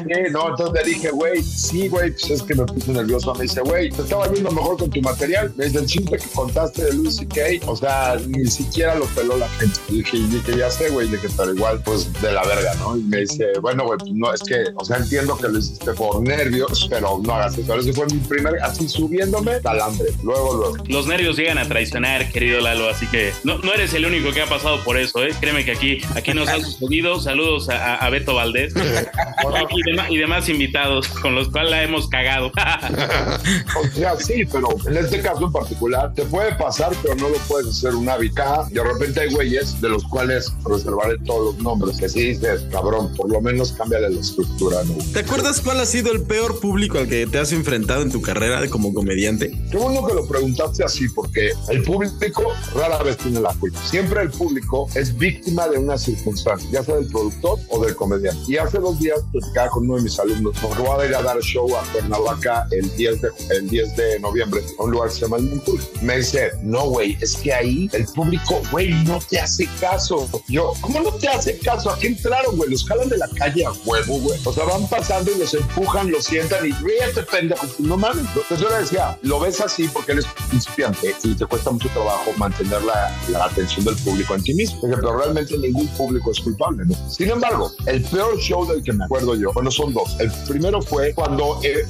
Sí, 0.00 0.32
no, 0.32 0.48
entonces 0.48 0.84
le 0.84 0.92
dije, 0.92 1.10
güey, 1.10 1.42
sí, 1.42 1.88
güey, 1.88 2.10
pues 2.12 2.30
es 2.30 2.42
que 2.42 2.54
me 2.54 2.64
puse 2.72 2.92
nervioso. 2.92 3.34
Me 3.34 3.42
dice, 3.42 3.60
güey, 3.60 3.90
te 3.90 4.02
estaba 4.02 4.30
yendo 4.32 4.50
mejor 4.50 4.78
con 4.78 4.90
tu 4.90 5.00
material. 5.00 5.52
Me 5.56 5.66
dice, 5.66 5.78
el 5.78 5.86
chiste 5.86 6.16
que 6.16 6.28
contaste 6.34 6.84
de 6.84 6.94
Luis 6.94 7.16
C.K., 7.16 7.66
o 7.66 7.76
sea, 7.76 8.16
ni 8.26 8.46
siquiera 8.46 8.94
lo 8.94 9.06
peló 9.06 9.36
la 9.36 9.48
gente. 9.50 9.78
Y 9.88 9.98
dije, 9.98 10.16
y 10.16 10.26
dije, 10.26 10.58
ya 10.58 10.70
sé, 10.70 10.90
güey, 10.90 11.08
de 11.08 11.18
que 11.18 11.28
pero 11.36 11.54
igual, 11.54 11.80
pues 11.84 12.12
de 12.20 12.32
la 12.32 12.42
verga, 12.44 12.74
¿no? 12.80 12.96
Y 12.96 13.02
me 13.02 13.20
dice, 13.20 13.46
bueno, 13.60 13.84
güey, 13.84 13.98
pues 13.98 14.12
no, 14.12 14.32
es 14.32 14.42
que, 14.42 14.64
o 14.74 14.84
sea, 14.84 14.98
entiendo 14.98 15.36
que 15.36 15.48
lo 15.48 15.58
hiciste 15.58 15.92
por 15.92 16.20
nervios, 16.22 16.86
pero 16.90 17.20
no 17.22 17.34
hagas 17.34 17.56
eso. 17.58 17.74
Ese 17.74 17.92
fue 17.92 18.06
mi 18.06 18.18
primer, 18.18 18.60
así 18.62 18.88
subiéndome, 18.88 19.60
calambre. 19.62 20.08
Luego, 20.22 20.54
luego. 20.54 20.76
Los 20.88 21.06
nervios 21.06 21.36
llegan 21.36 21.58
a 21.58 21.66
traicionar, 21.66 22.30
querido 22.30 22.60
Lalo, 22.60 22.88
así 22.88 23.06
que 23.06 23.32
no, 23.44 23.58
no 23.58 23.72
eres 23.72 23.94
el 23.94 24.04
único 24.04 24.32
que 24.32 24.42
ha 24.42 24.46
pasado 24.46 24.82
por 24.84 24.98
eso, 24.98 25.22
¿eh? 25.24 25.30
Créeme 25.40 25.64
que 25.64 25.72
aquí, 25.72 26.00
aquí 26.14 26.34
nos 26.34 26.48
ha 26.48 26.60
sucedido. 26.60 27.20
Saludos 27.20 27.68
a, 27.68 27.96
a 27.96 28.10
Beto 28.10 28.34
Valdés 28.34 28.74
y, 29.70 29.90
demás, 29.90 30.10
y 30.10 30.16
demás 30.18 30.48
invitados 30.48 31.08
con 31.08 31.34
los 31.34 31.48
cuales 31.48 31.70
la 31.70 31.82
hemos 31.82 32.08
cagado. 32.08 32.50
O 33.80 33.96
sea, 33.96 34.16
sí, 34.16 34.44
pero 34.50 34.68
en 34.86 34.96
este 34.96 35.20
caso 35.20 35.46
en 35.46 35.52
particular 35.52 36.12
te 36.14 36.24
puede 36.24 36.54
pasar, 36.54 36.92
pero 37.02 37.14
no 37.16 37.28
lo 37.28 37.36
puedes 37.48 37.68
hacer 37.68 37.94
un 37.94 38.08
hábito. 38.08 38.42
De 38.70 38.82
repente 38.82 39.20
hay 39.20 39.32
güeyes 39.32 39.80
de 39.80 39.88
los 39.88 40.04
cuales 40.04 40.52
reservaré 40.64 41.18
todos 41.24 41.54
los 41.54 41.62
nombres. 41.62 41.98
Que 41.98 42.08
si 42.08 42.28
dices, 42.28 42.62
cabrón, 42.70 43.12
por 43.16 43.30
lo 43.30 43.40
menos 43.40 43.72
cámbiale 43.72 44.10
la 44.10 44.20
estructura, 44.20 44.82
¿no? 44.84 44.94
¿Te 45.12 45.20
acuerdas 45.20 45.60
cuál 45.60 45.80
ha 45.80 45.86
sido 45.86 46.12
el 46.12 46.22
peor 46.22 46.60
público 46.60 46.98
al 46.98 47.08
que 47.08 47.26
te 47.26 47.38
has 47.38 47.52
enfrentado 47.52 48.02
en 48.02 48.10
tu 48.10 48.22
carrera 48.22 48.66
como 48.68 48.94
comediante? 48.94 49.50
Qué 49.70 49.76
bueno 49.76 50.06
que 50.06 50.14
lo 50.14 50.26
preguntaste 50.26 50.84
así, 50.84 51.08
porque 51.08 51.50
el 51.68 51.82
público 51.82 52.52
rara 52.74 53.02
vez 53.02 53.16
tiene 53.18 53.40
la 53.40 53.52
culpa. 53.54 53.80
Siempre 53.84 54.22
el 54.22 54.30
público 54.30 54.88
es 54.94 55.16
víctima 55.16 55.68
de 55.68 55.78
una 55.78 55.98
circunstancia, 55.98 56.68
ya 56.72 56.84
sea 56.84 56.96
del 56.96 57.06
productor 57.06 57.58
o 57.68 57.84
del 57.84 57.94
comediante. 57.96 58.40
Y 58.48 58.56
hace 58.56 58.78
dos 58.78 58.98
días 58.98 59.20
platicaba 59.32 59.70
con 59.70 59.84
uno 59.84 59.96
de 59.96 60.02
mis 60.02 60.18
alumnos, 60.18 60.56
porque 60.60 60.82
voy 60.82 61.02
a 61.04 61.06
ir 61.08 61.14
a 61.14 61.22
dar 61.22 61.40
show 61.40 61.68
a 61.76 61.82
Cuernavaca 61.92 62.49
el 62.70 62.94
10 62.96 63.20
de, 63.20 63.28
el 63.50 63.68
10 63.68 63.96
de 63.96 64.20
noviembre, 64.20 64.62
a 64.78 64.82
un 64.82 64.90
lugar 64.90 65.08
que 65.08 65.14
se 65.14 65.20
llama 65.22 65.38
El 65.38 65.44
Moncur. 65.44 65.80
Me 66.02 66.18
dice, 66.18 66.52
no, 66.62 66.88
güey, 66.88 67.16
es 67.20 67.36
que 67.36 67.52
ahí 67.52 67.88
el 67.92 68.04
público, 68.06 68.60
güey, 68.70 68.90
no 69.04 69.18
te 69.28 69.40
hace 69.40 69.68
caso. 69.80 70.28
Yo, 70.48 70.72
¿cómo 70.80 71.00
no 71.00 71.12
te 71.12 71.28
hace 71.28 71.58
caso? 71.58 71.90
Aquí 71.90 72.08
entraron, 72.08 72.56
güey, 72.56 72.70
los 72.70 72.84
jalan 72.84 73.08
de 73.08 73.18
la 73.18 73.28
calle 73.28 73.64
a 73.64 73.72
huevo, 73.84 74.18
güey. 74.20 74.38
O 74.44 74.52
sea, 74.52 74.64
van 74.64 74.86
pasando 74.88 75.30
y 75.34 75.38
los 75.38 75.54
empujan, 75.54 76.10
los 76.10 76.24
sientan 76.24 76.66
y 76.66 76.72
ríete, 76.72 77.22
pendejo. 77.22 77.66
No 77.78 77.96
mames. 77.96 78.26
Entonces 78.26 78.60
yo 78.60 78.68
le 78.68 78.78
decía, 78.78 79.18
lo 79.22 79.40
ves 79.40 79.60
así 79.60 79.88
porque 79.88 80.12
eres 80.12 80.26
principiante 80.48 81.14
y 81.22 81.34
te 81.34 81.46
cuesta 81.46 81.70
mucho 81.70 81.88
trabajo 81.90 82.32
mantener 82.36 82.82
la, 82.82 83.16
la 83.28 83.44
atención 83.44 83.84
del 83.84 83.96
público 83.96 84.34
en 84.34 84.42
ti 84.42 84.54
mismo. 84.54 84.80
Pero 84.82 85.16
realmente 85.16 85.56
ningún 85.58 85.86
público 85.88 86.30
es 86.30 86.40
culpable, 86.40 86.84
¿no? 86.86 86.94
Sin 87.10 87.30
embargo, 87.30 87.72
el 87.86 88.02
peor 88.02 88.38
show 88.38 88.66
del 88.66 88.82
que 88.82 88.92
me 88.92 89.04
acuerdo 89.04 89.34
yo, 89.34 89.52
bueno, 89.52 89.70
son 89.70 89.92
dos. 89.92 90.16
El 90.18 90.30
primero 90.48 90.80
fue 90.82 91.14
cuando 91.14 91.60
eh, 91.62 91.86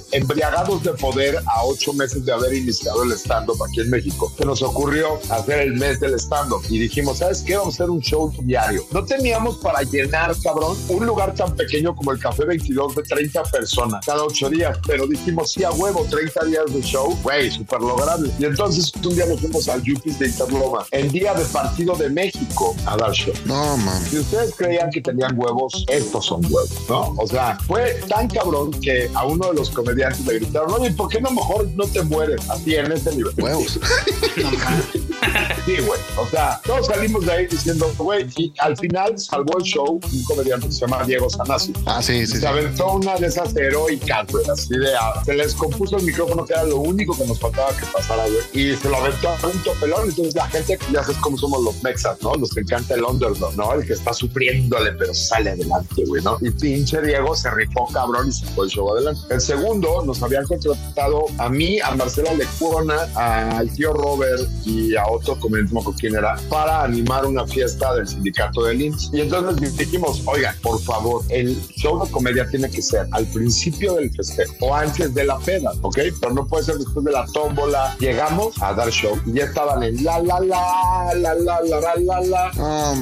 embriagados 0.50 0.82
de 0.82 0.92
poder 0.94 1.36
a 1.46 1.64
ocho 1.64 1.92
meses 1.92 2.24
de 2.24 2.32
haber 2.32 2.52
iniciado 2.54 3.02
el 3.04 3.12
stand-up 3.12 3.62
aquí 3.62 3.80
en 3.80 3.90
México, 3.90 4.32
se 4.36 4.44
nos 4.44 4.62
ocurrió 4.62 5.20
hacer 5.28 5.60
el 5.60 5.74
mes 5.74 6.00
del 6.00 6.14
stand-up 6.18 6.62
y 6.68 6.78
dijimos, 6.78 7.18
¿sabes 7.18 7.42
qué? 7.42 7.56
Vamos 7.56 7.74
a 7.74 7.84
hacer 7.84 7.90
un 7.90 8.00
show 8.00 8.32
diario. 8.42 8.84
No 8.92 9.04
teníamos 9.04 9.58
para 9.58 9.82
llenar, 9.82 10.34
cabrón, 10.42 10.76
un 10.88 11.06
lugar 11.06 11.34
tan 11.34 11.54
pequeño 11.54 11.94
como 11.94 12.12
el 12.12 12.18
Café 12.18 12.44
22 12.44 12.96
de 12.96 13.02
30 13.02 13.42
personas 13.44 14.04
cada 14.04 14.24
ocho 14.24 14.50
días, 14.50 14.76
pero 14.86 15.06
dijimos, 15.06 15.52
sí, 15.52 15.62
a 15.62 15.70
huevo, 15.70 16.04
30 16.10 16.44
días 16.46 16.64
de 16.72 16.80
show, 16.82 17.16
güey, 17.22 17.50
súper 17.50 17.80
lograble. 17.80 18.30
Y 18.38 18.44
entonces 18.44 18.92
un 19.04 19.14
día 19.14 19.26
nos 19.26 19.40
fuimos 19.40 19.68
al 19.68 19.82
Yupis 19.82 20.18
de 20.18 20.26
Interloma, 20.26 20.84
en 20.90 21.10
día 21.10 21.32
de 21.34 21.44
partido 21.46 21.94
de 21.94 22.10
México, 22.10 22.74
a 22.86 22.96
dar 22.96 23.12
show. 23.12 23.34
No, 23.44 23.76
man. 23.76 24.02
Si 24.04 24.18
ustedes 24.18 24.54
creían 24.56 24.90
que 24.90 25.00
tenían 25.00 25.38
huevos, 25.38 25.84
estos 25.88 26.26
son 26.26 26.44
huevos, 26.44 26.70
¿no? 26.88 27.14
O 27.18 27.26
sea, 27.26 27.56
fue 27.66 28.00
tan 28.08 28.28
cabrón 28.28 28.72
que 28.72 29.08
a 29.14 29.24
uno 29.24 29.48
de 29.48 29.54
los 29.54 29.70
comediantes 29.70 30.26
le 30.26 30.39
gritaron, 30.40 30.72
oye, 30.72 30.90
¿por 30.92 31.08
qué 31.08 31.20
no 31.20 31.30
mejor 31.30 31.68
no 31.74 31.86
te 31.86 32.02
mueres? 32.02 32.48
Así 32.50 32.74
en 32.74 32.92
ese 32.92 33.14
nivel. 33.14 33.32
Huevos. 33.38 33.78
Sí, 35.64 35.76
güey. 35.82 36.00
O 36.16 36.26
sea, 36.26 36.60
todos 36.64 36.86
salimos 36.86 37.26
de 37.26 37.32
ahí 37.32 37.46
diciendo, 37.46 37.92
güey, 37.98 38.26
y 38.36 38.52
al 38.58 38.76
final 38.76 39.18
salvó 39.18 39.58
el 39.58 39.64
show 39.64 40.00
un 40.02 40.24
comediante 40.24 40.66
que 40.66 40.72
se 40.72 40.80
llama 40.80 41.04
Diego 41.04 41.28
Sanasi. 41.28 41.72
Ah, 41.86 42.02
sí, 42.02 42.26
sí, 42.26 42.32
Se 42.34 42.40
sí. 42.40 42.46
aventó 42.46 42.92
una 42.94 43.16
de 43.16 43.26
esas 43.26 43.54
heroicas, 43.56 44.26
güey, 44.30 44.44
así 44.50 44.76
de, 44.76 44.94
ah, 44.98 45.22
se 45.24 45.34
les 45.34 45.54
compuso 45.54 45.96
el 45.98 46.04
micrófono, 46.04 46.44
que 46.44 46.52
era 46.52 46.64
lo 46.64 46.78
único 46.78 47.16
que 47.16 47.26
nos 47.26 47.38
faltaba 47.38 47.70
que 47.76 47.86
pasara, 47.86 48.24
güey, 48.24 48.42
y 48.52 48.76
se 48.76 48.88
lo 48.88 48.96
aventó 48.96 49.28
a 49.28 49.46
un 49.46 49.62
topelón, 49.62 50.08
entonces 50.08 50.34
la 50.34 50.48
gente, 50.48 50.78
ya 50.92 51.02
sabes 51.02 51.18
cómo 51.18 51.36
somos 51.36 51.62
los 51.62 51.82
mexas, 51.82 52.16
¿no? 52.22 52.34
Nos 52.34 52.56
encanta 52.56 52.94
el 52.94 53.04
underdog, 53.04 53.54
¿no? 53.56 53.72
El 53.74 53.86
que 53.86 53.92
está 53.92 54.12
sufriéndole, 54.12 54.92
pero 54.92 55.14
sale 55.14 55.50
adelante, 55.50 56.04
güey, 56.06 56.22
¿no? 56.22 56.38
Y 56.40 56.50
pinche 56.50 57.00
Diego 57.02 57.34
se 57.34 57.50
rifó 57.50 57.86
cabrón 57.92 58.28
y 58.28 58.32
se 58.32 58.46
fue 58.46 58.64
el 58.66 58.70
show 58.70 58.92
adelante. 58.92 59.20
El 59.30 59.40
segundo, 59.40 60.02
nos 60.04 60.22
habían 60.22 60.46
contratado 60.46 61.26
a 61.38 61.48
mí, 61.48 61.78
a 61.80 61.94
Marcela 61.94 62.32
Lecuona, 62.34 63.08
al 63.14 63.70
tío 63.70 63.92
Robert 63.92 64.42
y 64.64 64.96
a 64.96 65.06
otro 65.06 65.38
comediante, 65.50 65.74
no 65.74 65.94
quién 65.98 66.14
era, 66.14 66.36
para 66.48 66.84
animar 66.84 67.26
una 67.26 67.46
fiesta 67.46 67.94
del 67.94 68.06
sindicato 68.06 68.64
del 68.64 68.80
IMSS. 68.82 69.10
Y 69.12 69.20
entonces 69.20 69.76
dijimos, 69.76 70.22
oigan, 70.26 70.54
por 70.62 70.80
favor, 70.80 71.22
el 71.28 71.60
show 71.76 72.04
de 72.04 72.10
comedia 72.10 72.46
tiene 72.48 72.70
que 72.70 72.82
ser 72.82 73.06
al 73.12 73.26
principio 73.26 73.94
del 73.94 74.10
festejo 74.10 74.54
o 74.60 74.74
antes 74.74 75.12
de 75.14 75.24
la 75.24 75.38
peda, 75.38 75.72
¿ok? 75.82 75.98
Pero 76.20 76.34
no 76.34 76.46
puede 76.46 76.64
ser 76.64 76.76
después 76.76 77.04
de 77.04 77.12
la 77.12 77.26
tómbola. 77.32 77.96
Llegamos 77.98 78.60
a 78.62 78.72
dar 78.74 78.90
show 78.90 79.18
y 79.26 79.32
ya 79.34 79.44
estaban 79.44 79.82
en 79.82 80.02
la, 80.04 80.20
la, 80.20 80.40
la, 80.40 81.14
la, 81.14 81.34
la, 81.34 81.60
la, 81.60 81.80
la, 81.80 81.96
la, 81.96 82.20
la. 82.20 82.52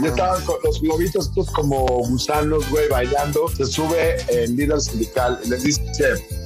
ya 0.03 0.09
estaban 0.09 0.45
con 0.45 0.57
los 0.65 0.81
globitos 0.81 1.29
estos 1.29 1.51
como 1.51 1.85
gusanos, 1.85 2.69
güey, 2.71 2.89
bailando. 2.89 3.49
Se 3.49 3.67
sube 3.67 4.17
el 4.29 4.57
líder 4.57 4.81
sindical 4.81 5.39
y 5.45 5.49
les 5.49 5.65
dice, 5.65 5.83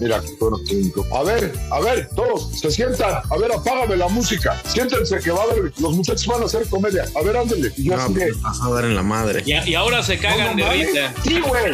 mira, 0.00 0.20
qué 0.20 0.32
bueno 0.40 0.58
que 0.66 0.92
A 1.14 1.22
ver, 1.22 1.52
a 1.70 1.80
ver, 1.80 2.08
todos 2.14 2.50
se 2.58 2.70
sientan. 2.70 3.22
A 3.28 3.36
ver, 3.36 3.52
apágame 3.52 3.96
la 3.96 4.08
música. 4.08 4.60
Siéntense 4.66 5.18
que 5.18 5.30
va 5.30 5.40
a 5.40 5.44
haber, 5.44 5.72
los 5.78 5.91
muchachos 5.94 6.26
van 6.26 6.42
a 6.42 6.46
hacer 6.46 6.68
comedia. 6.68 7.05
A 7.14 7.22
ver, 7.22 7.37
ándale. 7.37 7.72
Y 7.76 7.85
yo 7.85 7.96
No, 7.96 8.02
así 8.02 8.14
de, 8.14 8.26
pues, 8.26 8.42
vas 8.42 8.61
a 8.62 8.70
dar 8.70 8.85
en 8.85 8.94
la 8.94 9.02
madre. 9.02 9.42
Y, 9.46 9.70
y 9.70 9.74
ahora 9.74 10.02
se 10.02 10.18
cagan 10.18 10.57
de 10.57 10.62
mames. 10.64 10.87
risa. 10.88 11.14
Sí, 11.24 11.40
güey. 11.40 11.73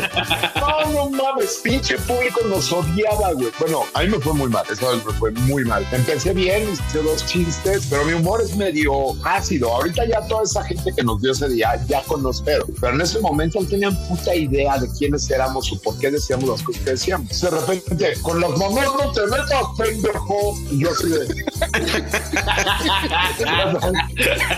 No, 0.57 0.90
no 0.90 1.11
mames. 1.11 1.61
Pinche 1.62 1.97
público 1.99 2.40
nos 2.49 2.70
odiaba, 2.72 3.32
güey. 3.32 3.49
Bueno, 3.59 3.82
a 3.95 4.03
mí 4.03 4.09
me 4.09 4.18
fue 4.18 4.32
muy 4.34 4.49
mal. 4.49 4.64
Eso 4.70 4.90
me 5.07 5.12
fue 5.14 5.30
muy 5.32 5.64
mal. 5.64 5.86
Empecé 5.92 6.32
bien, 6.32 6.68
hice 6.72 7.03
dos 7.03 7.24
chistes, 7.26 7.86
pero 7.90 8.05
mi 8.05 8.12
humor 8.14 8.40
es 8.42 8.55
medio 8.57 8.92
ácido. 9.24 9.72
Ahorita 9.74 10.07
ya 10.07 10.20
toda 10.26 10.42
esa 10.45 10.64
gente 10.64 10.92
que 10.95 11.03
nos 11.03 11.20
vio 11.20 11.32
ese 11.32 11.49
día 11.49 11.80
ya 11.88 12.03
conoce. 12.03 12.42
Pero 12.45 12.66
en 12.95 13.01
ese 13.01 13.20
momento 13.20 13.61
no 13.61 13.66
tenían 13.68 13.97
puta 14.09 14.34
idea 14.34 14.78
de 14.78 14.88
quiénes 14.99 15.28
éramos 15.30 15.70
o 15.72 15.80
por 15.80 15.99
qué 15.99 16.11
decíamos 16.11 16.49
las 16.49 16.62
cosas 16.62 16.82
que 16.82 16.90
decíamos. 16.90 17.40
De 17.40 17.51
repente, 17.51 18.14
con 18.22 18.40
las 18.40 18.51
mamás 18.51 18.86
no 18.99 19.12
te 19.12 19.26
metas, 19.26 19.62
pendejo. 19.76 20.55
Y 20.70 20.78
yo 20.80 20.90
así 20.90 21.09
de. 21.09 21.28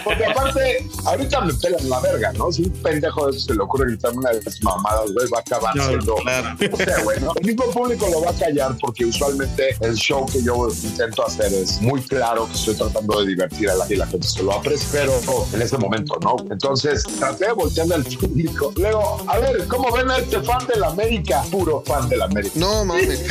Porque 0.05 0.25
aparte, 0.25 0.87
ahorita 1.05 1.41
me 1.43 1.55
pelan 1.55 1.89
la 1.89 2.01
verga, 2.01 2.33
¿no? 2.35 2.51
Si 2.53 2.63
un 2.65 2.71
pendejo 2.83 3.27
de 3.27 3.37
eso 3.37 3.47
se 3.49 3.55
le 3.55 3.63
ocurre 3.63 3.87
gritarme 3.91 4.19
una 4.19 4.31
de 4.31 4.43
las 4.43 4.63
mamadas, 4.63 5.13
güey, 5.13 5.29
va 5.29 5.39
a 5.39 5.41
acabar 5.41 5.77
No, 5.77 5.87
siendo. 5.89 6.15
claro. 6.17 6.49
No 6.71 6.77
sé, 6.77 7.03
güey, 7.05 7.21
¿no? 7.21 7.33
El 7.41 7.47
mismo 7.47 7.65
público 7.71 8.07
lo 8.11 8.23
va 8.23 8.31
a 8.31 8.35
callar 8.35 8.77
porque 8.81 9.05
usualmente 9.05 9.77
el 9.81 9.95
show 9.97 10.27
que 10.27 10.43
yo 10.43 10.69
intento 10.83 11.27
hacer 11.27 11.53
es 11.53 11.81
muy 11.83 12.01
claro 12.03 12.47
que 12.47 12.53
estoy 12.55 12.75
tratando 12.75 13.21
de 13.21 13.27
divertir 13.29 13.71
a 13.71 13.75
la, 13.75 13.87
y 13.89 13.97
la 13.97 14.07
gente 14.07 14.27
se 14.27 14.43
lo 14.43 14.53
aprecia, 14.53 14.89
pero 14.93 15.13
en 15.53 15.63
ese 15.63 15.77
momento, 15.79 16.17
¿no? 16.23 16.37
Entonces, 16.51 17.05
traté 17.19 17.47
de 17.47 17.53
voltearle 17.53 17.95
al 17.97 18.05
público. 18.05 18.73
Luego, 18.77 19.23
a 19.29 19.39
ver, 19.39 19.67
¿cómo 19.69 19.91
ven 19.93 20.11
a 20.11 20.19
este 20.19 20.41
fan 20.43 20.67
de 20.67 20.77
la 20.81 20.89
América? 20.89 21.43
Puro 21.51 21.83
fan 21.87 22.09
de 22.09 22.17
la 22.17 22.25
América. 22.27 22.55
No 22.57 22.85
mames. 22.85 23.21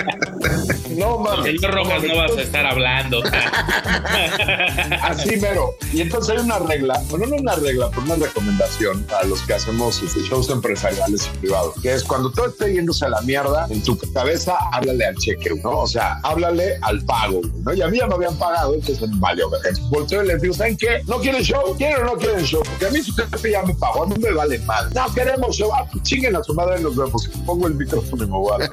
ha 0.67 0.72
no 0.97 1.19
mames. 1.19 1.47
Señor 1.47 1.75
Rojas, 1.75 2.03
no 2.03 2.17
vas 2.17 2.37
a 2.37 2.43
estar 2.43 2.67
hablando. 2.67 3.23
Así 5.03 5.37
mero. 5.37 5.75
Y 5.93 6.01
entonces 6.01 6.37
hay 6.37 6.45
una 6.45 6.59
regla, 6.59 7.03
bueno, 7.11 7.27
no 7.27 7.37
una 7.37 7.55
regla, 7.57 7.91
pero 7.91 8.03
una 8.03 8.17
recomendación 8.17 9.07
a 9.21 9.25
los 9.27 9.43
que 9.43 9.55
hacemos 9.55 10.03
este, 10.03 10.21
shows 10.21 10.51
empresariales 10.51 11.31
y 11.35 11.39
privados, 11.39 11.75
que 11.83 11.93
es 11.93 12.05
cuando 12.05 12.31
todo 12.31 12.47
esté 12.47 12.75
yéndose 12.75 13.05
a 13.05 13.09
la 13.11 13.21
mierda, 13.23 13.67
en 13.71 13.83
tu 13.83 13.99
cabeza, 14.13 14.57
háblale 14.73 15.05
al 15.07 15.17
cheque, 15.17 15.51
¿no? 15.63 15.81
O 15.81 15.87
sea, 15.87 16.19
háblale 16.23 16.79
al 16.83 17.05
pago, 17.05 17.41
¿no? 17.65 17.75
Y 17.75 17.83
a 17.83 17.89
mí 17.89 17.99
ya 17.99 18.07
me 18.07 18.15
habían 18.15 18.37
pagado, 18.37 18.75
entonces 18.75 19.09
valió. 19.19 19.51
Volteo 19.91 20.25
y 20.25 20.29
les 20.29 20.43
digo, 20.43 20.55
¿saben 20.55 20.77
qué? 20.77 21.03
¿No 21.07 21.19
quieren 21.19 21.43
show? 21.43 21.75
¿Quieren 21.77 22.03
o 22.03 22.05
no 22.05 22.17
quieren 22.17 22.45
show? 22.45 22.63
Porque 22.65 22.87
a 22.87 22.91
mí 22.91 23.03
su 23.03 23.15
jefe 23.15 23.51
ya 23.51 23.63
me 23.63 23.75
pagó, 23.75 24.05
a 24.05 24.07
mí 24.07 24.15
me 24.19 24.33
vale 24.33 24.59
mal. 24.61 24.91
No 24.95 25.13
queremos 25.15 25.57
show. 25.57 25.71
Ah, 25.75 25.87
pues 25.91 26.03
chinguen 26.05 26.37
a 26.37 26.43
su 26.43 26.55
madre 26.55 26.81
y 26.81 26.83
nos 26.83 26.97
vemos. 26.97 27.29
Pongo 27.47 27.67
el 27.67 27.75
micrófono 27.75 28.25
y 28.25 28.27
me 28.27 28.33
voy 28.33 28.53
a 28.63 28.71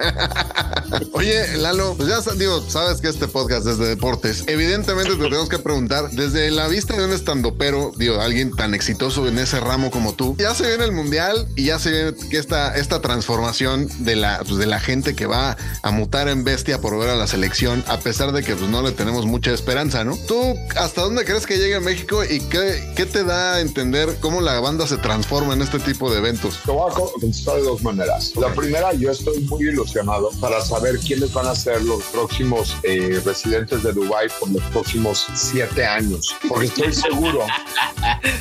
Oye, 1.13 1.57
Lalo, 1.57 1.93
pues 1.95 2.08
ya 2.09 2.33
digo, 2.33 2.63
sabes 2.67 3.01
que 3.01 3.07
este 3.07 3.27
podcast 3.27 3.65
es 3.67 3.77
de 3.77 3.87
deportes. 3.87 4.43
Evidentemente 4.47 5.11
te 5.15 5.23
tenemos 5.23 5.47
que 5.49 5.59
preguntar, 5.59 6.09
desde 6.11 6.49
la 6.51 6.67
vista 6.67 6.95
de 6.97 7.05
un 7.05 7.11
estandopero, 7.13 7.91
digo, 7.97 8.19
alguien 8.19 8.55
tan 8.55 8.73
exitoso 8.73 9.27
en 9.27 9.37
ese 9.37 9.59
ramo 9.59 9.91
como 9.91 10.13
tú, 10.13 10.35
ya 10.39 10.53
se 10.55 10.67
viene 10.67 10.83
el 10.85 10.91
mundial 10.91 11.47
y 11.55 11.65
ya 11.65 11.79
se 11.79 11.91
viene 11.91 12.13
esta, 12.31 12.75
esta 12.75 13.01
transformación 13.01 13.87
de 13.99 14.15
la, 14.15 14.39
pues, 14.39 14.57
de 14.57 14.65
la 14.65 14.79
gente 14.79 15.15
que 15.15 15.25
va 15.25 15.55
a 15.83 15.91
mutar 15.91 16.27
en 16.27 16.43
bestia 16.43 16.81
por 16.81 16.97
ver 16.97 17.09
a 17.09 17.15
la 17.15 17.27
selección, 17.27 17.83
a 17.87 17.99
pesar 17.99 18.31
de 18.31 18.43
que 18.43 18.55
pues, 18.55 18.69
no 18.69 18.81
le 18.81 18.91
tenemos 18.91 19.25
mucha 19.25 19.51
esperanza, 19.51 20.03
¿no? 20.03 20.17
¿Tú 20.27 20.55
hasta 20.75 21.01
dónde 21.01 21.25
crees 21.25 21.45
que 21.45 21.57
llegue 21.57 21.75
a 21.75 21.79
México 21.79 22.23
y 22.23 22.39
qué, 22.41 22.91
qué 22.95 23.05
te 23.05 23.23
da 23.23 23.55
a 23.55 23.61
entender 23.61 24.17
cómo 24.19 24.41
la 24.41 24.59
banda 24.59 24.87
se 24.87 24.97
transforma 24.97 25.53
en 25.53 25.61
este 25.61 25.79
tipo 25.79 26.11
de 26.11 26.17
eventos? 26.19 26.59
Te 26.65 26.71
voy 26.71 26.89
a 26.89 26.93
co- 26.93 27.11
contestar 27.11 27.55
de 27.57 27.63
dos 27.63 27.81
maneras. 27.83 28.33
La 28.35 28.53
primera, 28.53 28.93
yo 28.93 29.11
estoy 29.11 29.39
muy 29.41 29.63
ilusionado 29.67 30.31
para 30.39 30.61
saber 30.63 30.97
quiénes 30.99 31.31
van 31.33 31.47
a 31.47 31.55
ser 31.55 31.81
los 31.83 31.98
próximos 32.05 32.75
eh, 32.83 33.21
residentes 33.25 33.83
de 33.83 33.93
Dubai 33.93 34.27
por 34.39 34.49
los 34.49 34.63
próximos 34.65 35.27
siete 35.33 35.85
años, 35.85 36.35
porque 36.47 36.65
estoy 36.67 36.93
seguro 36.93 37.45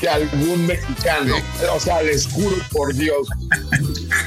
que 0.01 0.09
algún 0.09 0.67
mexicano, 0.67 1.37
o 1.75 1.81
sea, 1.81 2.03
les 2.03 2.27
juro 2.27 2.57
por 2.73 2.95
Dios 2.95 3.29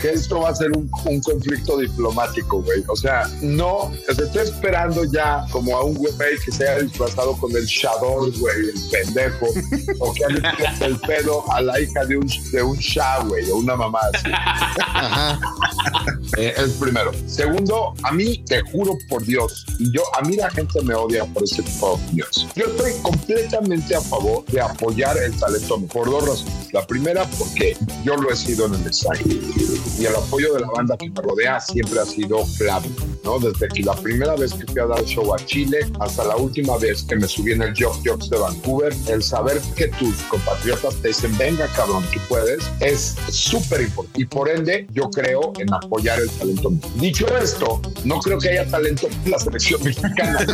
que 0.01 0.11
esto 0.11 0.41
va 0.41 0.49
a 0.49 0.55
ser 0.55 0.71
un, 0.71 0.89
un 1.05 1.21
conflicto 1.21 1.77
diplomático, 1.77 2.61
güey. 2.61 2.83
O 2.87 2.95
sea, 2.95 3.29
no, 3.41 3.91
se 4.05 4.23
está 4.23 4.41
esperando 4.41 5.03
ya 5.05 5.45
como 5.51 5.75
a 5.77 5.83
un 5.83 5.95
güey 5.95 6.11
que 6.43 6.51
se 6.51 6.67
haya 6.67 6.83
disfrazado 6.83 7.37
con 7.37 7.55
el 7.55 7.65
Shador, 7.65 8.31
güey, 8.37 8.55
el 8.73 8.81
pendejo, 8.89 9.47
o 9.99 10.13
que 10.13 10.25
haya 10.25 10.85
el 10.85 10.97
pedo 10.99 11.43
a 11.51 11.61
la 11.61 11.79
hija 11.79 12.05
de 12.05 12.17
un, 12.17 12.27
de 12.51 12.63
un 12.63 12.77
Shah, 12.77 13.23
güey, 13.23 13.49
o 13.49 13.57
una 13.57 13.75
mamá 13.75 13.99
así. 14.13 14.29
Eh, 16.37 16.53
es 16.55 16.71
primero. 16.73 17.11
Segundo, 17.27 17.93
a 18.03 18.11
mí, 18.13 18.41
te 18.47 18.61
juro 18.61 18.97
por 19.09 19.20
Dios, 19.25 19.65
y 19.79 19.91
yo, 19.91 20.03
a 20.15 20.21
mí 20.21 20.35
la 20.35 20.49
gente 20.49 20.81
me 20.81 20.93
odia 20.93 21.25
por 21.25 21.43
ese 21.43 21.63
tipo 21.63 21.87
de 21.87 21.93
opiniones. 21.93 22.47
Yo 22.55 22.65
estoy 22.65 22.91
completamente 23.01 23.95
a 23.95 24.01
favor 24.01 24.45
de 24.45 24.61
apoyar 24.61 25.17
el 25.17 25.37
talento 25.37 25.81
por 25.87 26.09
dos 26.09 26.27
razones. 26.27 26.73
La 26.73 26.85
primera, 26.85 27.25
porque 27.37 27.77
yo 28.03 28.15
lo 28.15 28.31
he 28.31 28.35
sido 28.35 28.65
en 28.67 28.75
el 28.75 28.81
ensayo. 28.81 29.23
Y 29.99 30.05
el 30.05 30.15
apoyo 30.15 30.53
de 30.53 30.61
la 30.61 30.67
banda 30.67 30.97
que 30.97 31.09
me 31.09 31.21
rodea 31.21 31.59
siempre 31.59 31.99
ha 31.99 32.05
sido 32.05 32.43
clave, 32.57 32.89
Desde 33.23 33.67
que 33.69 33.83
la 33.83 33.93
primera 33.93 34.35
vez 34.35 34.53
que 34.53 34.65
fui 34.65 34.81
a 34.81 34.85
dar 34.85 35.03
show 35.05 35.33
a 35.33 35.37
Chile 35.45 35.79
hasta 35.99 36.23
la 36.25 36.35
última 36.35 36.77
vez 36.77 37.03
que 37.03 37.15
me 37.15 37.27
subí 37.27 37.53
en 37.53 37.61
el 37.61 37.73
Jock 37.77 37.97
Jocks 38.03 38.29
de 38.29 38.37
Vancouver, 38.37 38.93
el 39.07 39.23
saber 39.23 39.61
que 39.75 39.87
tus 39.87 40.15
compatriotas 40.23 40.95
te 40.95 41.09
dicen, 41.09 41.35
venga 41.37 41.67
cabrón, 41.67 42.03
tú 42.11 42.19
puedes, 42.27 42.69
es 42.81 43.15
súper 43.29 43.81
importante. 43.81 44.21
Y 44.21 44.25
por 44.25 44.49
ende, 44.49 44.87
yo 44.91 45.09
creo 45.09 45.53
en 45.59 45.73
apoyar 45.73 46.19
el 46.19 46.29
talento. 46.31 46.71
Dicho 46.95 47.25
esto, 47.37 47.81
no 48.03 48.19
creo 48.19 48.37
que 48.37 48.49
haya 48.49 48.69
talento 48.69 49.07
en 49.25 49.31
la 49.31 49.39
selección 49.39 49.81
mexicana. 49.83 50.45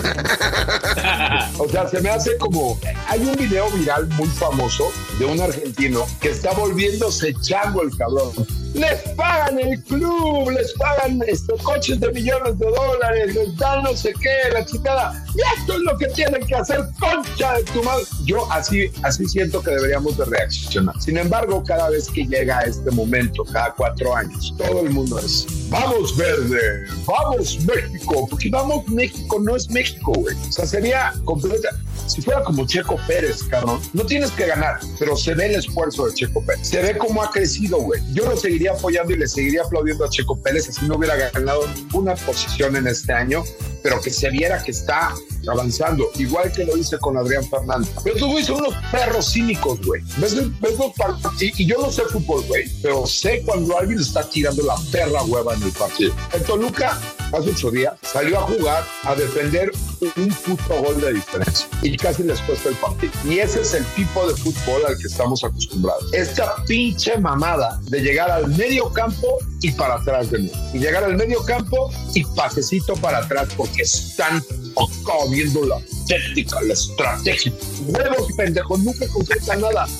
O 1.60 1.68
sea, 1.68 1.88
se 1.88 2.02
me 2.02 2.10
hace 2.10 2.38
como. 2.38 2.80
Hay 3.08 3.20
un 3.22 3.36
video 3.36 3.70
viral 3.72 4.08
muy 4.10 4.28
famoso 4.28 4.92
de 5.20 5.26
un 5.26 5.40
argentino 5.40 6.06
que 6.22 6.30
está 6.30 6.54
volviéndose 6.54 7.34
chango 7.42 7.82
el 7.82 7.96
cabrón. 7.98 8.32
Les 8.78 9.02
pagan 9.16 9.60
el 9.60 9.82
club, 9.84 10.52
les 10.52 10.72
pagan 10.74 11.20
este, 11.28 11.54
coches 11.64 12.00
de 12.00 12.12
millones 12.12 12.60
de 12.60 12.66
dólares, 12.68 13.34
les 13.34 13.58
dan 13.58 13.84
no 13.84 13.96
sé 13.96 14.14
qué, 14.22 14.54
la 14.54 14.64
chicada. 14.66 15.26
Y 15.34 15.60
esto 15.60 15.74
es 15.74 15.80
lo 15.80 15.98
que 15.98 16.08
tienen 16.08 16.46
que 16.46 16.56
hacer, 16.56 16.82
concha 17.00 17.54
de 17.58 17.64
tu 17.64 17.82
madre. 17.84 18.04
Yo 18.26 18.52
así, 18.52 18.92
así 19.04 19.26
siento 19.26 19.62
que 19.64 19.72
deberíamos 19.72 20.18
de 20.18 20.26
reaccionar. 20.26 21.00
Sin 21.02 21.18
embargo, 21.18 21.64
cada 21.66 21.90
vez 21.90 22.08
que 22.08 22.26
llega 22.26 22.62
este 22.62 22.92
momento, 22.92 23.44
cada 23.46 23.74
cuatro 23.74 24.16
años, 24.16 24.54
todo 24.58 24.82
el 24.82 24.92
mundo 24.92 25.18
es, 25.20 25.48
vamos 25.70 26.16
verde, 26.16 26.86
vamos 27.06 27.60
México, 27.66 28.28
porque 28.30 28.50
vamos 28.50 28.88
México 28.88 29.40
no 29.40 29.56
es 29.56 29.70
México, 29.70 30.14
güey. 30.14 30.36
O 30.36 30.52
sea, 30.52 30.66
sería 30.66 31.14
completa. 31.26 31.70
Si 32.06 32.22
fuera 32.22 32.42
como 32.44 32.66
Checo 32.66 32.98
Pérez, 33.06 33.44
cabrón, 33.44 33.82
no 33.94 34.06
tienes 34.06 34.32
que 34.32 34.46
ganar, 34.46 34.80
pero 34.98 35.18
se 35.18 35.34
ve 35.34 35.48
el 35.48 35.56
esfuerzo 35.56 36.06
de 36.06 36.14
Checo 36.14 36.42
Pérez. 36.46 36.68
Se 36.68 36.82
ve 36.82 36.98
cómo 36.98 37.22
ha 37.22 37.32
crecido, 37.32 37.80
güey. 37.80 38.02
Yo 38.14 38.26
lo 38.26 38.38
seguiría 38.38 38.67
apoyando 38.74 39.14
y 39.14 39.18
le 39.18 39.28
seguiría 39.28 39.64
aplaudiendo 39.64 40.06
a 40.06 40.10
Checo 40.10 40.42
Pérez 40.42 40.70
así 40.70 40.86
no 40.86 40.96
hubiera 40.96 41.16
ganado 41.16 41.68
ninguna 41.76 42.16
posición 42.16 42.76
en 42.76 42.88
este 42.88 43.14
año, 43.14 43.44
pero 43.88 44.02
que 44.02 44.10
se 44.10 44.30
viera 44.30 44.62
que 44.62 44.72
está 44.72 45.16
avanzando, 45.48 46.12
igual 46.16 46.52
que 46.52 46.66
lo 46.66 46.76
hice 46.76 46.98
con 47.00 47.16
Adrián 47.16 47.48
Fernández. 47.50 47.90
Pero 48.04 48.16
estos 48.16 48.30
güeyes 48.30 48.48
son 48.48 48.58
unos 48.58 48.74
perros 48.92 49.32
cínicos, 49.32 49.80
güey. 49.86 50.02
¿Ves, 50.18 50.36
ves 50.60 50.78
los 50.78 50.92
partidos? 50.94 51.58
Y 51.58 51.66
yo 51.66 51.78
no 51.82 51.90
sé 51.90 52.04
fútbol, 52.04 52.44
güey, 52.48 52.70
pero 52.82 53.08
sé 53.08 53.44
cuando 53.46 53.80
alguien 53.80 53.98
está 53.98 54.30
tirando 54.30 54.62
la 54.64 54.76
perra 54.92 55.24
hueva 55.24 55.54
en 55.54 55.64
el 55.64 55.72
partido. 55.72 56.14
El 56.34 56.44
Toluca, 56.44 57.00
hace 57.32 57.50
ocho 57.50 57.72
días, 57.72 57.94
salió 58.02 58.40
a 58.40 58.42
jugar, 58.42 58.84
a 59.06 59.16
defender 59.16 59.72
un 60.18 60.30
puto 60.30 60.84
gol 60.84 61.00
de 61.00 61.14
diferencia 61.14 61.68
y 61.82 61.96
casi 61.96 62.24
les 62.24 62.42
cuesta 62.42 62.68
el 62.68 62.76
partido. 62.76 63.14
Y 63.24 63.40
ese 63.40 63.62
es 63.62 63.74
el 63.74 63.86
tipo 63.96 64.28
de 64.28 64.36
fútbol 64.36 64.82
al 64.86 64.98
que 64.98 65.08
estamos 65.08 65.46
acostumbrados. 65.46 66.14
Esta 66.14 66.56
pinche 66.66 67.18
mamada 67.20 67.80
de 67.84 68.02
llegar 68.02 68.30
al 68.32 68.50
medio 68.50 68.92
campo 68.92 69.38
y 69.62 69.72
para 69.72 69.96
atrás 69.96 70.32
de 70.32 70.40
mí. 70.40 70.52
Y 70.74 70.80
llegar 70.80 71.04
al 71.04 71.16
medio 71.16 71.44
campo 71.44 71.92
y 72.14 72.24
pasecito 72.36 72.96
para 72.96 73.20
atrás 73.20 73.50
porque 73.56 73.84
están 73.84 74.38
acá 74.38 75.14
viendo 75.30 75.66
la 75.66 75.78
tactical 76.08 76.76
strategy. 76.76 77.52
Huevos, 77.88 78.28
pendejos, 78.36 78.80
nunca 78.80 79.08
concreta 79.08 79.56
nada. 79.56 79.88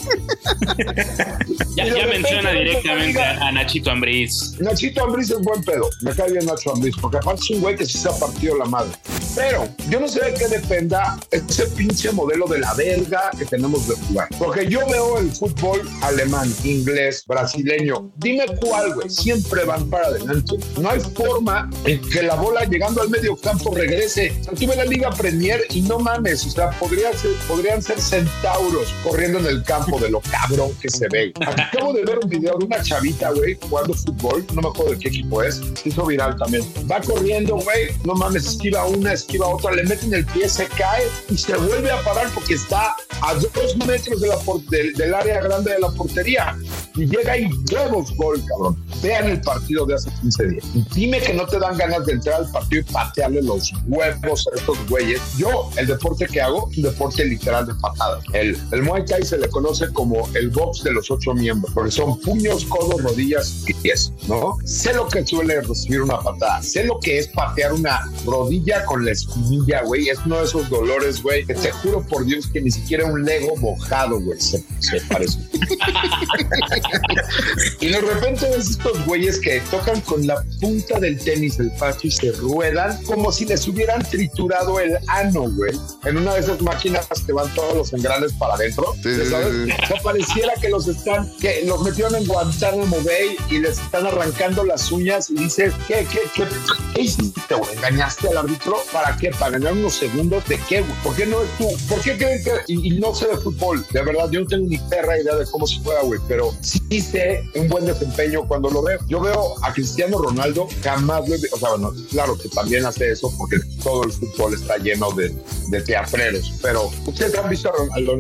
Ya, 1.76 2.08
menciona 2.08 2.52
directamente 2.52 3.20
la 3.20 3.46
a, 3.46 3.48
a 3.50 3.52
Nachito 3.52 3.92
Ambriz. 3.92 4.54
Nachito 4.60 5.04
Ambriz 5.04 5.30
es 5.30 5.40
buen 5.40 5.64
pedo. 5.64 5.88
Me 6.02 6.12
cae 6.12 6.32
bien 6.32 6.46
Nacho 6.48 6.74
Ambriz, 6.74 6.96
porque 7.00 7.18
aparte 7.18 7.42
es 7.44 7.50
un 7.52 7.62
güey 7.62 7.76
que 7.76 7.86
se 7.86 8.10
ha 8.10 8.12
partido 8.14 8.58
la 8.58 8.66
madre. 8.66 8.92
Pero 9.38 9.70
yo 9.90 10.00
no 10.00 10.08
sé 10.08 10.26
de 10.26 10.34
qué 10.34 10.48
dependa 10.48 11.16
ese 11.30 11.68
pinche 11.68 12.12
modelo 12.12 12.48
de 12.48 12.58
la 12.58 12.74
verga 12.74 13.30
que 13.38 13.46
tenemos 13.46 13.88
de 13.88 13.94
jugar. 13.96 14.28
Porque 14.40 14.68
yo 14.68 14.80
veo 14.88 15.20
el 15.20 15.32
fútbol 15.32 15.88
alemán, 16.02 16.52
inglés, 16.64 17.24
brasileño. 17.28 18.12
Dime 18.18 18.46
cuál, 18.60 18.96
güey. 18.96 19.10
Siempre 19.12 19.64
van 19.64 19.88
para 19.92 20.08
adelante. 20.08 20.56
No 20.82 20.90
hay 20.90 21.00
forma 21.00 21.70
en 21.86 22.02
que 22.10 22.24
la 22.24 22.34
bola 22.34 22.66
llegando 22.66 23.04
al 23.04 23.10
medio 23.10 23.38
campo 23.38 23.76
regrese. 23.76 24.36
O 24.42 24.44
sea, 24.44 24.54
tú 24.54 24.68
ves 24.68 24.78
la 24.78 24.86
Liga 24.86 25.12
Premier 25.12 25.62
y 25.70 25.82
no 25.82 26.00
mames. 26.00 26.44
O 26.48 26.50
sea, 26.50 26.72
podría 26.72 27.16
ser, 27.16 27.32
podrían 27.48 27.82
ser 27.82 28.02
centauros 28.02 28.92
corriendo 29.04 29.38
en 29.38 29.46
el 29.46 29.64
campo 29.64 30.00
de 30.00 30.10
lo 30.10 30.20
cabrón 30.22 30.72
que 30.82 30.90
se 30.90 31.08
ve. 31.10 31.32
Acabo 31.46 31.94
de 31.94 32.04
ver 32.04 32.18
un 32.24 32.30
video 32.30 32.58
de 32.58 32.66
una 32.66 32.82
chavita, 32.82 33.30
güey, 33.32 33.56
jugando 33.70 33.94
fútbol. 33.94 34.44
No 34.56 34.64
me 34.64 34.70
acuerdo 34.70 34.94
de 34.94 34.98
qué 34.98 35.10
equipo 35.10 35.44
es. 35.44 35.62
Se 35.76 35.90
hizo 35.90 36.08
viral 36.08 36.36
también. 36.38 36.64
Va 36.90 37.00
corriendo, 37.02 37.58
güey. 37.58 37.90
No 38.04 38.16
mames, 38.16 38.48
esquiva 38.48 38.84
una, 38.88 39.14
esquiva 39.28 39.48
otra. 39.48 39.72
Le 39.74 39.84
meten 39.84 40.14
el 40.14 40.26
pie, 40.26 40.48
se 40.50 40.66
cae 40.68 41.04
y 41.30 41.38
se 41.38 41.56
vuelve 41.58 41.92
a 41.92 42.02
parar 42.04 42.28
porque 42.34 42.54
está 42.54 42.96
a 43.22 43.34
dos 43.34 43.76
metros 43.86 44.22
de 44.22 44.28
la 44.30 44.38
por- 44.40 44.62
del, 44.66 45.14
área 45.14 45.42
grande 45.42 45.72
de 45.74 45.80
la 45.80 45.90
portería. 45.90 46.56
Y 46.96 47.06
llega 47.06 47.38
y 47.38 47.48
huevos 47.72 48.16
gol, 48.16 48.42
cabrón. 48.48 48.84
Vean 49.04 49.30
el 49.30 49.42
partido 49.42 49.86
de 49.86 49.96
hace 49.96 50.10
15 50.22 50.48
días. 50.48 50.66
Dime 50.96 51.20
que 51.20 51.34
no 51.34 51.46
te 51.46 51.60
dan 51.60 51.78
ganas 51.78 52.06
de 52.06 52.14
entrar 52.14 52.42
al 52.42 52.52
partido 52.52 52.82
y 52.82 52.92
patearle 52.92 53.42
los 53.44 53.72
huevos 53.86 54.48
a 54.52 54.58
estos 54.58 54.78
güeyes. 54.90 55.22
Yo, 55.38 55.70
el 55.78 55.86
deporte 55.88 56.26
que 56.26 56.42
hago, 56.42 56.66
un 56.76 56.82
deporte 56.82 57.24
literal 57.26 57.68
de 57.68 57.76
patadas. 57.76 58.24
El, 58.34 58.58
el 58.72 58.82
Muay 58.82 59.06
Thai 59.06 59.24
se 59.24 59.38
le 59.38 59.48
conoce 59.50 59.92
como 59.94 60.28
el 60.34 60.50
box 60.50 60.84
de 60.84 60.92
los 60.94 61.12
ocho 61.12 61.34
miembros, 61.34 61.72
porque 61.74 61.92
son 61.92 62.20
puños, 62.22 62.66
codos, 62.66 63.02
rodillas 63.04 63.64
y 63.68 63.74
pies, 63.76 64.12
¿no? 64.28 64.58
Sé 64.66 64.94
lo 64.94 65.08
que 65.08 65.26
suele 65.26 65.62
recibir 65.62 66.02
una 66.02 66.20
patada, 66.20 66.62
sé 66.64 66.84
lo 66.86 67.00
que 67.00 67.20
es 67.20 67.28
patear 67.28 67.74
una 67.74 68.00
rodilla 68.26 68.84
con 68.86 69.06
la 69.08 69.14
espinilla, 69.14 69.82
güey. 69.84 70.10
Es 70.10 70.20
uno 70.26 70.40
de 70.40 70.46
esos 70.46 70.70
dolores, 70.70 71.24
güey, 71.24 71.46
que 71.46 71.54
te 71.54 71.72
juro 71.72 72.02
por 72.02 72.26
Dios 72.26 72.48
que 72.48 72.62
ni 72.62 72.70
siquiera 72.70 73.06
un 73.06 73.24
Lego 73.24 73.56
mojado, 73.58 74.20
güey, 74.20 74.40
se, 74.40 74.64
se 74.80 75.00
parece. 75.02 75.40
y 77.80 77.88
de 77.88 78.02
repente 78.02 78.50
ves 78.50 78.72
estos 78.72 79.06
güeyes 79.06 79.40
que 79.40 79.62
tocan 79.72 80.02
con 80.02 80.28
la 80.28 80.44
punta 80.60 81.00
del 81.00 81.18
tenis 81.20 81.60
el 81.60 81.72
pacho 81.72 82.08
y 82.08 82.12
se 82.12 82.32
ruedan 82.34 83.02
como 83.04 83.32
si 83.32 83.46
les 83.46 83.68
hubieran 83.68 84.04
triturado 84.04 84.80
el 84.80 84.98
ano, 85.08 85.50
güey. 85.50 85.72
En 86.06 86.18
una 86.18 86.34
de 86.34 86.42
esas 86.42 86.62
máquinas 86.62 87.08
que 87.26 87.34
van 87.34 87.54
todos 87.56 87.76
los 87.76 87.94
engranes 87.94 88.34
para 88.34 88.56
adentro. 88.56 88.94
Sí, 89.02 89.18
¿ya 89.18 89.24
sí, 89.24 89.32
¿sabes? 89.32 89.54
sí. 89.66 89.94
O 89.98 90.04
pareciera 90.04 90.54
que 90.60 90.70
los 90.70 90.88
están, 90.88 91.32
que 91.40 91.64
los 91.66 91.82
metieron 91.84 92.16
en 92.16 92.28
Guantánamo 92.28 92.98
Bay 93.02 93.38
y 93.50 93.60
les 93.60 93.80
están 93.80 94.06
arrancando 94.06 94.64
las 94.64 94.92
uñas 94.92 95.30
y 95.30 95.36
dices, 95.36 95.74
¿qué, 95.88 96.06
qué, 96.12 96.22
qué, 96.36 96.46
qué 96.94 97.02
hiciste, 97.02 97.56
güey? 97.56 97.74
¿Engañaste 97.76 98.30
al 98.30 98.38
árbitro? 98.38 98.78
¿Para 99.04 99.16
qué? 99.16 99.30
¿Para 99.30 99.52
ganar 99.52 99.74
unos 99.74 99.94
segundos? 99.94 100.44
¿De 100.48 100.58
qué, 100.68 100.82
güey? 100.82 100.94
¿Por 101.04 101.16
qué 101.16 101.28
no 101.28 101.44
es 101.44 101.50
tú? 101.60 101.68
¿Por 101.88 102.02
qué 102.02 102.18
creen 102.18 102.44
que.? 102.44 102.52
Y, 102.68 102.98
no 102.98 103.14
sé 103.14 103.28
de 103.28 103.38
fútbol, 103.38 103.86
de 103.92 104.02
verdad, 104.02 104.28
yo 104.32 104.42
no 104.42 104.48
tengo 104.48 104.68
ni 104.68 104.80
perra 104.80 105.20
idea 105.20 105.36
de 105.36 105.46
cómo 105.46 105.68
se 105.68 105.80
juega, 105.84 106.02
güey, 106.02 106.20
pero 106.28 106.52
sí 106.62 106.80
sé 107.00 107.44
un 107.54 107.68
buen 107.68 107.86
desempeño 107.86 108.48
cuando 108.48 108.72
lo 108.72 108.82
veo. 108.82 108.98
Yo 109.08 109.22
veo 109.22 109.54
a 109.64 109.72
Cristiano 109.72 110.18
Ronaldo, 110.18 110.68
jamás 110.82 111.30
lo 111.30 111.36
he 111.36 111.40
O 111.52 111.60
sea, 111.60 111.70
bueno, 111.70 111.94
claro 112.10 112.40
que 112.40 112.50
también 112.50 112.88
hace 112.88 113.12
eso 113.12 113.32
porque 113.38 113.58
todo 113.84 114.04
el 114.04 114.12
fútbol 114.12 114.56
está 114.56 114.78
lleno 114.78 115.12
de, 115.12 115.32
de 115.70 115.82
teatreros, 115.82 116.54
pero 116.62 116.90
ustedes 117.06 117.36
han 117.38 117.50
visto 117.50 117.72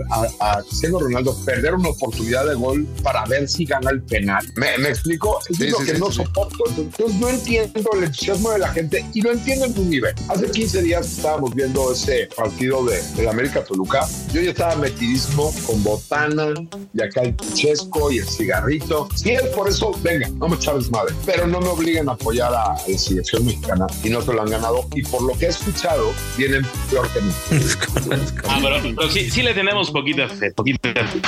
a, 0.10 0.26
a- 0.42 0.58
a 0.60 0.64
Cristiano 0.64 1.00
Ronaldo 1.00 1.36
perder 1.46 1.74
una 1.76 1.90
oportunidad 1.90 2.46
de 2.46 2.56
gol 2.56 2.86
para 3.04 3.26
ver 3.26 3.48
si 3.48 3.66
gana 3.66 3.92
el 3.92 4.02
penal. 4.02 4.46
¿Me, 4.56 4.78
me 4.80 4.90
explico? 4.90 5.40
Eso 5.50 5.54
Sí, 5.58 5.66
es 5.66 5.72
lo 5.72 5.78
sí, 5.80 5.86
que 5.86 5.94
sí, 5.96 6.00
no 6.00 6.12
soporto. 6.12 6.64
Entonces 6.78 7.16
no 7.20 7.30
entiendo 7.30 7.90
el 7.94 8.04
entusiasmo 8.04 8.52
de 8.52 8.60
la 8.60 8.70
gente 8.70 9.06
y 9.14 9.22
lo 9.22 9.32
entiendo 9.32 9.66
en 9.66 9.78
un 9.80 9.90
nivel. 9.90 10.14
Hace 10.30 10.50
15 10.52 10.82
días 10.82 11.08
estábamos 11.08 11.54
viendo 11.56 11.92
ese 11.92 12.28
partido 12.36 12.84
de, 12.86 13.02
del 13.16 13.28
América 13.30 13.64
Toluca. 13.64 14.08
Yo 14.34 14.42
ya 14.42 14.52
estaba 14.52 14.76
metidísimo 14.76 15.54
con 15.66 15.84
botana 15.84 16.54
y 16.94 17.02
acá 17.02 17.22
el 17.22 17.36
chesco 17.54 18.12
y 18.12 18.20
el 18.20 18.28
cigarrito. 18.28 19.08
Si 19.16 19.32
es 19.32 19.42
por 19.48 19.70
eso, 19.70 19.92
venga, 20.04 20.30
no 20.30 20.48
me 20.50 20.58
chaves 20.60 20.90
madre. 20.92 21.14
Pero 21.26 21.48
no 21.48 21.60
me 21.60 21.68
obliguen 21.70 22.10
a 22.10 22.14
apoyar 22.14 22.54
a, 22.54 22.76
la 22.88 22.98
selección 22.98 23.46
mexicana 23.46 23.88
y 24.04 24.10
no 24.10 24.22
se 24.22 24.34
lo 24.34 24.42
han 24.42 24.50
ganado. 24.50 24.88
Y 24.94 25.04
por 25.04 25.22
lo 25.24 25.38
que 25.38 25.46
he 25.46 25.50
escuchado, 25.50 26.12
vienen 26.38 26.66
peor 26.90 27.12
que 27.14 27.22
Ah, 28.50 28.60
pero, 28.62 29.10
sí, 29.10 29.30
sí 29.30 29.42
le 29.42 29.54
tenemos 29.54 29.92
poquita 29.92 30.28
fe, 30.28 30.52
poquita 30.52 30.90
fe. 30.94 31.22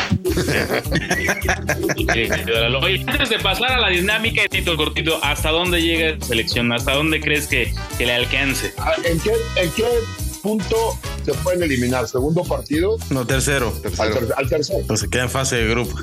Oye, 2.81 3.03
antes 3.07 3.29
de 3.29 3.39
pasar 3.39 3.73
a 3.73 3.79
la 3.79 3.89
dinámica, 3.89 4.47
Tito 4.49 4.75
Cortito, 4.77 5.19
¿hasta 5.23 5.51
dónde 5.51 5.81
llega 5.81 6.09
esta 6.09 6.27
selección? 6.27 6.71
¿Hasta 6.71 6.93
dónde 6.93 7.19
crees 7.19 7.47
que, 7.47 7.73
que 7.97 8.05
le 8.05 8.13
alcance? 8.13 8.73
Ah, 8.77 8.93
¿En 9.03 9.19
qué, 9.19 9.31
¿En 9.55 9.71
qué 9.71 9.85
punto 10.41 10.75
se 11.25 11.33
pueden 11.35 11.63
eliminar? 11.63 12.07
¿Segundo 12.07 12.43
partido? 12.43 12.97
No, 13.09 13.25
tercero. 13.25 13.73
Al, 13.99 14.13
ter- 14.13 14.33
al 14.35 14.49
tercero. 14.49 14.79
Pues 14.87 14.99
se 15.01 15.09
queda 15.09 15.23
en 15.23 15.29
fase 15.29 15.57
de 15.57 15.67
grupo. 15.69 15.95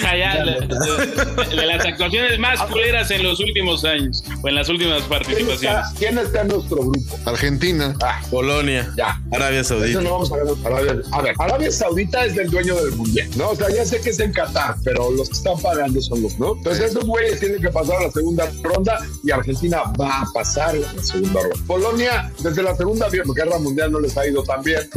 Sea, 0.00 0.16
ya, 0.18 0.44
de, 0.44 0.60
de- 0.66 1.56
de 1.56 1.66
las 1.66 1.84
actuaciones 1.84 2.38
más 2.38 2.60
culeras 2.62 3.10
en 3.10 3.22
los 3.22 3.40
últimos 3.40 3.84
años 3.84 4.22
o 4.42 4.48
en 4.48 4.54
las 4.54 4.68
últimas 4.68 4.98
¿Quién 4.98 5.08
participaciones. 5.08 5.86
está, 5.86 5.98
quién 5.98 6.18
está 6.18 6.40
en 6.42 6.48
nuestro 6.48 6.76
grupo? 6.78 7.18
Argentina. 7.26 7.94
Ah, 8.02 8.20
Polonia. 8.30 8.92
ya. 8.96 9.20
Arabia 9.32 9.60
Eso 9.60 9.78
Saudita. 9.78 10.00
no 10.00 10.10
vamos 10.12 10.32
a 10.32 10.36
ganar. 10.38 10.54
Arabia, 10.64 10.94
a 11.12 11.22
ver, 11.22 11.34
Arabia 11.38 11.70
Saudita 11.70 12.24
es 12.24 12.34
del 12.34 12.50
dueño 12.50 12.74
del 12.76 12.92
mundial, 12.96 13.28
¿no? 13.36 13.50
O 13.50 13.56
sea, 13.56 13.68
ya 13.70 13.84
sé 13.84 14.00
que 14.00 14.10
es 14.10 14.20
en 14.20 14.32
Qatar, 14.32 14.76
pero 14.84 15.10
los 15.10 15.28
que 15.28 15.36
están 15.36 15.58
pagando 15.60 16.00
son 16.00 16.22
los, 16.22 16.38
¿no? 16.38 16.54
Entonces, 16.56 16.90
esos 16.90 17.04
güeyes 17.04 17.40
tienen 17.40 17.60
que 17.60 17.68
pasar 17.70 17.96
a 17.96 18.02
la 18.06 18.10
segunda 18.10 18.50
ronda 18.62 18.98
y 19.22 19.30
Argentina 19.30 19.82
va 20.00 20.20
a 20.22 20.26
pasar 20.32 20.70
a 20.70 20.74
la 20.74 21.02
segunda 21.02 21.40
ronda. 21.42 21.56
Polonia, 21.66 22.32
desde 22.40 22.62
la 22.62 22.74
segunda 22.74 23.03
guerra 23.10 23.58
mundial 23.58 23.92
no 23.92 24.00
les 24.00 24.16
ha 24.16 24.26
ido 24.26 24.42
tan 24.42 24.62
bien. 24.62 24.88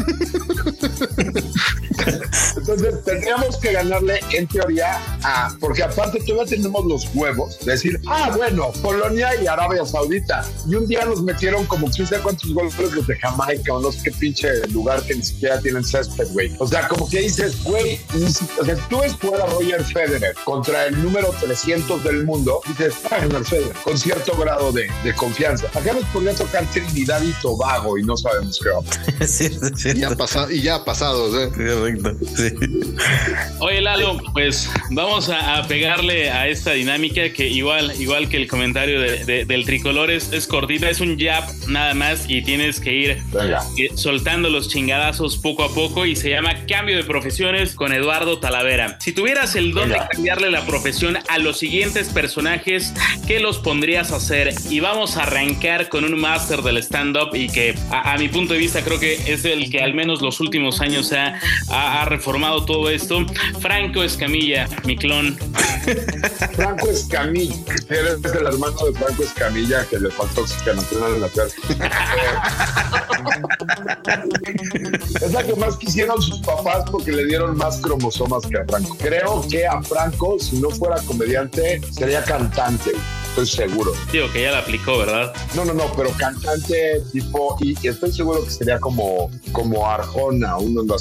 Entonces, 2.57 3.03
tendríamos 3.03 3.57
que 3.57 3.71
ganarle, 3.71 4.19
en 4.31 4.47
teoría, 4.47 4.99
a. 5.23 5.55
Porque 5.59 5.83
aparte, 5.83 6.19
todavía 6.19 6.55
tenemos 6.55 6.85
los 6.85 7.07
huevos 7.13 7.57
de 7.59 7.71
decir, 7.73 7.99
ah, 8.07 8.33
bueno, 8.35 8.71
Polonia 8.81 9.29
y 9.41 9.47
Arabia 9.47 9.85
Saudita. 9.85 10.45
Y 10.67 10.75
un 10.75 10.87
día 10.87 11.05
nos 11.05 11.21
metieron 11.21 11.65
como 11.65 11.89
quién 11.89 12.07
sabe 12.07 12.23
cuántos 12.23 12.53
goles 12.53 12.73
los 12.77 13.07
de 13.07 13.15
Jamaica 13.17 13.73
o 13.73 13.81
no 13.81 13.91
sé 13.91 13.99
qué 14.03 14.11
pinche 14.11 14.67
lugar 14.67 15.01
que 15.03 15.15
ni 15.15 15.23
siquiera 15.23 15.59
tienen 15.61 15.83
césped, 15.83 16.27
güey. 16.31 16.53
O 16.59 16.67
sea, 16.67 16.87
como 16.87 17.09
que 17.09 17.21
dices, 17.21 17.63
güey, 17.63 17.99
o 18.59 18.65
sea, 18.65 18.75
tú 18.89 18.99
ves 18.99 19.15
fuera 19.15 19.45
Roger 19.45 19.83
Federer 19.83 20.35
contra 20.43 20.87
el 20.87 21.01
número 21.01 21.33
300 21.39 22.03
del 22.03 22.25
mundo, 22.25 22.61
dices, 22.67 22.95
va 23.05 23.17
a 23.17 23.19
ganar 23.21 23.45
Federer, 23.45 23.73
con 23.83 23.97
cierto 23.97 24.35
grado 24.37 24.71
de, 24.71 24.89
de 25.03 25.13
confianza. 25.13 25.67
Acá 25.73 25.93
nos 25.93 26.05
podría 26.05 26.33
tocar 26.33 26.65
Trinidad 26.71 27.21
y 27.21 27.31
Tobago 27.41 27.96
y 27.97 28.03
no 28.03 28.15
sabemos 28.17 28.59
qué 28.63 28.69
va 28.69 28.79
a 28.79 28.81
pasar. 28.81 29.27
Sí, 29.27 29.49
sí, 29.49 29.59
sí. 29.75 29.89
Y 29.95 29.99
ya, 30.01 30.15
pasa- 30.15 30.47
y 30.51 30.61
ya 30.61 30.83
pasados, 30.85 31.33
¿eh? 31.35 31.49
Correcto. 31.55 32.15
Sí. 32.35 32.53
Oye, 33.59 33.81
Lalo, 33.81 34.17
pues 34.33 34.69
vamos 34.91 35.29
a, 35.29 35.57
a 35.57 35.67
pegarle 35.67 36.29
a 36.31 36.47
esta 36.47 36.71
dinámica 36.73 37.31
que 37.33 37.47
igual, 37.47 37.93
igual 37.99 38.29
que 38.29 38.37
el 38.37 38.47
comentario 38.47 38.99
de- 39.01 39.25
de- 39.25 39.45
del 39.45 39.65
tricolor 39.65 40.11
es, 40.11 40.31
es 40.31 40.47
cortita, 40.47 40.89
es 40.89 40.99
un 41.01 41.17
jab 41.19 41.43
nada 41.67 41.93
más 41.93 42.25
y 42.29 42.41
tienes 42.41 42.79
que 42.79 42.93
ir 42.93 43.17
Venga. 43.33 43.63
eh, 43.77 43.89
soltando 43.95 44.49
los 44.49 44.69
chingadazos 44.69 45.37
poco 45.37 45.63
a 45.63 45.69
poco 45.73 46.05
y 46.05 46.15
se 46.15 46.29
llama 46.29 46.65
Cambio 46.67 46.95
de 46.97 47.03
Profesiones 47.03 47.73
con 47.75 47.93
Eduardo 47.93 48.39
Talavera. 48.39 48.97
Si 48.99 49.11
tuvieras 49.11 49.55
el 49.55 49.73
don 49.73 49.89
de 49.89 49.97
cambiarle 50.11 50.51
la 50.51 50.65
profesión 50.65 51.17
a 51.27 51.37
los 51.39 51.57
siguientes 51.59 52.09
personajes, 52.09 52.93
¿qué 53.27 53.39
los 53.39 53.57
pondrías 53.57 54.11
a 54.11 54.17
hacer? 54.17 54.53
Y 54.69 54.79
vamos 54.79 55.17
a 55.17 55.23
arrancar 55.23 55.89
con 55.89 56.03
un 56.05 56.19
máster 56.19 56.61
del 56.61 56.77
stand-up 56.77 57.33
y 57.35 57.47
que 57.49 57.75
a, 57.89 58.13
a 58.13 58.17
mi 58.17 58.27
punto 58.29 58.53
de 58.53 58.59
vista 58.59 58.81
creo 58.83 58.99
que 58.99 59.13
es 59.31 59.45
el 59.45 59.69
que 59.69 59.81
al 59.81 59.93
menos 59.93 60.21
los 60.21 60.39
últimos 60.39 60.81
años 60.81 61.11
ha, 61.13 61.39
ha- 61.69 62.01
ha 62.01 62.05
reformado 62.05 62.65
todo 62.65 62.89
esto. 62.89 63.25
Franco 63.59 64.03
Escamilla, 64.03 64.67
mi 64.85 64.95
clon. 64.95 65.37
Franco 66.55 66.89
Escamilla, 66.89 67.55
eres 67.89 68.17
el 68.23 68.45
hermano 68.47 68.77
de 68.85 68.93
Franco 68.99 69.23
Escamilla 69.23 69.85
que 69.89 69.99
le 69.99 70.09
faltó 70.11 70.41
oxigenación 70.41 71.03
al 71.03 71.21
nacer. 71.21 71.47
es 75.21 75.31
la 75.31 75.43
que 75.43 75.55
más 75.55 75.77
quisieron 75.77 76.21
sus 76.21 76.39
papás 76.39 76.89
porque 76.91 77.11
le 77.11 77.25
dieron 77.25 77.57
más 77.57 77.77
cromosomas 77.77 78.43
que 78.45 78.57
a 78.57 78.65
Franco. 78.65 78.97
Creo 78.99 79.45
que 79.49 79.65
a 79.65 79.81
Franco, 79.81 80.37
si 80.39 80.57
no 80.59 80.69
fuera 80.69 80.97
comediante, 81.03 81.81
sería 81.91 82.23
cantante. 82.23 82.91
Estoy 83.29 83.67
seguro. 83.67 83.91
Digo 84.11 84.31
que 84.31 84.41
ya 84.43 84.51
la 84.51 84.59
aplicó, 84.59 84.97
¿verdad? 84.97 85.31
No, 85.53 85.63
no, 85.63 85.73
no, 85.73 85.91
pero 85.95 86.09
cantante 86.17 87.01
tipo, 87.11 87.55
y, 87.61 87.75
estoy 87.83 88.11
seguro 88.11 88.43
que 88.43 88.49
sería 88.51 88.79
como, 88.79 89.29
como 89.51 89.87
Arjona, 89.87 90.57
uno 90.57 90.83
de 90.83 90.95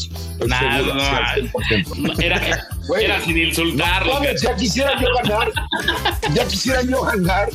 Nah, 0.47 0.77
seguro, 0.79 0.95
no, 0.95 1.03
100%. 1.03 1.97
No, 1.97 2.13
Era, 2.21 2.69
era 2.99 3.21
sin 3.25 3.39
insultarlo. 3.39 4.23
Ya 4.43 4.55
quisiera 4.57 5.01
yo 5.01 5.09
ganar, 5.23 5.53
ya 6.35 6.47
quisiera 6.47 6.83
yo 6.83 7.03
ganar 7.03 7.49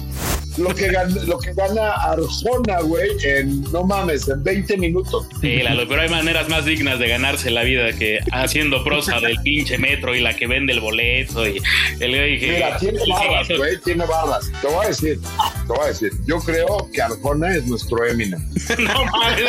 lo 0.58 0.76
que 0.76 0.88
gana, 0.90 1.16
lo 1.26 1.40
que 1.40 1.54
gana 1.54 1.92
Arjona, 1.92 2.82
güey, 2.82 3.10
en, 3.24 3.62
no 3.72 3.84
mames, 3.84 4.28
en 4.28 4.44
20 4.44 4.78
minutos. 4.78 5.28
Sí, 5.40 5.62
Lalo, 5.62 5.88
pero 5.88 6.02
hay 6.02 6.10
maneras 6.10 6.50
más 6.50 6.66
dignas 6.66 7.00
de 7.00 7.08
ganarse 7.08 7.50
la 7.52 7.64
vida 7.64 7.94
que 7.94 8.20
haciendo 8.32 8.84
prosa 8.84 9.20
del 9.20 9.38
pinche 9.42 9.78
metro 9.78 10.16
y 10.16 10.20
la 10.20 10.36
que 10.36 10.48
vende 10.48 10.74
el 10.74 10.80
boleto 10.80 11.48
y 11.48 11.62
el 12.00 12.16
güey 12.16 12.40
que... 12.40 12.52
Mira, 12.52 12.78
tiene 12.78 13.00
barras, 13.08 13.48
güey, 13.58 13.78
tiene 13.82 14.06
barras. 14.06 14.52
Te 14.62 14.68
voy 14.68 14.86
a 14.86 14.88
decir, 14.90 15.20
te 15.22 15.74
voy 15.74 15.84
a 15.84 15.88
decir, 15.88 16.12
yo 16.26 16.40
creo 16.40 16.90
que 16.94 17.02
Arjona 17.02 17.56
es 17.56 17.66
nuestro 17.66 18.06
Eminem. 18.06 18.42
no 18.80 19.06
mames. 19.06 19.46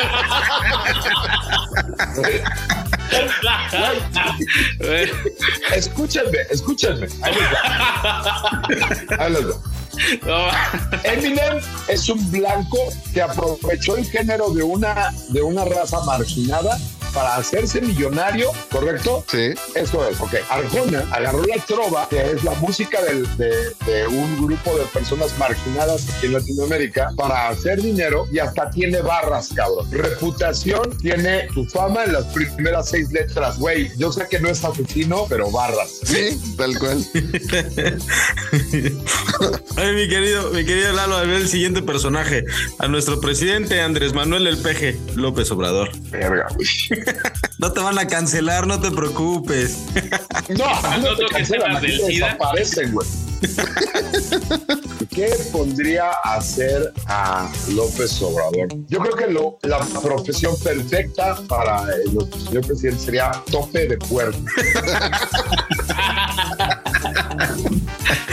Güey. 4.79 5.11
Escúchenme, 5.75 6.39
escúchenme. 6.51 7.07
Ahí 7.23 7.35
les 7.35 7.43
va. 7.43 8.63
Ahí 9.19 9.33
les 9.33 9.47
va. 9.51 9.82
No, 10.27 10.49
Eminem 11.05 11.61
es 11.89 12.09
un 12.09 12.31
blanco 12.31 12.79
que 13.13 13.23
aprovechó 13.23 13.97
el 13.97 14.07
género 14.07 14.51
de 14.51 14.63
una, 14.63 15.13
de 15.29 15.43
una 15.43 15.65
raza 15.65 16.01
marginada 16.05 16.79
para 17.13 17.37
hacerse 17.37 17.81
millonario, 17.81 18.51
¿correcto? 18.71 19.25
Sí. 19.31 19.55
Eso 19.75 20.09
es, 20.09 20.21
ok. 20.21 20.35
Arjona 20.51 21.05
agarró 21.11 21.43
la 21.45 21.57
trova, 21.65 22.09
que 22.09 22.21
es 22.33 22.43
la 22.45 22.53
música 22.55 23.01
del- 23.03 23.27
de, 23.37 23.51
de 23.87 24.07
un 24.09 24.47
grupo 24.47 24.77
de 24.79 24.85
personas 24.87 25.37
marginadas 25.39 26.09
aquí 26.09 26.27
en 26.27 26.35
Latinoamérica, 26.35 27.11
para 27.17 27.49
hacer 27.49 27.81
dinero 27.81 28.27
y 28.33 28.39
hasta 28.39 28.71
tiene 28.71 29.01
barras, 29.03 29.51
cabrón. 29.55 29.87
Reputación 29.91 30.97
tiene 30.99 31.49
su 31.53 31.65
fama 31.67 32.05
en 32.05 32.13
las 32.15 32.25
primeras 32.27 32.89
seis 32.89 33.11
letras. 33.13 33.59
Güey, 33.59 33.91
yo 33.99 34.13
sé 34.13 34.27
que 34.31 34.41
no 34.41 34.49
es 34.49 34.65
asesino, 34.65 35.27
pero 35.29 35.51
barras. 35.51 36.01
Sí, 36.05 36.39
tal 36.57 36.79
cual. 36.79 37.05
Ay, 39.77 39.95
mi 39.95 40.09
querido, 40.09 40.51
mi 40.51 40.65
querido 40.65 40.93
Lalo, 40.93 41.17
a 41.17 41.23
ver 41.23 41.37
el 41.43 41.49
siguiente 41.49 41.83
personaje. 41.83 42.45
A 42.79 42.89
nuestro 42.89 43.21
presidente 43.21 43.81
Andrés 43.81 44.13
Manuel 44.13 44.47
El 44.47 44.59
Peje 44.59 44.97
López 45.15 45.51
Obrador. 45.51 45.91
Verga, 46.11 46.47
güey. 46.55 46.67
No 47.59 47.73
te 47.73 47.81
van 47.81 47.97
a 47.99 48.07
cancelar, 48.07 48.67
no 48.67 48.81
te 48.81 48.91
preocupes. 48.91 49.77
No, 50.49 50.65
No 50.83 50.97
no 50.99 51.17
te 51.17 51.23
toques 51.23 51.31
cancelan, 51.37 51.77
aquí 51.77 51.87
del 51.87 52.01
te 52.01 52.07
SIDA. 52.07 52.27
desaparecen, 52.27 52.93
güey. 52.93 53.07
¿Qué 55.11 55.29
pondría 55.53 56.11
a 56.25 56.35
hacer 56.37 56.93
a 57.07 57.51
López 57.71 58.21
Obrador? 58.23 58.69
Yo 58.89 58.99
creo 59.01 59.15
que 59.17 59.27
lo- 59.29 59.59
la 59.63 59.79
profesión 60.01 60.55
perfecta 60.63 61.37
para 61.49 61.85
el 61.95 62.11
señor 62.47 62.67
presidente 62.67 63.01
sería 63.05 63.31
tope 63.51 63.87
de 63.89 63.97
puerta. 63.99 64.39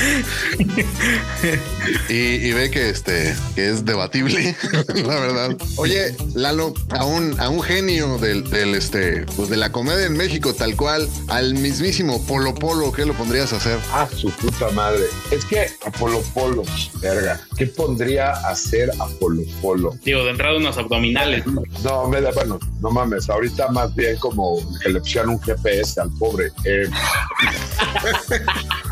Y, 2.09 2.13
y 2.13 2.53
ve 2.53 2.69
que 2.69 2.89
este 2.89 3.35
que 3.55 3.69
es 3.69 3.85
debatible, 3.85 4.55
la 4.95 5.19
verdad. 5.19 5.57
Oye, 5.77 6.15
Lalo, 6.35 6.73
a 6.91 7.05
un, 7.05 7.39
a 7.39 7.49
un 7.49 7.61
genio 7.61 8.17
del, 8.17 8.49
del 8.49 8.75
este, 8.75 9.25
pues 9.35 9.49
de 9.49 9.57
la 9.57 9.71
comedia 9.71 10.05
en 10.05 10.17
México, 10.17 10.53
tal 10.53 10.75
cual, 10.75 11.07
al 11.27 11.53
mismísimo 11.55 12.23
Polo 12.25 12.53
Polo, 12.53 12.91
¿qué 12.91 13.05
lo 13.05 13.13
pondrías 13.13 13.53
a 13.53 13.57
hacer? 13.57 13.79
Ah, 13.91 14.07
su 14.15 14.29
puta 14.31 14.69
madre. 14.71 15.03
Es 15.31 15.45
que 15.45 15.67
Apolo 15.85 16.21
Polo, 16.33 16.63
verga. 17.01 17.39
¿Qué 17.57 17.67
pondría 17.67 18.31
a 18.31 18.51
hacer 18.51 18.91
Apolo 18.99 19.43
Polo? 19.61 19.95
Digo, 20.03 20.23
de 20.23 20.31
entrada 20.31 20.57
unos 20.57 20.77
abdominales. 20.77 21.45
¿no? 21.47 21.63
No, 21.83 22.07
me 22.07 22.21
da, 22.21 22.31
bueno, 22.31 22.59
no 22.81 22.91
mames, 22.91 23.29
ahorita 23.29 23.69
más 23.69 23.93
bien 23.95 24.17
como 24.17 24.57
que 24.79 24.89
le 24.89 24.99
pusieran 24.99 25.29
un 25.29 25.41
GPS 25.41 26.01
al 26.01 26.11
pobre. 26.17 26.51
Eh, 26.65 26.89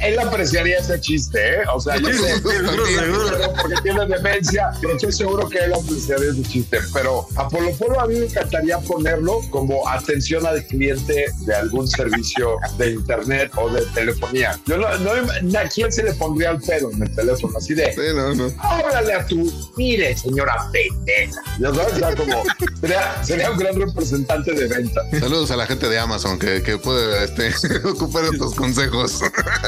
él 0.00 0.18
apreciaría 0.18 0.78
ese 0.78 1.00
chiste, 1.00 1.38
¿eh? 1.38 1.62
O 1.74 1.80
sea, 1.80 1.96
yo 1.96 2.08
sé, 2.08 2.36
seguro, 2.40 2.86
seguro. 2.86 3.52
porque 3.62 3.80
tiene 3.82 4.06
demencia, 4.06 4.70
pero 4.80 4.94
estoy 4.94 5.12
seguro 5.12 5.48
que 5.48 5.58
él 5.58 5.74
apreciaría 5.74 6.30
ese 6.30 6.42
chiste. 6.42 6.78
Pero 6.92 7.26
a 7.36 7.48
Polo 7.48 8.00
a 8.00 8.06
mí 8.06 8.14
me 8.16 8.26
encantaría 8.26 8.78
ponerlo 8.78 9.40
como 9.50 9.88
atención 9.88 10.46
al 10.46 10.64
cliente 10.66 11.26
de 11.46 11.54
algún 11.54 11.88
servicio 11.88 12.56
de 12.78 12.92
internet 12.92 13.52
o 13.56 13.70
de 13.70 13.82
telefonía. 13.94 14.58
Yo 14.66 14.76
no, 14.76 14.88
no 14.96 15.58
¿a 15.58 15.64
quién 15.64 15.92
se 15.92 16.02
le 16.02 16.12
pondría 16.14 16.50
al 16.50 16.60
pedo 16.60 16.90
en 16.92 17.02
el 17.02 17.14
teléfono? 17.14 17.56
Así 17.56 17.74
de, 17.74 17.92
Sí, 17.92 18.00
no, 18.14 18.34
no. 18.34 18.52
háblale 18.58 19.14
a 19.14 19.26
tu, 19.26 19.52
mire, 19.76 20.16
señora 20.16 20.54
pendeja. 20.72 21.40
Ya 21.58 21.74
sabes, 21.74 21.94
sea, 21.94 22.14
como, 22.14 22.42
sería, 22.80 23.24
sería 23.24 23.50
un 23.50 23.58
gran 23.58 23.74
representante 23.78 24.52
de 24.52 24.66
venta. 24.66 25.00
Saludos 25.18 25.50
a 25.50 25.56
la 25.56 25.66
gente 25.66 25.88
de 25.88 25.98
Amazon 25.98 26.38
que, 26.38 26.62
que 26.62 26.78
puede 26.78 27.24
este, 27.24 27.52
ocupar 27.88 28.24
estos 28.24 28.54
consejos. 28.54 29.20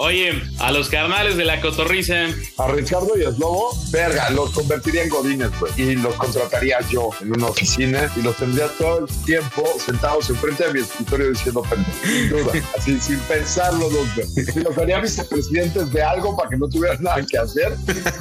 Oye, 0.00 0.30
a 0.60 0.70
los 0.70 0.88
carnales 0.88 1.36
de 1.36 1.44
la 1.44 1.60
cotorriza. 1.60 2.14
A 2.56 2.68
Ricardo 2.68 3.18
y 3.18 3.24
a 3.24 3.32
Slobo, 3.32 3.76
verga, 3.90 4.30
los 4.30 4.50
convertiría 4.50 5.02
en 5.02 5.08
godines, 5.08 5.50
güey. 5.58 5.72
Y 5.76 5.96
los 5.96 6.14
contrataría 6.14 6.78
yo 6.88 7.10
en 7.20 7.32
una 7.32 7.48
oficina 7.48 8.08
y 8.14 8.22
los 8.22 8.36
tendría 8.36 8.68
todo 8.78 9.00
el 9.00 9.08
tiempo 9.24 9.64
sentados 9.84 10.30
enfrente 10.30 10.68
de 10.68 10.74
mi 10.74 10.80
escritorio 10.82 11.30
diciendo 11.30 11.62
pendejo. 11.62 11.90
Sin 12.04 12.28
duda, 12.28 12.52
así, 12.78 13.00
sin 13.00 13.18
pensarlo 13.20 13.90
dos 13.90 14.14
veces. 14.14 14.56
Y 14.56 14.60
los 14.60 14.78
haría 14.78 15.00
vicepresidentes 15.00 15.92
de 15.92 16.00
algo 16.00 16.36
para 16.36 16.50
que 16.50 16.58
no 16.58 16.68
tuvieran 16.68 17.02
nada 17.02 17.26
que 17.28 17.36
hacer. 17.36 17.76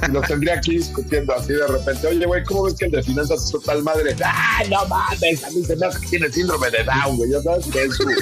Y 0.08 0.12
los 0.12 0.26
tendría 0.26 0.56
aquí 0.56 0.78
discutiendo 0.78 1.36
así 1.36 1.54
de 1.54 1.68
repente. 1.68 2.08
Oye, 2.08 2.26
güey, 2.26 2.44
¿cómo 2.44 2.64
ves 2.64 2.74
que 2.74 2.86
el 2.86 2.92
de 2.92 3.04
finanzas 3.04 3.46
hizo 3.46 3.60
tal 3.60 3.84
madre? 3.84 4.16
¡Ah, 4.26 4.64
no 4.68 4.84
mames! 4.88 5.44
A 5.44 5.52
mí 5.52 5.64
se 5.64 5.76
me 5.76 5.86
hace 5.86 6.02
que 6.02 6.08
tiene 6.08 6.32
síndrome 6.32 6.72
de 6.72 6.84
Down, 6.84 7.18
güey. 7.18 7.30
Ya 7.30 7.40
sabes 7.44 7.68
que 7.68 7.84
es 7.84 7.96
su, 7.96 8.10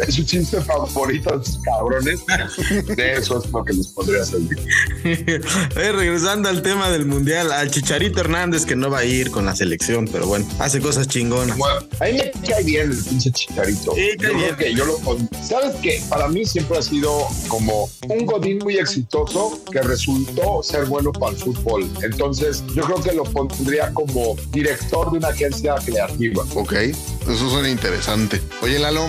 es 0.06 0.14
su 0.14 0.24
chiste 0.24 0.60
favorito 0.60 1.40
cabrones. 1.64 2.20
De 2.96 3.12
eso 3.14 3.42
es 3.42 3.50
lo 3.50 3.64
que 3.64 3.72
les 3.72 3.88
podría 3.88 4.24
servir. 4.24 4.58
Eh, 5.76 5.92
regresando 5.92 6.48
al 6.48 6.62
tema 6.62 6.90
del 6.90 7.04
mundial, 7.06 7.52
al 7.52 7.70
Chicharito 7.70 8.20
Hernández 8.20 8.64
que 8.64 8.74
no 8.76 8.90
va 8.90 9.00
a 9.00 9.04
ir 9.04 9.30
con 9.30 9.44
la 9.46 9.54
selección, 9.54 10.08
pero 10.10 10.26
bueno, 10.26 10.46
hace 10.58 10.80
cosas 10.80 11.08
chingonas. 11.08 11.56
Bueno, 11.58 11.80
a 12.00 12.04
mí 12.04 12.12
me 12.12 12.30
cae 12.46 12.62
bien 12.64 12.90
el 12.90 12.96
pinche 13.04 13.30
chicharito. 13.30 13.94
Sí, 13.94 14.10
cae 14.18 14.32
yo 14.32 14.36
bien. 14.38 14.54
creo 14.54 14.56
que 14.56 14.74
yo 14.74 14.84
lo 14.86 14.96
pon- 14.98 15.28
Sabes 15.46 15.74
que 15.76 16.02
para 16.08 16.28
mí 16.28 16.44
siempre 16.44 16.78
ha 16.78 16.82
sido 16.82 17.26
como 17.48 17.88
un 18.08 18.26
godín 18.26 18.58
muy 18.58 18.76
exitoso 18.78 19.60
que 19.70 19.80
resultó 19.82 20.62
ser 20.62 20.86
bueno 20.86 21.12
para 21.12 21.32
el 21.32 21.38
fútbol. 21.38 21.88
Entonces, 22.02 22.62
yo 22.74 22.82
creo 22.84 23.02
que 23.02 23.12
lo 23.12 23.24
pondría 23.24 23.92
como 23.92 24.36
director 24.52 25.10
de 25.12 25.18
una 25.18 25.28
agencia 25.28 25.74
creativa. 25.84 26.44
Ok, 26.54 26.72
eso 26.72 27.50
suena 27.50 27.68
interesante. 27.68 28.40
Oye, 28.62 28.78
Lalo, 28.78 29.06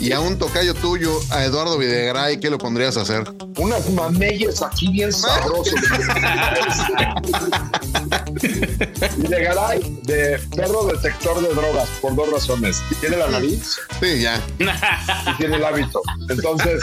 y 0.00 0.12
a 0.12 0.20
un 0.20 0.38
tocayo 0.38 0.74
tuyo, 0.74 1.18
a 1.30 1.44
Eduardo 1.44 1.78
Videgaray, 1.78 2.38
¿qué 2.38 2.50
lo 2.50 2.58
pondrías 2.58 2.96
a 2.96 3.02
hacer? 3.02 3.24
Unas 3.58 3.88
mameyes 3.90 4.62
aquí 4.62 4.90
bien 4.90 5.12
sabrosos. 5.12 5.74
y 8.42 10.06
de 10.06 10.38
perro 10.56 10.84
detector 10.86 11.40
de 11.42 11.54
drogas, 11.54 11.88
por 12.00 12.14
dos 12.14 12.30
razones. 12.30 12.82
Tiene 13.00 13.16
la 13.16 13.28
nariz 13.28 13.76
Sí, 14.00 14.20
ya. 14.22 14.40
y 14.58 15.36
tiene 15.38 15.56
el 15.56 15.64
hábito. 15.64 16.02
Entonces. 16.28 16.82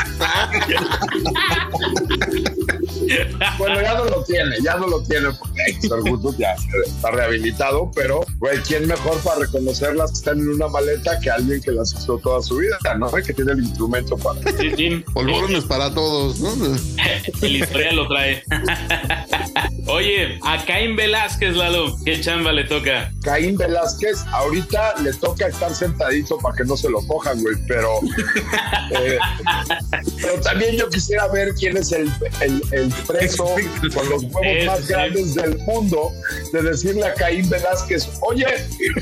bueno, 3.57 3.81
ya 3.81 3.93
no 3.95 4.05
lo 4.05 4.23
tiene, 4.23 4.55
ya 4.63 4.75
no 4.75 4.87
lo 4.87 5.03
tiene 5.03 5.29
porque 5.31 5.61
Héctor 5.67 6.09
Gutus 6.09 6.37
ya 6.37 6.55
está 6.85 7.11
rehabilitado, 7.11 7.91
pero, 7.95 8.25
güey, 8.37 8.59
¿quién 8.59 8.87
mejor 8.87 9.17
para 9.19 9.41
reconocerlas 9.41 10.11
que 10.11 10.17
están 10.17 10.39
en 10.39 10.49
una 10.49 10.67
maleta 10.67 11.19
que 11.19 11.29
alguien 11.29 11.61
que 11.61 11.71
las 11.71 11.93
hizo 11.93 12.17
toda 12.19 12.41
su 12.41 12.57
vida, 12.57 12.77
¿no? 12.97 13.11
Que 13.11 13.33
tiene 13.33 13.53
el 13.53 13.59
instrumento 13.59 14.17
para. 14.17 14.39
Sí, 14.57 14.71
sí. 14.75 15.03
Polvorones 15.13 15.63
para 15.65 15.93
todos, 15.93 16.39
¿no? 16.39 16.53
El 17.41 17.55
historial 17.55 17.95
lo 17.95 18.07
trae. 18.07 18.43
Oye, 19.87 20.39
a 20.43 20.65
Caín 20.65 20.95
Velázquez, 20.95 21.55
Lalo, 21.55 21.95
¿qué 22.03 22.19
chamba 22.19 22.51
le 22.51 22.63
toca? 22.63 23.11
Caín 23.21 23.55
Velázquez, 23.55 24.17
ahorita 24.31 24.95
le 25.03 25.13
toca 25.13 25.47
estar 25.47 25.73
sentadito 25.75 26.39
para 26.39 26.55
que 26.55 26.63
no 26.63 26.75
se 26.75 26.89
lo 26.89 27.05
cojan, 27.05 27.39
güey, 27.41 27.55
pero. 27.67 27.99
eh, 28.99 29.19
pero 30.21 30.41
también 30.41 30.75
yo 30.75 30.89
quisiera 30.89 31.27
ver 31.27 31.53
quién 31.53 31.77
es 31.77 31.91
el, 31.91 32.11
el, 32.41 32.63
el 32.71 32.89
preso 33.05 33.45
con 33.93 34.09
los 34.09 34.23
huevos 34.23 34.65
más 34.65 34.87
grandes 34.87 35.35
del 35.35 35.55
mundo 35.59 36.11
de 36.51 36.63
decirle 36.63 37.05
a 37.05 37.13
Caín 37.13 37.47
Velázquez, 37.47 38.09
oye, 38.21 38.45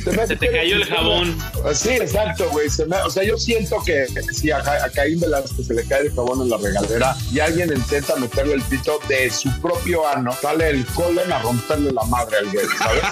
se, 0.04 0.12
me 0.12 0.28
Se 0.28 0.36
te 0.36 0.52
cayó 0.52 0.76
el 0.76 0.86
jabón. 0.86 1.38
Sí, 1.74 1.92
exacto, 1.92 2.50
güey. 2.52 2.70
se 2.70 2.86
me- 2.88 2.98
O 3.04 3.10
sea, 3.10 3.24
yo 3.24 3.38
siento 3.38 3.82
que 3.86 4.06
si 4.34 4.52
a, 4.52 4.58
a 4.58 4.90
Caín 4.90 5.20
Velázquez 5.22 5.68
se 5.68 5.74
le 5.74 5.86
cae 5.86 6.08
el 6.08 6.14
jabón 6.14 6.42
en 6.42 6.50
la 6.50 6.58
regadera 6.58 7.16
y 7.32 7.40
alguien 7.40 7.72
intenta 7.74 8.18
meterle 8.18 8.56
el 8.56 8.62
pito 8.64 9.00
de 9.08 9.30
su 9.30 9.50
propio 9.62 10.06
ano, 10.06 10.34
sale 10.42 10.73
el 10.74 10.86
colon 10.88 11.32
a 11.32 11.40
romperle 11.40 11.92
la 11.92 12.04
madre 12.06 12.38
al 12.38 12.46
güey, 12.52 12.66
¿sabes? 12.78 13.04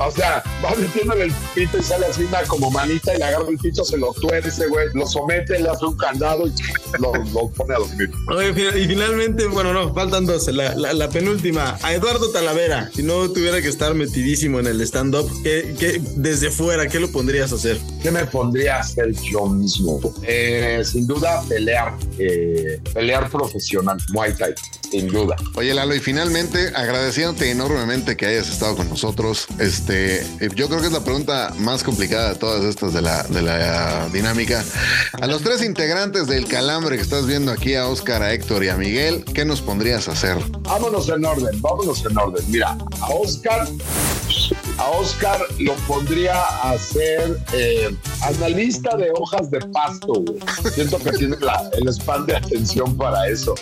o 0.00 0.10
sea, 0.10 0.42
va 0.64 0.74
metiéndole 0.76 1.24
el 1.24 1.32
pito 1.54 1.78
y 1.78 1.82
sale 1.82 2.06
así 2.06 2.22
una 2.24 2.42
como 2.42 2.70
manita 2.70 3.14
y 3.14 3.18
le 3.18 3.24
agarra 3.24 3.48
el 3.48 3.58
pito, 3.58 3.84
se 3.84 3.96
lo 3.98 4.12
tuerce, 4.14 4.66
güey, 4.68 4.88
lo 4.94 5.06
somete, 5.06 5.58
le 5.60 5.68
hace 5.68 5.84
un 5.84 5.96
candado 5.96 6.46
y 6.46 6.52
lo, 6.98 7.12
lo 7.32 7.48
pone 7.50 7.74
a 7.74 7.78
dormir. 7.78 8.10
Y 8.76 8.86
finalmente, 8.86 9.46
bueno, 9.46 9.72
no, 9.72 9.92
faltan 9.94 10.26
dos. 10.26 10.46
La, 10.48 10.74
la- 10.74 10.92
la 10.92 11.08
penúltima, 11.08 11.78
a 11.82 11.94
Eduardo 11.94 12.30
Talavera. 12.30 12.90
Si 12.94 13.02
no 13.02 13.30
tuviera 13.30 13.60
que 13.62 13.68
estar 13.68 13.94
metidísimo 13.94 14.60
en 14.60 14.66
el 14.66 14.80
stand-up, 14.82 15.30
¿qué, 15.42 15.74
qué- 15.78 16.00
desde 16.16 16.50
fuera, 16.50 16.86
¿qué 16.88 17.00
lo 17.00 17.10
pondrías 17.10 17.52
a 17.52 17.56
hacer? 17.56 17.78
¿Qué 18.02 18.10
me 18.10 18.24
pondría 18.26 18.76
a 18.76 18.80
hacer 18.80 19.12
yo 19.30 19.46
mismo? 19.46 20.00
Eh, 20.22 20.82
sin 20.84 21.06
duda, 21.06 21.42
pelear, 21.48 21.94
eh, 22.18 22.80
pelear 22.92 23.30
profesional, 23.30 23.98
Muay 24.10 24.34
Thai, 24.34 24.54
sin 24.90 25.08
duda. 25.08 25.36
Oye, 25.54 25.72
Lalo, 25.74 25.94
y 25.94 26.00
finalmente 26.00 26.51
agradeciéndote 26.74 27.50
enormemente 27.50 28.16
que 28.16 28.26
hayas 28.26 28.48
estado 28.48 28.76
con 28.76 28.88
nosotros. 28.88 29.46
Este, 29.58 30.20
eh, 30.20 30.48
yo 30.54 30.68
creo 30.68 30.80
que 30.80 30.86
es 30.86 30.92
la 30.92 31.04
pregunta 31.04 31.52
más 31.58 31.82
complicada 31.82 32.30
de 32.30 32.34
todas 32.36 32.64
estas 32.64 32.92
de 32.92 33.02
la, 33.02 33.22
de 33.24 33.42
la 33.42 34.08
dinámica. 34.12 34.64
A 35.20 35.26
los 35.26 35.42
tres 35.42 35.62
integrantes 35.62 36.26
del 36.26 36.46
calambre 36.46 36.96
que 36.96 37.02
estás 37.02 37.26
viendo 37.26 37.52
aquí, 37.52 37.74
a 37.74 37.86
Oscar, 37.88 38.22
a 38.22 38.32
Héctor 38.32 38.64
y 38.64 38.68
a 38.68 38.76
Miguel, 38.76 39.24
¿qué 39.34 39.44
nos 39.44 39.60
pondrías 39.60 40.08
a 40.08 40.12
hacer? 40.12 40.36
Vámonos 40.60 41.08
en 41.08 41.24
orden, 41.24 41.60
vámonos 41.60 42.04
en 42.04 42.16
orden. 42.16 42.44
Mira, 42.48 42.76
a 43.00 43.08
Oscar, 43.08 43.66
a 44.82 44.90
Oscar 44.90 45.38
lo 45.60 45.74
pondría 45.86 46.34
a 46.34 46.72
hacer 46.72 47.38
eh, 47.52 47.94
analista 48.22 48.96
de 48.96 49.12
hojas 49.14 49.48
de 49.50 49.60
pasto. 49.60 50.12
güey. 50.12 50.40
Siento 50.74 50.98
que 50.98 51.12
tiene 51.12 51.36
el 51.78 51.88
span 51.88 52.26
de 52.26 52.36
atención 52.36 52.96
para 52.96 53.28
eso. 53.28 53.54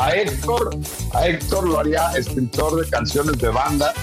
A 0.00 0.10
Héctor, 0.16 0.76
a 1.14 1.28
Héctor 1.28 1.68
lo 1.68 1.78
haría 1.78 2.10
escritor 2.16 2.82
de 2.82 2.90
canciones 2.90 3.38
de 3.38 3.48
banda. 3.48 3.94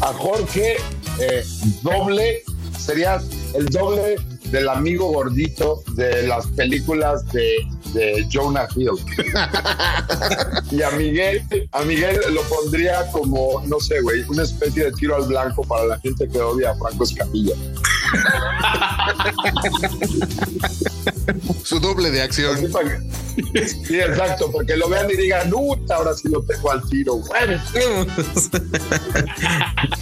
A 0.00 0.12
Jorge, 0.14 0.76
eh, 1.20 1.44
doble, 1.82 2.42
sería 2.78 3.20
el 3.54 3.66
doble 3.66 4.16
del 4.50 4.68
amigo 4.68 5.08
gordito 5.12 5.82
de 5.94 6.26
las 6.26 6.46
películas 6.48 7.24
de, 7.32 7.66
de 7.92 8.26
Jonah 8.32 8.68
Hill. 8.74 8.90
Y 10.70 10.82
a 10.82 10.90
Miguel, 10.92 11.42
a 11.72 11.82
Miguel 11.82 12.18
lo 12.32 12.42
pondría 12.42 13.06
como, 13.12 13.62
no 13.66 13.78
sé, 13.78 14.00
güey, 14.00 14.22
una 14.28 14.42
especie 14.42 14.84
de 14.86 14.92
tiro 14.92 15.14
al 15.16 15.24
blanco 15.28 15.62
para 15.62 15.84
la 15.84 15.98
gente 16.00 16.28
que 16.28 16.40
odia 16.40 16.70
a 16.70 16.74
Franco 16.76 17.04
Escamilla. 17.04 17.54
Su 21.62 21.78
doble 21.80 22.10
de 22.10 22.22
acción. 22.22 22.54
Así 22.56 22.66
para 22.68 22.88
que- 22.98 23.23
Sí, 23.84 24.00
exacto, 24.00 24.50
porque 24.50 24.76
lo 24.76 24.88
vean 24.88 25.10
y 25.10 25.16
digan, 25.16 25.50
puta, 25.50 25.96
ahora 25.96 26.14
sí 26.14 26.28
lo 26.28 26.42
tengo 26.42 26.70
al 26.70 26.82
tiro. 26.88 27.16
Bueno, 27.16 27.60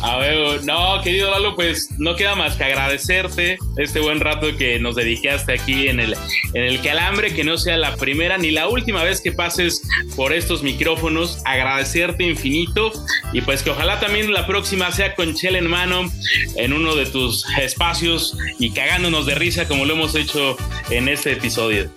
A 0.01 0.17
ver, 0.19 0.65
no, 0.65 1.01
querido 1.03 1.31
Lalo, 1.31 1.55
pues 1.55 1.89
no 1.99 2.17
queda 2.17 2.35
más 2.35 2.57
que 2.57 2.65
agradecerte 2.65 3.59
este 3.77 4.01
buen 4.01 4.21
rato 4.21 4.49
que 4.57 4.79
nos 4.79 4.97
dedicaste 4.97 5.53
aquí 5.53 5.89
en 5.89 6.01
el, 6.01 6.17
en 6.55 6.65
el 6.65 6.81
calambre, 6.81 7.35
que 7.35 7.45
no 7.45 7.57
sea 7.57 7.77
la 7.77 7.97
primera 7.97 8.39
ni 8.39 8.51
la 8.51 8.69
última 8.69 9.05
vez 9.05 9.21
que 9.21 9.33
pases 9.33 9.83
por 10.17 10.33
estos 10.33 10.63
micrófonos, 10.63 11.41
agradecerte 11.45 12.25
infinito 12.25 12.93
y 13.33 13.41
pues 13.43 13.63
que 13.63 13.71
ojalá 13.71 14.01
también 14.01 14.33
la 14.33 14.47
próxima 14.47 14.91
sea 14.93 15.15
con 15.15 15.35
Chela 15.35 15.59
en 15.59 15.69
mano 15.69 16.11
en 16.57 16.73
uno 16.73 16.95
de 16.95 17.07
tus 17.07 17.45
espacios 17.61 18.37
y 18.59 18.73
cagándonos 18.73 19.27
de 19.27 19.35
risa 19.35 19.67
como 19.67 19.85
lo 19.85 19.95
hemos 19.95 20.15
hecho 20.15 20.57
en 20.91 21.09
este 21.09 21.33
episodio. 21.33 21.91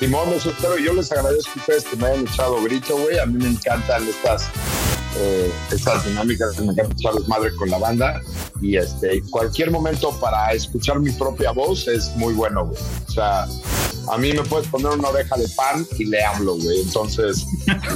Simón, 0.00 0.30
eso 0.32 0.48
espero. 0.48 0.78
Yo 0.78 0.94
les 0.94 1.12
agradezco 1.12 1.50
a 1.56 1.60
ustedes 1.60 1.84
que 1.84 1.94
me 1.96 2.06
hayan 2.06 2.26
echado 2.26 2.62
grito, 2.62 2.96
güey. 2.96 3.18
A 3.18 3.26
mí 3.26 3.36
me 3.36 3.50
encantan 3.50 4.08
estas, 4.08 4.48
eh, 5.18 5.52
estas 5.70 6.06
dinámicas, 6.06 6.58
me 6.58 6.72
encanta 6.72 6.94
echar 6.98 7.12
desmadre 7.12 7.54
con 7.54 7.68
la 7.68 7.76
banda. 7.76 8.22
Y 8.62 8.76
este, 8.76 9.22
cualquier 9.28 9.70
momento 9.70 10.10
para 10.18 10.52
escuchar 10.54 11.00
mi 11.00 11.12
propia 11.12 11.50
voz 11.50 11.86
es 11.86 12.16
muy 12.16 12.32
bueno, 12.32 12.68
güey. 12.68 12.80
O 13.08 13.10
sea, 13.12 13.46
a 14.10 14.16
mí 14.16 14.32
me 14.32 14.42
puedes 14.42 14.66
poner 14.68 14.86
una 14.92 15.10
oreja 15.10 15.36
de 15.36 15.46
pan 15.50 15.86
y 15.98 16.06
le 16.06 16.24
hablo, 16.24 16.56
güey. 16.56 16.80
Entonces, 16.80 17.44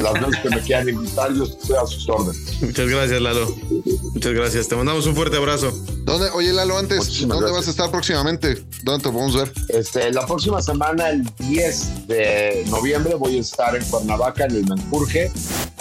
las 0.02 0.12
veces 0.12 0.40
que 0.42 0.50
me 0.50 0.60
quieran 0.60 0.90
invitar, 0.90 1.32
yo 1.32 1.44
estoy 1.44 1.76
a 1.82 1.86
sus 1.86 2.06
órdenes. 2.06 2.60
Muchas 2.60 2.86
gracias, 2.86 3.22
Lalo. 3.22 3.56
Muchas 4.14 4.32
gracias. 4.32 4.68
Te 4.68 4.76
mandamos 4.76 5.06
un 5.06 5.14
fuerte 5.14 5.36
abrazo. 5.36 5.72
¿Dónde, 6.04 6.28
oye, 6.30 6.52
Lalo, 6.52 6.78
antes, 6.78 6.98
Muchísimas 6.98 7.36
¿dónde 7.36 7.50
gracias. 7.50 7.56
vas 7.56 7.66
a 7.66 7.70
estar 7.70 7.90
próximamente? 7.90 8.64
¿Dónde 8.82 9.02
te 9.04 9.10
podemos 9.10 9.34
ver? 9.36 9.52
Este, 9.68 10.12
la 10.12 10.24
próxima 10.26 10.62
semana, 10.62 11.10
el 11.10 11.24
10 11.38 12.06
de 12.06 12.64
noviembre, 12.68 13.14
voy 13.14 13.38
a 13.38 13.40
estar 13.40 13.74
en 13.74 13.84
Cuernavaca, 13.86 14.44
en 14.44 14.56
el 14.56 14.64
Menjurje. 14.66 15.32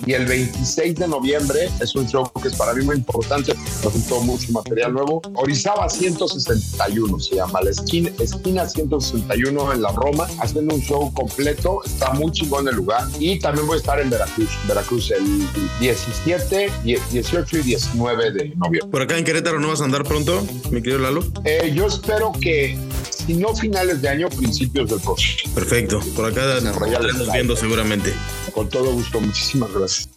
Y 0.06 0.14
el 0.14 0.26
26 0.26 0.96
de 0.96 1.08
noviembre 1.08 1.70
es 1.80 1.96
un 1.96 2.06
show 2.08 2.30
que 2.42 2.50
es 2.50 2.56
para 2.56 2.74
mí 2.74 2.84
muy 2.84 2.98
importante. 2.98 3.54
Presentó 3.82 4.20
mucho 4.22 4.52
material 4.52 4.94
nuevo. 4.94 5.22
Orizaba 5.36 5.88
161 5.88 7.20
se 7.20 7.36
llama, 7.36 7.62
la 7.62 7.70
esquina, 7.70 8.10
esquina 8.20 8.68
161 8.68 9.74
en 9.74 9.82
la 9.82 9.92
Roma, 9.92 10.28
haciendo 10.42 10.76
un 10.76 10.82
show 10.82 11.14
completo. 11.14 11.82
Está 11.86 12.12
muy 12.14 12.32
chingón 12.32 12.68
el 12.68 12.76
lugar. 12.76 13.08
Y 13.20 13.40
también 13.40 13.66
voy 13.68 13.76
a 13.76 13.80
estar 13.80 14.00
en 14.00 14.10
Veracruz, 14.10 14.50
Veracruz 14.68 15.12
el 15.12 15.48
17, 15.80 16.72
18 16.84 17.58
y 17.58 17.62
19 17.62 18.23
de 18.32 18.50
noviembre. 18.56 18.92
Por 18.92 19.02
acá 19.02 19.18
en 19.18 19.26
Querétaro 19.26 19.60
no 19.60 19.70
vas 19.70 19.82
a 19.82 19.86
andar 19.86 20.04
pronto, 20.04 20.46
mi 20.72 20.82
querido 20.82 21.00
Lalo. 21.00 21.24
Eh, 21.46 21.72
yo 21.74 21.88
espero 21.88 22.32
que, 22.40 22.78
si 23.10 23.34
no 23.36 23.56
finales 23.56 24.02
de 24.02 24.10
año, 24.10 24.30
principios 24.30 24.90
del 24.90 25.00
próximo. 25.00 25.54
Perfecto. 25.54 26.00
Por 26.16 26.26
acá 26.26 26.42
nos 26.62 26.76
estaremos 26.76 27.32
viendo 27.34 27.56
seguramente. 27.56 28.14
Con 28.54 28.70
todo 28.70 28.92
gusto, 28.94 29.20
muchísimas 29.20 29.72
gracias. 29.74 30.10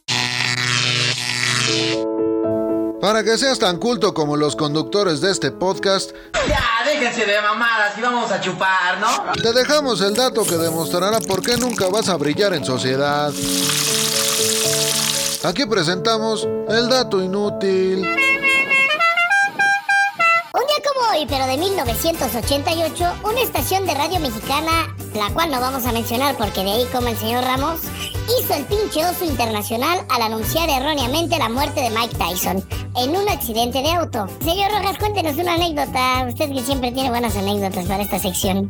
Para 3.00 3.22
que 3.22 3.36
seas 3.38 3.58
tan 3.58 3.78
culto 3.78 4.14
como 4.14 4.36
los 4.36 4.56
conductores 4.56 5.20
de 5.20 5.30
este 5.30 5.50
podcast, 5.52 6.10
Ya, 6.48 6.60
déjense 6.84 7.24
de 7.26 7.40
mamadas 7.40 7.96
y 7.96 8.00
vamos 8.00 8.32
a 8.32 8.40
chupar, 8.40 8.98
¿no? 8.98 9.32
te 9.40 9.52
dejamos 9.52 10.00
el 10.00 10.14
dato 10.14 10.44
que 10.44 10.56
demostrará 10.56 11.20
por 11.20 11.42
qué 11.42 11.56
nunca 11.56 11.88
vas 11.88 12.08
a 12.08 12.16
brillar 12.16 12.54
en 12.54 12.64
sociedad. 12.64 13.32
Aquí 15.44 15.66
presentamos 15.66 16.48
el 16.68 16.88
dato 16.88 17.22
inútil. 17.22 17.98
Un 17.98 18.04
día 20.66 20.82
como 20.84 21.10
hoy, 21.12 21.26
pero 21.28 21.46
de 21.46 21.56
1988, 21.58 23.04
una 23.22 23.40
estación 23.42 23.86
de 23.86 23.94
radio 23.94 24.18
mexicana, 24.18 24.94
la 25.14 25.32
cual 25.34 25.50
no 25.50 25.60
vamos 25.60 25.84
a 25.86 25.92
mencionar 25.92 26.36
porque 26.36 26.64
de 26.64 26.72
ahí 26.72 26.84
como 26.92 27.08
el 27.08 27.16
señor 27.16 27.44
Ramos, 27.44 27.80
hizo 28.40 28.54
el 28.54 28.64
pinche 28.64 29.04
oso 29.04 29.24
internacional 29.24 30.04
al 30.08 30.22
anunciar 30.22 30.68
erróneamente 30.68 31.38
la 31.38 31.48
muerte 31.48 31.80
de 31.80 31.90
Mike 31.90 32.16
Tyson 32.16 32.64
en 32.96 33.16
un 33.16 33.28
accidente 33.28 33.82
de 33.82 33.92
auto. 33.92 34.26
Señor 34.42 34.72
Rojas, 34.72 34.98
cuéntenos 34.98 35.36
una 35.36 35.54
anécdota. 35.54 36.26
Usted 36.28 36.50
que 36.50 36.62
siempre 36.62 36.92
tiene 36.92 37.10
buenas 37.10 37.36
anécdotas 37.36 37.84
para 37.86 38.02
esta 38.02 38.18
sección. 38.18 38.68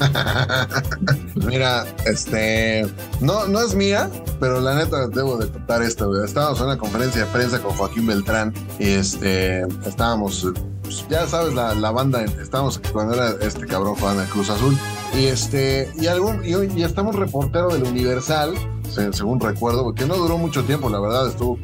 Mira, 1.46 1.84
este, 2.04 2.86
no, 3.20 3.46
no 3.46 3.60
es 3.60 3.74
mía, 3.74 4.10
pero 4.40 4.60
la 4.60 4.74
neta 4.74 5.08
debo 5.08 5.36
de 5.36 5.48
contar 5.48 5.82
esto. 5.82 6.22
Estábamos 6.24 6.58
en 6.60 6.66
una 6.66 6.78
conferencia 6.78 7.24
de 7.24 7.30
prensa 7.32 7.60
con 7.60 7.72
Joaquín 7.76 8.06
Beltrán 8.06 8.52
y 8.78 8.90
este, 8.90 9.62
estábamos, 9.86 10.46
pues, 10.82 11.04
ya 11.08 11.26
sabes, 11.26 11.54
la, 11.54 11.74
la 11.74 11.90
banda, 11.90 12.24
estábamos 12.24 12.80
cuando 12.92 13.14
era 13.14 13.34
este 13.40 13.66
cabrón 13.66 13.94
jugando 13.96 14.22
en 14.22 14.28
Cruz 14.28 14.50
Azul 14.50 14.76
y 15.16 15.26
este, 15.26 15.90
y 15.96 16.06
algún, 16.06 16.44
y, 16.44 16.52
y 16.78 16.82
estamos 16.82 17.14
reportero 17.16 17.68
del 17.68 17.84
Universal, 17.84 18.54
se- 18.90 19.12
según 19.12 19.40
recuerdo, 19.40 19.84
porque 19.84 20.04
no 20.06 20.16
duró 20.16 20.38
mucho 20.38 20.64
tiempo, 20.64 20.88
la 20.90 21.00
verdad, 21.00 21.28
estuvo 21.28 21.58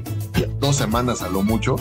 dos 0.59 0.77
semanas 0.77 1.23
a 1.23 1.29
lo 1.29 1.43
mucho. 1.43 1.77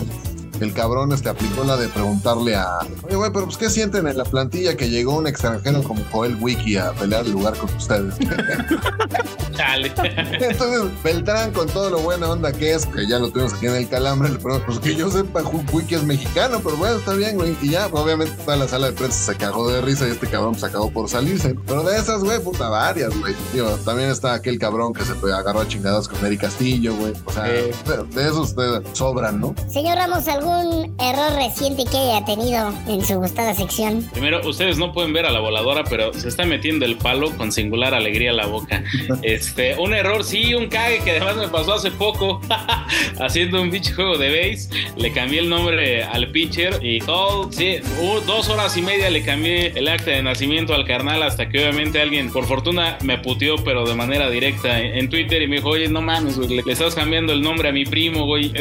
El 0.62 0.74
cabrón 0.74 1.12
este 1.12 1.28
aplicó 1.28 1.64
la 1.64 1.76
de 1.76 1.90
preguntarle 1.90 2.56
a, 2.56 2.68
oye, 3.02 3.16
güey, 3.16 3.32
pero 3.34 3.46
pues, 3.46 3.58
¿qué 3.58 3.68
sienten 3.68 4.06
en 4.08 4.16
la 4.16 4.26
plantilla 4.26 4.78
que 4.78 4.92
llegó 4.92 5.18
un 5.18 5.26
extranjero 5.26 5.82
como 5.82 6.04
Joel 6.12 6.38
Wiki 6.40 6.78
a 6.78 6.92
pelear 6.92 7.26
el 7.26 7.32
lugar 7.32 7.58
con 7.58 7.74
ustedes? 7.76 8.14
Chale. 9.62 9.92
Entonces, 10.42 11.04
Beltrán, 11.04 11.52
con 11.52 11.68
todo 11.68 11.90
lo 11.90 12.00
buena 12.00 12.30
onda 12.30 12.52
que 12.52 12.74
es, 12.74 12.86
que 12.86 13.08
ya 13.08 13.20
lo 13.20 13.30
tuvimos 13.30 13.54
aquí 13.54 13.68
en 13.68 13.76
el 13.76 13.88
calambre, 13.90 14.30
le 14.30 14.40
preguntó, 14.40 14.66
pues 14.66 14.80
que 14.80 14.96
yo 14.96 15.10
sepa, 15.12 15.42
Wiki 15.72 15.96
es 15.96 16.04
mexicano, 16.04 16.60
pero 16.64 16.76
bueno, 16.78 16.96
está 16.98 17.14
bien, 17.14 17.36
güey. 17.36 17.56
Y 17.62 17.70
ya, 17.70 17.88
pues, 17.90 18.04
obviamente, 18.04 18.34
toda 18.44 18.58
la 18.58 18.68
sala 18.68 18.88
de 18.88 18.94
prensa 18.94 19.32
se 19.34 19.38
cagó 19.38 19.70
de 19.70 19.82
risa 19.82 20.08
y 20.08 20.12
este 20.12 20.28
cabrón 20.28 20.56
se 20.58 20.66
acabó 20.66 20.90
por 20.92 21.08
salirse. 21.10 21.56
Pero 21.68 21.84
de 21.84 21.98
esas, 21.98 22.24
güey, 22.24 22.40
puta, 22.42 22.70
varias, 22.70 23.18
güey. 23.20 23.36
Digo, 23.54 23.70
también 23.86 24.10
está 24.10 24.34
aquel 24.34 24.58
cabrón 24.58 24.94
que 24.94 25.04
se 25.06 25.14
agarró 25.32 25.62
a 25.62 25.68
chingadas 25.68 26.08
con 26.08 26.26
Eric 26.26 26.42
Castillo, 26.42 26.96
güey. 26.96 27.14
O 27.26 27.32
sea, 27.32 27.48
Eh. 27.48 27.72
de, 27.86 28.22
de 28.22 28.28
esos 28.30 28.56
sobran, 28.94 29.40
¿no? 29.40 29.54
Señor 29.68 29.98
Ramos, 29.98 30.28
¿algún 30.28 30.96
error 31.00 31.34
reciente 31.36 31.84
que 31.86 31.98
haya 31.98 32.26
tenido 32.26 32.74
en 32.88 33.06
su 33.06 33.16
gustada 33.16 33.54
sección? 33.54 34.02
Primero, 34.14 34.42
ustedes 34.48 34.78
no 34.78 34.92
pueden 34.94 35.14
ver 35.14 35.26
a 35.26 35.32
la 35.32 35.40
voladora, 35.40 35.84
pero 35.90 36.14
se 36.14 36.28
está 36.28 36.46
metiendo 36.46 36.86
el 36.86 36.98
palo 36.98 37.36
con 37.38 37.52
singular 37.52 37.94
alegría 37.94 38.32
a 38.32 38.34
la 38.34 38.46
boca. 38.48 38.84
Es- 39.22 39.51
Este, 39.52 39.76
un 39.78 39.94
error, 39.94 40.24
sí, 40.24 40.54
un 40.54 40.68
cague 40.68 41.02
que 41.04 41.12
además 41.12 41.36
me 41.36 41.50
pasó 41.50 41.74
hace 41.74 41.92
poco 41.92 42.40
haciendo 43.20 43.62
un 43.62 43.70
pinche 43.70 43.92
juego 43.92 44.18
de 44.18 44.30
base. 44.30 44.70
Le 44.96 45.12
cambié 45.12 45.42
el 45.42 45.50
nombre 45.50 46.06
al 46.06 46.32
pitcher 46.32 46.80
y 46.82 47.00
todo, 47.00 47.52
sí, 47.52 47.80
dos 48.26 48.48
horas 48.48 48.78
y 48.78 48.82
media 48.82 49.10
le 49.10 49.24
cambié 49.24 49.74
el 49.76 49.90
acta 49.90 50.12
de 50.12 50.24
nacimiento 50.24 50.74
al 50.74 50.86
carnal 50.86 51.22
hasta 51.22 51.50
que 51.50 51.60
obviamente 51.60 52.02
alguien, 52.02 52.32
por 52.32 52.46
fortuna, 52.46 52.98
me 53.04 53.18
puteó, 53.18 53.58
pero 53.58 53.86
de 53.86 53.94
manera 53.94 54.30
directa 54.30 54.80
en, 54.80 55.10
Twitter 55.10 55.42
y 55.42 55.48
me 55.48 55.58
dijo, 55.58 55.68
oye, 55.68 55.90
no 55.90 56.02
mames, 56.02 56.38
güey, 56.38 56.62
le, 56.62 56.72
estás 56.72 56.96
cambiando 56.96 57.34
el 57.34 57.42
nombre 57.42 57.68
a 57.68 57.74
mi 57.74 57.84
primo, 57.84 58.26
güey. 58.26 58.54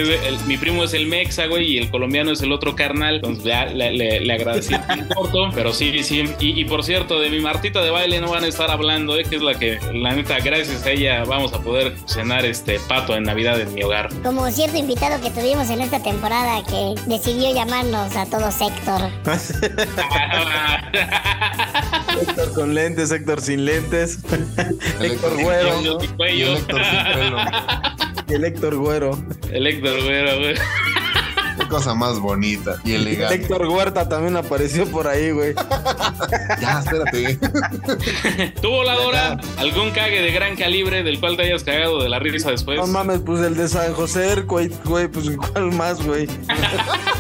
Mi 0.49 0.57
primo 0.57 0.83
es 0.83 0.93
el 0.93 1.07
Mexa, 1.07 1.47
güey, 1.47 1.75
y 1.75 1.79
el 1.79 1.89
colombiano 1.89 2.33
es 2.33 2.43
el 2.43 2.51
otro 2.51 2.75
carnal. 2.75 3.17
Entonces 3.17 3.45
ya 3.45 3.67
le, 3.67 4.33
agradecí 4.33 4.75
corto, 5.15 5.51
pero 5.55 5.73
sí, 5.73 6.03
sí. 6.03 6.25
Y, 6.41 6.61
y 6.61 6.65
por 6.65 6.83
cierto, 6.83 7.21
de 7.21 7.31
mi 7.31 7.39
Martita 7.39 7.81
de 7.81 7.91
baile 7.91 8.21
no 8.21 8.31
van 8.31 8.43
a 8.43 8.49
estar 8.49 8.73
hablando, 8.73 9.17
eh, 9.17 9.23
que 9.23 9.37
es 9.37 9.43
la 9.43 9.57
que, 9.57 9.79
la 9.93 10.15
neta, 10.17 10.41
gracias 10.41 10.80
a 10.85 10.91
ella 10.91 11.25
vamos 11.25 11.53
a 11.53 11.61
poder 11.61 11.95
cenar 12.07 12.45
este 12.45 12.79
pato 12.81 13.17
en 13.17 13.25
Navidad 13.25 13.61
en 13.61 13.73
mi 13.75 13.83
hogar. 13.83 14.09
Como 14.23 14.51
cierto 14.51 14.77
invitado 14.77 15.21
que 15.23 15.31
tuvimos 15.31 15.71
en 15.71 15.81
esta 15.81 16.03
temporada 16.03 16.63
que 16.65 16.95
decidió 17.07 17.55
llamarnos 17.55 18.17
a 18.17 18.27
todos 18.27 18.55
Héctor. 18.61 19.11
Héctor 22.21 22.53
con 22.55 22.75
lentes, 22.75 23.11
Héctor 23.11 23.41
sin 23.41 23.65
lentes. 23.65 24.19
El 25.01 25.13
Héctor 25.13 25.33
Héctor 25.33 25.43
Güero. 25.43 26.01
el 26.19 26.57
Héctor 26.57 26.85
sin 26.85 27.15
pelo. 27.15 27.39
El 28.29 28.45
Héctor 28.45 28.77
Güero. 28.77 29.19
El 29.51 29.67
Héctor, 29.67 30.03
güey, 30.05 30.39
güey. 30.39 30.55
Cosa 31.71 31.95
más 31.95 32.19
bonita 32.19 32.79
y 32.85 32.95
El 32.95 33.07
elegante. 33.07 33.37
Héctor 33.37 33.67
Huerta 33.69 34.09
también 34.09 34.37
apareció 34.37 34.87
por 34.91 35.07
ahí, 35.07 35.31
güey. 35.31 35.55
Ya, 36.61 36.81
espérate. 36.81 37.39
¿Tú, 38.61 38.69
voladora, 38.69 39.39
algún 39.57 39.91
cague 39.93 40.21
de 40.21 40.33
gran 40.33 40.57
calibre 40.57 41.03
del 41.03 41.19
cual 41.21 41.37
te 41.37 41.45
hayas 41.45 41.65
cagado 41.65 42.03
de 42.03 42.09
la 42.09 42.19
risa 42.19 42.51
después? 42.51 42.79
No 42.79 42.87
mames, 42.87 43.21
pues 43.21 43.41
el 43.41 43.57
de 43.57 43.69
San 43.69 43.95
José, 43.95 44.43
güey, 44.43 44.69
güey, 44.85 45.09
pues 45.09 45.31
¿cuál 45.37 45.73
más, 45.73 46.05
güey? 46.05 46.27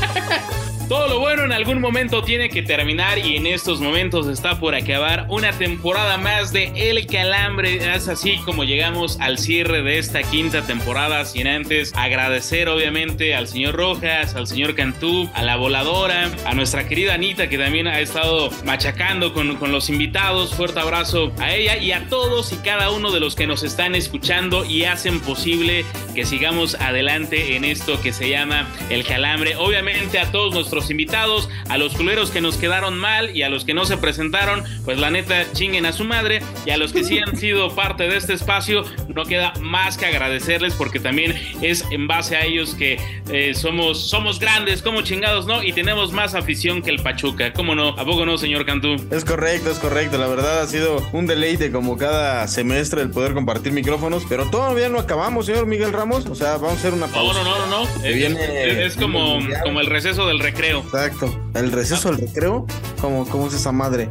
Todo 0.91 1.07
lo 1.07 1.21
bueno 1.21 1.45
en 1.45 1.53
algún 1.53 1.81
momento 1.81 2.25
tiene 2.25 2.49
que 2.49 2.63
terminar 2.63 3.17
y 3.17 3.37
en 3.37 3.47
estos 3.47 3.81
momentos 3.81 4.27
está 4.27 4.59
por 4.59 4.75
acabar 4.75 5.25
una 5.29 5.53
temporada 5.53 6.19
más 6.19 6.53
de 6.53 6.73
El 6.75 7.07
Calambre. 7.07 7.95
Es 7.95 8.09
así 8.09 8.39
como 8.39 8.65
llegamos 8.65 9.17
al 9.21 9.39
cierre 9.39 9.83
de 9.85 9.99
esta 9.99 10.25
quinta 10.25 10.63
temporada 10.63 11.25
sin 11.27 11.47
antes 11.47 11.93
agradecer 11.95 12.69
obviamente 12.69 13.37
al 13.37 13.47
señor 13.47 13.77
Rojas, 13.77 14.35
al 14.35 14.49
señor 14.49 14.75
Cantú, 14.75 15.31
a 15.33 15.45
la 15.45 15.55
voladora, 15.55 16.29
a 16.45 16.55
nuestra 16.55 16.89
querida 16.89 17.15
Anita 17.15 17.49
que 17.49 17.57
también 17.57 17.87
ha 17.87 18.01
estado 18.01 18.51
machacando 18.65 19.33
con, 19.33 19.59
con 19.59 19.71
los 19.71 19.91
invitados. 19.91 20.57
Fuerte 20.57 20.81
abrazo 20.81 21.31
a 21.39 21.55
ella 21.55 21.77
y 21.77 21.93
a 21.93 22.09
todos 22.09 22.53
y 22.53 22.57
cada 22.57 22.91
uno 22.91 23.13
de 23.13 23.21
los 23.21 23.37
que 23.37 23.47
nos 23.47 23.63
están 23.63 23.95
escuchando 23.95 24.65
y 24.65 24.87
hacen 24.87 25.21
posible 25.21 25.85
que 26.17 26.25
sigamos 26.25 26.75
adelante 26.75 27.55
en 27.55 27.65
esto 27.65 28.01
que 28.01 28.13
se 28.13 28.29
llama 28.29 28.69
El 28.89 29.05
Calambre. 29.05 29.55
Obviamente 29.55 30.19
a 30.19 30.33
todos 30.33 30.53
nuestros 30.53 30.80
invitados, 30.89 31.49
a 31.69 31.77
los 31.77 31.95
culeros 31.95 32.31
que 32.31 32.41
nos 32.41 32.57
quedaron 32.57 32.97
mal 32.97 33.37
y 33.37 33.43
a 33.43 33.49
los 33.51 33.65
que 33.65 33.75
no 33.75 33.85
se 33.85 33.97
presentaron, 33.99 34.63
pues 34.85 34.99
la 34.99 35.11
neta 35.11 35.45
chinguen 35.53 35.85
a 35.85 35.93
su 35.93 36.05
madre 36.05 36.41
y 36.65 36.71
a 36.71 36.77
los 36.77 36.93
que 36.93 37.03
sí 37.05 37.19
han 37.19 37.37
sido 37.37 37.75
parte 37.75 38.05
de 38.09 38.17
este 38.17 38.33
espacio, 38.35 38.85
no 39.15 39.25
queda 39.25 39.53
más 39.61 39.99
que 39.99 40.07
agradecerles 40.07 40.75
porque 40.75 41.01
también 41.01 41.35
es 41.61 41.85
en 41.91 42.07
base 42.07 42.37
a 42.37 42.45
ellos 42.45 42.75
que 42.75 42.99
eh, 43.31 43.53
somos, 43.55 44.09
somos 44.09 44.39
grandes, 44.39 44.81
como 44.83 45.03
chingados, 45.03 45.47
¿no? 45.47 45.63
Y 45.65 45.73
tenemos 45.73 46.13
más 46.13 46.35
afición 46.35 46.83
que 46.83 46.91
el 46.91 47.01
Pachuca, 47.03 47.53
¿cómo 47.53 47.75
no? 47.75 47.89
¿A 47.91 48.05
poco 48.05 48.25
no, 48.25 48.39
señor 48.39 48.65
Cantú? 48.65 48.95
Es 49.11 49.25
correcto, 49.25 49.71
es 49.71 49.79
correcto. 49.79 50.17
La 50.19 50.29
verdad 50.29 50.63
ha 50.63 50.67
sido 50.67 51.05
un 51.13 51.27
deleite 51.27 51.73
como 51.73 51.97
cada 51.97 52.47
semestre 52.47 53.03
el 53.03 53.11
poder 53.11 53.35
compartir 53.35 53.73
micrófonos, 53.73 54.23
pero 54.29 54.49
todavía 54.51 54.89
no 54.89 54.99
acabamos, 55.01 55.47
señor 55.47 55.67
Miguel 55.67 55.93
Ramos. 55.93 56.27
O 56.27 56.35
sea, 56.35 56.53
vamos 56.59 56.73
a 56.75 56.77
hacer 56.77 56.93
una 56.93 57.07
pausa. 57.09 57.43
no, 57.43 57.59
no, 57.59 57.67
no, 57.67 57.85
no. 57.85 58.05
Es, 58.05 58.15
viene- 58.15 58.63
es- 58.85 58.93
es 58.93 58.97
como, 58.97 59.39
como 59.65 59.81
el 59.81 59.87
receso 59.87 60.27
del 60.27 60.39
recreo. 60.39 60.70
Exacto. 60.79 61.39
¿El 61.55 61.73
receso, 61.73 62.11
el 62.11 62.19
recreo? 62.19 62.67
¿Cómo, 63.01 63.29
cómo 63.29 63.49
es 63.49 63.55
esa 63.55 63.73
madre? 63.73 64.09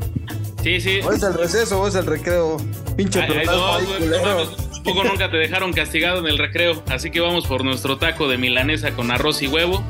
Sí, 0.62 0.80
sí. 0.82 1.00
¿O 1.04 1.12
es 1.12 1.24
el 1.24 1.34
receso 1.34 1.82
o 1.82 1.88
es 1.88 1.96
el 1.96 2.06
recreo? 2.06 2.58
Pinche 2.96 3.22
Ay, 3.22 3.46
no, 3.46 3.82
no 4.22 4.70
nunca 5.04 5.30
te 5.30 5.38
dejaron 5.38 5.74
castigado 5.74 6.20
en 6.20 6.28
el 6.28 6.38
recreo, 6.38 6.84
así 6.90 7.12
que 7.12 7.20
vamos 7.20 7.48
por 7.48 7.64
nuestro 7.64 7.98
taco 7.98 8.28
de 8.28 8.38
milanesa 8.38 8.92
con 8.92 9.12
arroz 9.12 9.42
y 9.42 9.48
huevo, 9.48 9.84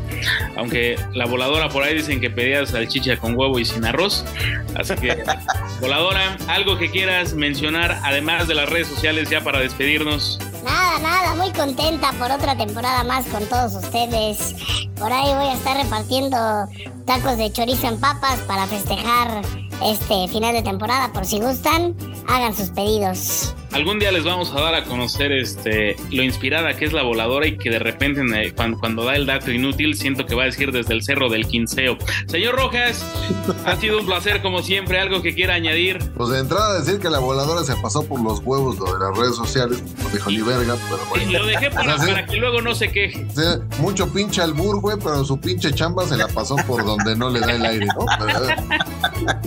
aunque 0.55 0.97
la 1.13 1.25
voladora 1.25 1.69
por 1.69 1.83
ahí 1.83 1.95
dicen 1.95 2.19
que 2.19 2.29
pedías 2.29 2.69
salchicha 2.69 3.17
con 3.17 3.37
huevo 3.37 3.59
y 3.59 3.65
sin 3.65 3.85
arroz, 3.85 4.25
así 4.75 4.95
que 4.95 5.17
voladora, 5.81 6.37
algo 6.47 6.77
que 6.77 6.89
quieras 6.89 7.33
mencionar 7.33 7.99
además 8.03 8.47
de 8.47 8.55
las 8.55 8.69
redes 8.69 8.87
sociales 8.87 9.29
ya 9.29 9.41
para 9.41 9.59
despedirnos. 9.59 10.39
Nada, 10.63 10.99
nada, 10.99 11.35
muy 11.35 11.51
contenta 11.51 12.11
por 12.13 12.31
otra 12.31 12.55
temporada 12.55 13.03
más 13.03 13.25
con 13.27 13.45
todos 13.45 13.75
ustedes. 13.75 14.55
Por 14.97 15.11
ahí 15.11 15.33
voy 15.33 15.47
a 15.47 15.53
estar 15.53 15.77
repartiendo 15.77 16.37
tacos 17.05 17.37
de 17.37 17.51
chorizo 17.51 17.87
en 17.87 17.99
papas 17.99 18.39
para 18.41 18.67
festejar 18.67 19.41
este 19.83 20.27
final 20.27 20.53
de 20.53 20.61
temporada. 20.61 21.13
Por 21.13 21.25
si 21.25 21.39
gustan, 21.39 21.95
hagan 22.27 22.55
sus 22.55 22.69
pedidos. 22.69 23.55
Algún 23.71 23.99
día 23.99 24.11
les 24.11 24.23
vamos 24.23 24.51
a 24.51 24.59
dar 24.61 24.75
a 24.75 24.83
conocer 24.83 25.31
este 25.31 25.95
lo 26.11 26.23
inspirada 26.23 26.75
que 26.75 26.85
es 26.85 26.93
la 26.93 27.03
voladora 27.03 27.47
y 27.47 27.57
que 27.57 27.69
de 27.69 27.79
repente 27.79 28.21
eh, 28.35 28.53
cuando, 28.55 28.79
cuando 28.79 29.05
da 29.05 29.15
el 29.15 29.25
dato 29.25 29.51
inútil 29.51 29.95
siento 29.95 30.25
que 30.25 30.35
va 30.35 30.43
a 30.43 30.45
decir 30.45 30.71
desde 30.71 30.93
el 30.93 31.03
cerro 31.03 31.29
del 31.29 31.47
quinceo. 31.47 31.97
Señor 32.27 32.55
Rojas, 32.55 33.05
ha 33.65 33.75
sido 33.75 33.99
un 33.99 34.05
placer 34.05 34.41
como 34.41 34.61
siempre, 34.63 34.99
algo 34.99 35.21
que 35.21 35.35
quiera 35.35 35.53
añadir. 35.53 35.99
Pues 36.15 36.29
de 36.29 36.39
entrada 36.39 36.79
decir 36.79 36.99
que 36.99 37.09
la 37.09 37.19
voladora 37.19 37.63
se 37.63 37.75
pasó 37.77 38.03
por 38.03 38.21
los 38.21 38.39
huevos 38.39 38.77
lo 38.79 38.93
de 38.93 38.99
las 39.05 39.17
redes 39.17 39.35
sociales, 39.35 39.83
no 40.01 40.09
dijo 40.09 40.29
ni 40.29 40.41
verga, 40.41 40.75
pero 40.89 41.05
bueno. 41.09 41.31
Lo 41.39 41.45
dejé 41.45 41.69
para, 41.69 41.95
O 41.95 41.97
sea, 41.97 42.05
sí. 42.05 42.11
para 42.11 42.25
que 42.25 42.37
luego 42.37 42.61
no 42.61 42.73
se 42.75 42.91
queje. 42.91 43.25
O 43.29 43.33
sea, 43.33 43.59
mucho 43.79 44.11
pinche 44.11 44.41
albur, 44.41 44.79
güey, 44.81 44.97
pero 44.97 45.23
su 45.23 45.39
pinche 45.39 45.71
chamba 45.73 46.05
se 46.07 46.17
la 46.17 46.27
pasó 46.27 46.55
por 46.67 46.83
donde 46.83 47.15
no 47.15 47.29
le 47.29 47.39
da 47.39 47.51
el 47.51 47.65
aire, 47.65 47.85
¿no? 47.85 48.05
Pero, 48.19 48.41
ver. 48.41 48.57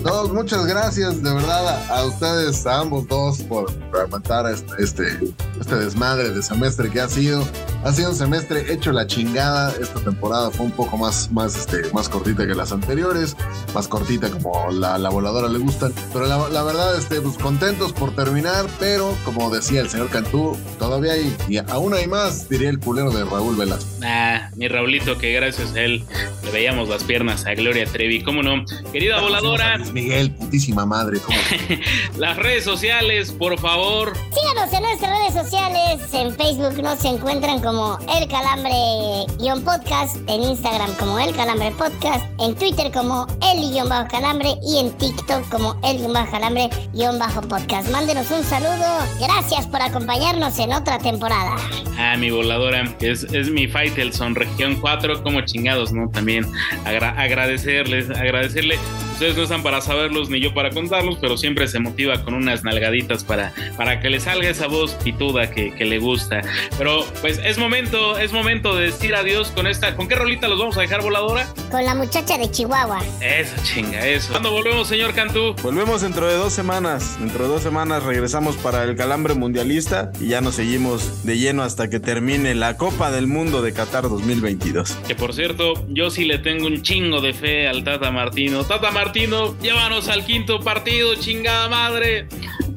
No, 0.03 0.29
muchas 0.29 0.65
gracias, 0.67 1.23
de 1.23 1.35
verdad, 1.35 1.69
a, 1.91 1.99
a 1.99 2.05
ustedes, 2.05 2.67
a 2.67 2.81
ambos 2.81 3.07
dos, 3.09 3.43
por, 3.43 3.73
este, 4.19 4.83
este, 4.83 5.19
este 5.61 5.77
desmadre 5.77 6.31
de 6.31 6.43
semestre 6.43 6.91
que 6.91 7.01
ha 7.01 7.09
sido. 7.09 7.47
Ha 7.85 7.93
sido 7.93 8.11
un 8.11 8.17
semestre 8.17 8.73
hecho 8.73 8.93
la 8.93 9.07
chingada. 9.07 9.75
Esta 9.81 10.01
temporada 10.01 10.51
fue 10.51 10.67
un 10.67 10.73
poco 10.73 10.97
más, 10.97 11.31
más, 11.33 11.57
este, 11.57 11.93
más 11.93 12.09
cortita 12.09 12.47
que 12.47 12.55
las 12.55 12.73
anteriores, 12.73 13.37
más 13.75 13.89
cortita 13.89 14.31
como 14.31 14.71
la, 14.71 14.99
la 14.99 15.11
voladora 15.11 15.49
le 15.49 15.59
gustan. 15.59 15.93
Pero 16.13 16.27
la, 16.27 16.49
la 16.49 16.63
verdad, 16.63 16.97
este, 16.97 17.21
pues 17.21 17.37
contentos 17.39 17.93
por 17.93 18.15
terminar, 18.15 18.67
pero 18.79 19.17
como 19.25 19.51
decía 19.51 19.81
el 19.81 19.89
señor 19.89 20.11
Cantú, 20.11 20.57
todavía 20.79 21.13
hay, 21.13 21.35
y 21.49 21.59
aún 21.59 21.95
hay 21.95 22.07
más, 22.07 22.49
diría 22.49 22.71
el 22.71 22.79
culero 22.79 23.11
de 23.11 23.25
Raúl 23.25 23.57
Velasco. 23.57 23.91
Ah, 24.03 24.51
mi 24.57 24.69
Raulito, 24.69 25.19
que 25.19 25.33
gracias 25.33 25.75
a 25.75 25.81
él 25.81 26.05
le 26.45 26.51
veíamos 26.51 26.89
las 26.89 27.05
piernas 27.05 27.47
a 27.47 27.55
Gloria 27.55 27.87
Trevi. 27.87 28.23
¿Cómo 28.23 28.43
no? 28.43 28.65
Querida 28.93 29.21
voladora, 29.21 29.79
Miguel, 29.93 30.31
putísima 30.33 30.87
madre, 30.87 31.19
¿cómo? 31.21 31.39
las 32.19 32.37
redes 32.37 32.65
sociales, 32.65 33.33
por 33.33 33.59
favor. 33.59 34.02
Síganos 34.11 34.73
en 34.73 34.83
nuestras 34.83 35.19
redes 35.19 35.35
sociales. 35.35 36.01
En 36.13 36.35
Facebook 36.35 36.83
nos 36.83 37.05
encuentran 37.05 37.61
como 37.61 37.97
El 38.17 38.27
Calambre-podcast. 38.29 40.17
En 40.29 40.43
Instagram 40.43 40.93
como 40.95 41.19
El 41.21 41.35
Calambre 41.37 41.71
Podcast. 41.73 42.25
En 42.41 42.55
Twitter 42.57 42.91
como 42.93 43.27
El-Calambre. 43.43 44.55
Y 44.67 44.79
en 44.79 44.91
TikTok 44.99 45.49
como 45.51 45.77
El-Calambre-podcast. 45.85 47.91
Mándenos 47.91 48.31
un 48.31 48.43
saludo. 48.45 48.87
Gracias 49.21 49.67
por 49.67 49.83
acompañarnos 49.83 50.59
en 50.59 50.73
otra 50.73 50.99
temporada. 50.99 51.57
Ah, 51.99 52.17
mi 52.17 52.31
voladora, 52.31 52.85
es, 53.01 53.25
es 53.25 53.51
mi 53.51 53.69
Faitelson, 53.69 54.35
región 54.35 54.77
4, 54.81 55.23
como 55.23 55.43
chingados, 55.43 55.93
¿no? 55.93 56.09
También 56.11 56.47
agra- 56.85 57.15
agradecerles, 57.19 58.09
agradecerle. 58.11 58.79
Ustedes 59.13 59.37
no 59.37 59.43
están 59.45 59.63
para 59.63 59.81
saberlos 59.81 60.29
ni 60.31 60.41
yo 60.41 60.53
para 60.55 60.71
contarlos, 60.71 61.17
pero 61.21 61.37
siempre 61.37 61.69
se 61.69 61.79
motiva 61.79 62.25
con 62.25 62.35
unas 62.35 62.65
nalgaditas 62.65 63.23
para, 63.23 63.53
para 63.77 63.92
que 64.01 64.11
le 64.11 64.21
salga 64.21 64.49
esa 64.49 64.67
voz 64.67 64.95
pituda 64.95 65.51
que, 65.51 65.75
que 65.75 65.85
le 65.85 65.99
gusta. 65.99 66.43
Pero 66.79 67.05
pues 67.21 67.39
es 67.45 67.59
momento, 67.59 68.19
es 68.19 68.33
momento 68.33 68.75
de 68.77 68.87
decir 68.87 69.15
adiós 69.15 69.51
con 69.51 69.67
esta. 69.67 69.97
¿Con 69.97 70.09
qué 70.09 70.15
rolita 70.15 70.49
los 70.49 70.59
vamos 70.59 70.77
a 70.77 70.81
dejar, 70.81 71.03
voladora? 71.03 71.47
Con 71.73 71.87
la 71.87 71.95
muchacha 71.95 72.37
de 72.37 72.51
Chihuahua. 72.51 73.03
Eso, 73.23 73.55
chinga, 73.63 74.07
eso. 74.07 74.29
¿Cuándo 74.29 74.51
volvemos, 74.51 74.87
señor 74.87 75.15
Cantú? 75.15 75.55
Volvemos 75.63 76.03
dentro 76.03 76.27
de 76.29 76.35
dos 76.35 76.53
semanas. 76.53 77.17
Dentro 77.19 77.45
de 77.45 77.49
dos 77.49 77.63
semanas 77.63 78.03
regresamos 78.03 78.57
para 78.57 78.85
el 78.85 78.95
calambre 78.95 79.33
mundialista 79.33 80.13
y 80.21 80.29
ya 80.29 80.43
nos 80.43 80.57
seguimos 80.57 81.25
de 81.25 81.39
lleno 81.39 81.63
hasta 81.63 81.89
que 81.89 81.99
termine 81.99 82.55
la 82.55 82.77
Copa 82.77 83.11
del 83.11 83.27
Mundo 83.27 83.63
de 83.63 83.73
Qatar 83.73 84.03
2022. 84.03 84.99
Que 85.09 85.15
por 85.15 85.33
cierto, 85.33 85.73
yo 85.89 86.11
sí 86.11 86.27
le 86.27 86.39
tengo 86.39 86.67
un 86.67 86.83
chingo 86.83 87.23
de 87.23 87.33
fe 87.33 87.67
al 87.67 87.85
Tata 87.85 88.11
Martino. 88.11 88.65
Tata 88.65 88.91
Martino, 88.91 89.59
llévanos 89.63 90.09
al 90.09 90.27
quinto 90.27 90.61
partido, 90.61 91.15
chingada 91.15 91.71
madre. 91.71 92.29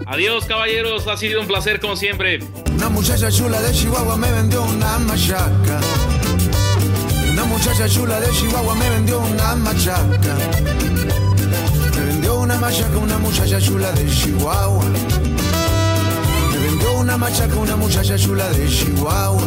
Adiós, 0.05 0.45
caballeros. 0.45 1.05
Ha 1.07 1.17
sido 1.17 1.41
un 1.41 1.47
placer 1.47 1.81
como 1.81 1.97
siempre. 1.97 2.39
Una 2.73 2.87
muchacha 2.87 3.29
chula 3.29 3.61
de 3.61 3.73
Chihuahua 3.73 4.15
me 4.15 4.31
vendió 4.31 4.63
una 4.63 4.99
machaca. 4.99 5.81
Muchacha 7.49 7.87
chula 7.89 8.19
de 8.19 8.29
Chihuahua 8.31 8.75
me 8.75 8.89
vendió 8.89 9.19
una 9.19 9.55
machaca. 9.55 10.35
Me 11.95 12.05
vendió 12.05 12.39
una 12.39 12.57
machaca 12.57 12.97
una 12.97 13.17
muchacha 13.17 13.59
chula 13.59 13.91
de 13.91 14.05
Chihuahua. 14.09 14.83
Me 16.51 16.57
vendió 16.57 16.93
una 16.99 17.17
machaca 17.17 17.55
una 17.55 17.75
muchacha 17.75 18.17
chula 18.17 18.49
de 18.49 18.67
Chihuahua. 18.67 19.41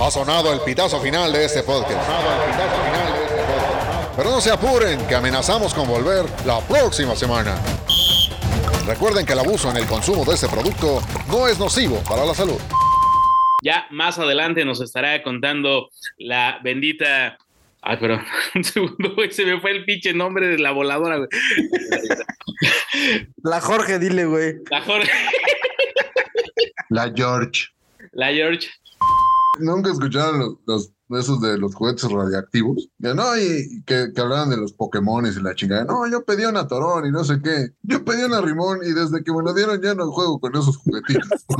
Ha 0.00 0.10
sonado 0.10 0.52
el 0.52 0.60
pitazo 0.60 1.00
final 1.00 1.32
de 1.32 1.44
este 1.44 1.62
podcast. 1.62 2.08
Pero 4.16 4.30
no 4.30 4.40
se 4.40 4.50
apuren, 4.50 5.06
que 5.06 5.14
amenazamos 5.14 5.74
con 5.74 5.88
volver 5.88 6.26
la 6.44 6.60
próxima 6.60 7.16
semana. 7.16 7.56
Recuerden 8.86 9.26
que 9.26 9.32
el 9.32 9.40
abuso 9.40 9.70
en 9.70 9.76
el 9.78 9.86
consumo 9.86 10.24
de 10.24 10.34
este 10.34 10.48
producto 10.48 11.00
no 11.28 11.48
es 11.48 11.58
nocivo 11.58 12.02
para 12.08 12.24
la 12.24 12.34
salud. 12.34 12.58
Ya 13.64 13.86
más 13.90 14.18
adelante 14.18 14.64
nos 14.64 14.80
estará 14.80 15.22
contando 15.22 15.88
la 16.18 16.60
bendita. 16.62 17.36
Ay, 17.82 17.96
pero 18.00 18.20
un 18.54 18.64
segundo, 18.64 19.14
güey, 19.14 19.30
se 19.32 19.44
me 19.44 19.60
fue 19.60 19.72
el 19.72 19.84
pinche 19.84 20.12
nombre 20.14 20.46
de 20.48 20.58
la 20.58 20.70
voladora, 20.72 21.16
güey. 21.16 21.28
La 23.42 23.60
Jorge, 23.60 23.98
dile, 23.98 24.24
güey. 24.26 24.54
La 24.70 24.80
Jorge, 24.82 25.10
La 26.90 27.12
George. 27.14 27.68
la 28.12 28.28
George. 28.28 28.68
Nunca 29.58 29.90
escucharon 29.90 30.38
los, 30.38 30.54
los- 30.66 30.92
esos 31.10 31.40
de 31.40 31.58
los 31.58 31.74
juguetes 31.74 32.10
radiactivos. 32.10 32.88
Que 33.00 33.14
no, 33.14 33.36
y, 33.36 33.78
y 33.78 33.82
que, 33.82 34.12
que 34.14 34.20
hablaban 34.20 34.50
de 34.50 34.56
los 34.56 34.72
Pokémones 34.72 35.36
y 35.36 35.42
la 35.42 35.54
chingada. 35.54 35.84
No, 35.84 36.06
yo 36.10 36.24
pedí 36.24 36.44
una 36.44 36.66
Torón 36.66 37.06
y 37.06 37.10
no 37.10 37.24
sé 37.24 37.40
qué. 37.42 37.70
Yo 37.82 38.04
pedí 38.04 38.22
una 38.22 38.40
Rimón 38.40 38.80
y 38.82 38.92
desde 38.92 39.22
que 39.22 39.32
me 39.32 39.42
lo 39.42 39.54
dieron 39.54 39.80
ya 39.82 39.94
no 39.94 40.10
juego 40.10 40.40
con 40.40 40.54
esos 40.54 40.76
juguetitos. 40.78 41.46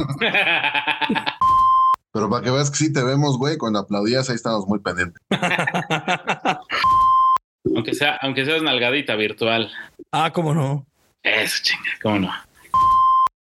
Pero 2.12 2.30
para 2.30 2.42
que 2.42 2.51
veas 2.51 2.70
que 2.70 2.78
sí 2.78 2.92
te 2.92 3.03
vemos, 3.05 3.36
güey, 3.36 3.59
cuando 3.59 3.78
aplaudías 3.78 4.30
ahí 4.30 4.36
estábamos 4.36 4.66
muy 4.66 4.78
pendientes. 4.78 5.20
aunque 7.74 7.94
sea, 7.94 8.16
aunque 8.22 8.47
seas 8.47 8.62
nalgadita 8.62 9.16
virtual. 9.16 9.70
Ah, 10.12 10.32
cómo 10.32 10.55
no. 10.55 10.86
Eso, 11.22 11.62
chinga, 11.62 11.90
cómo 12.03 12.20
no. 12.20 12.30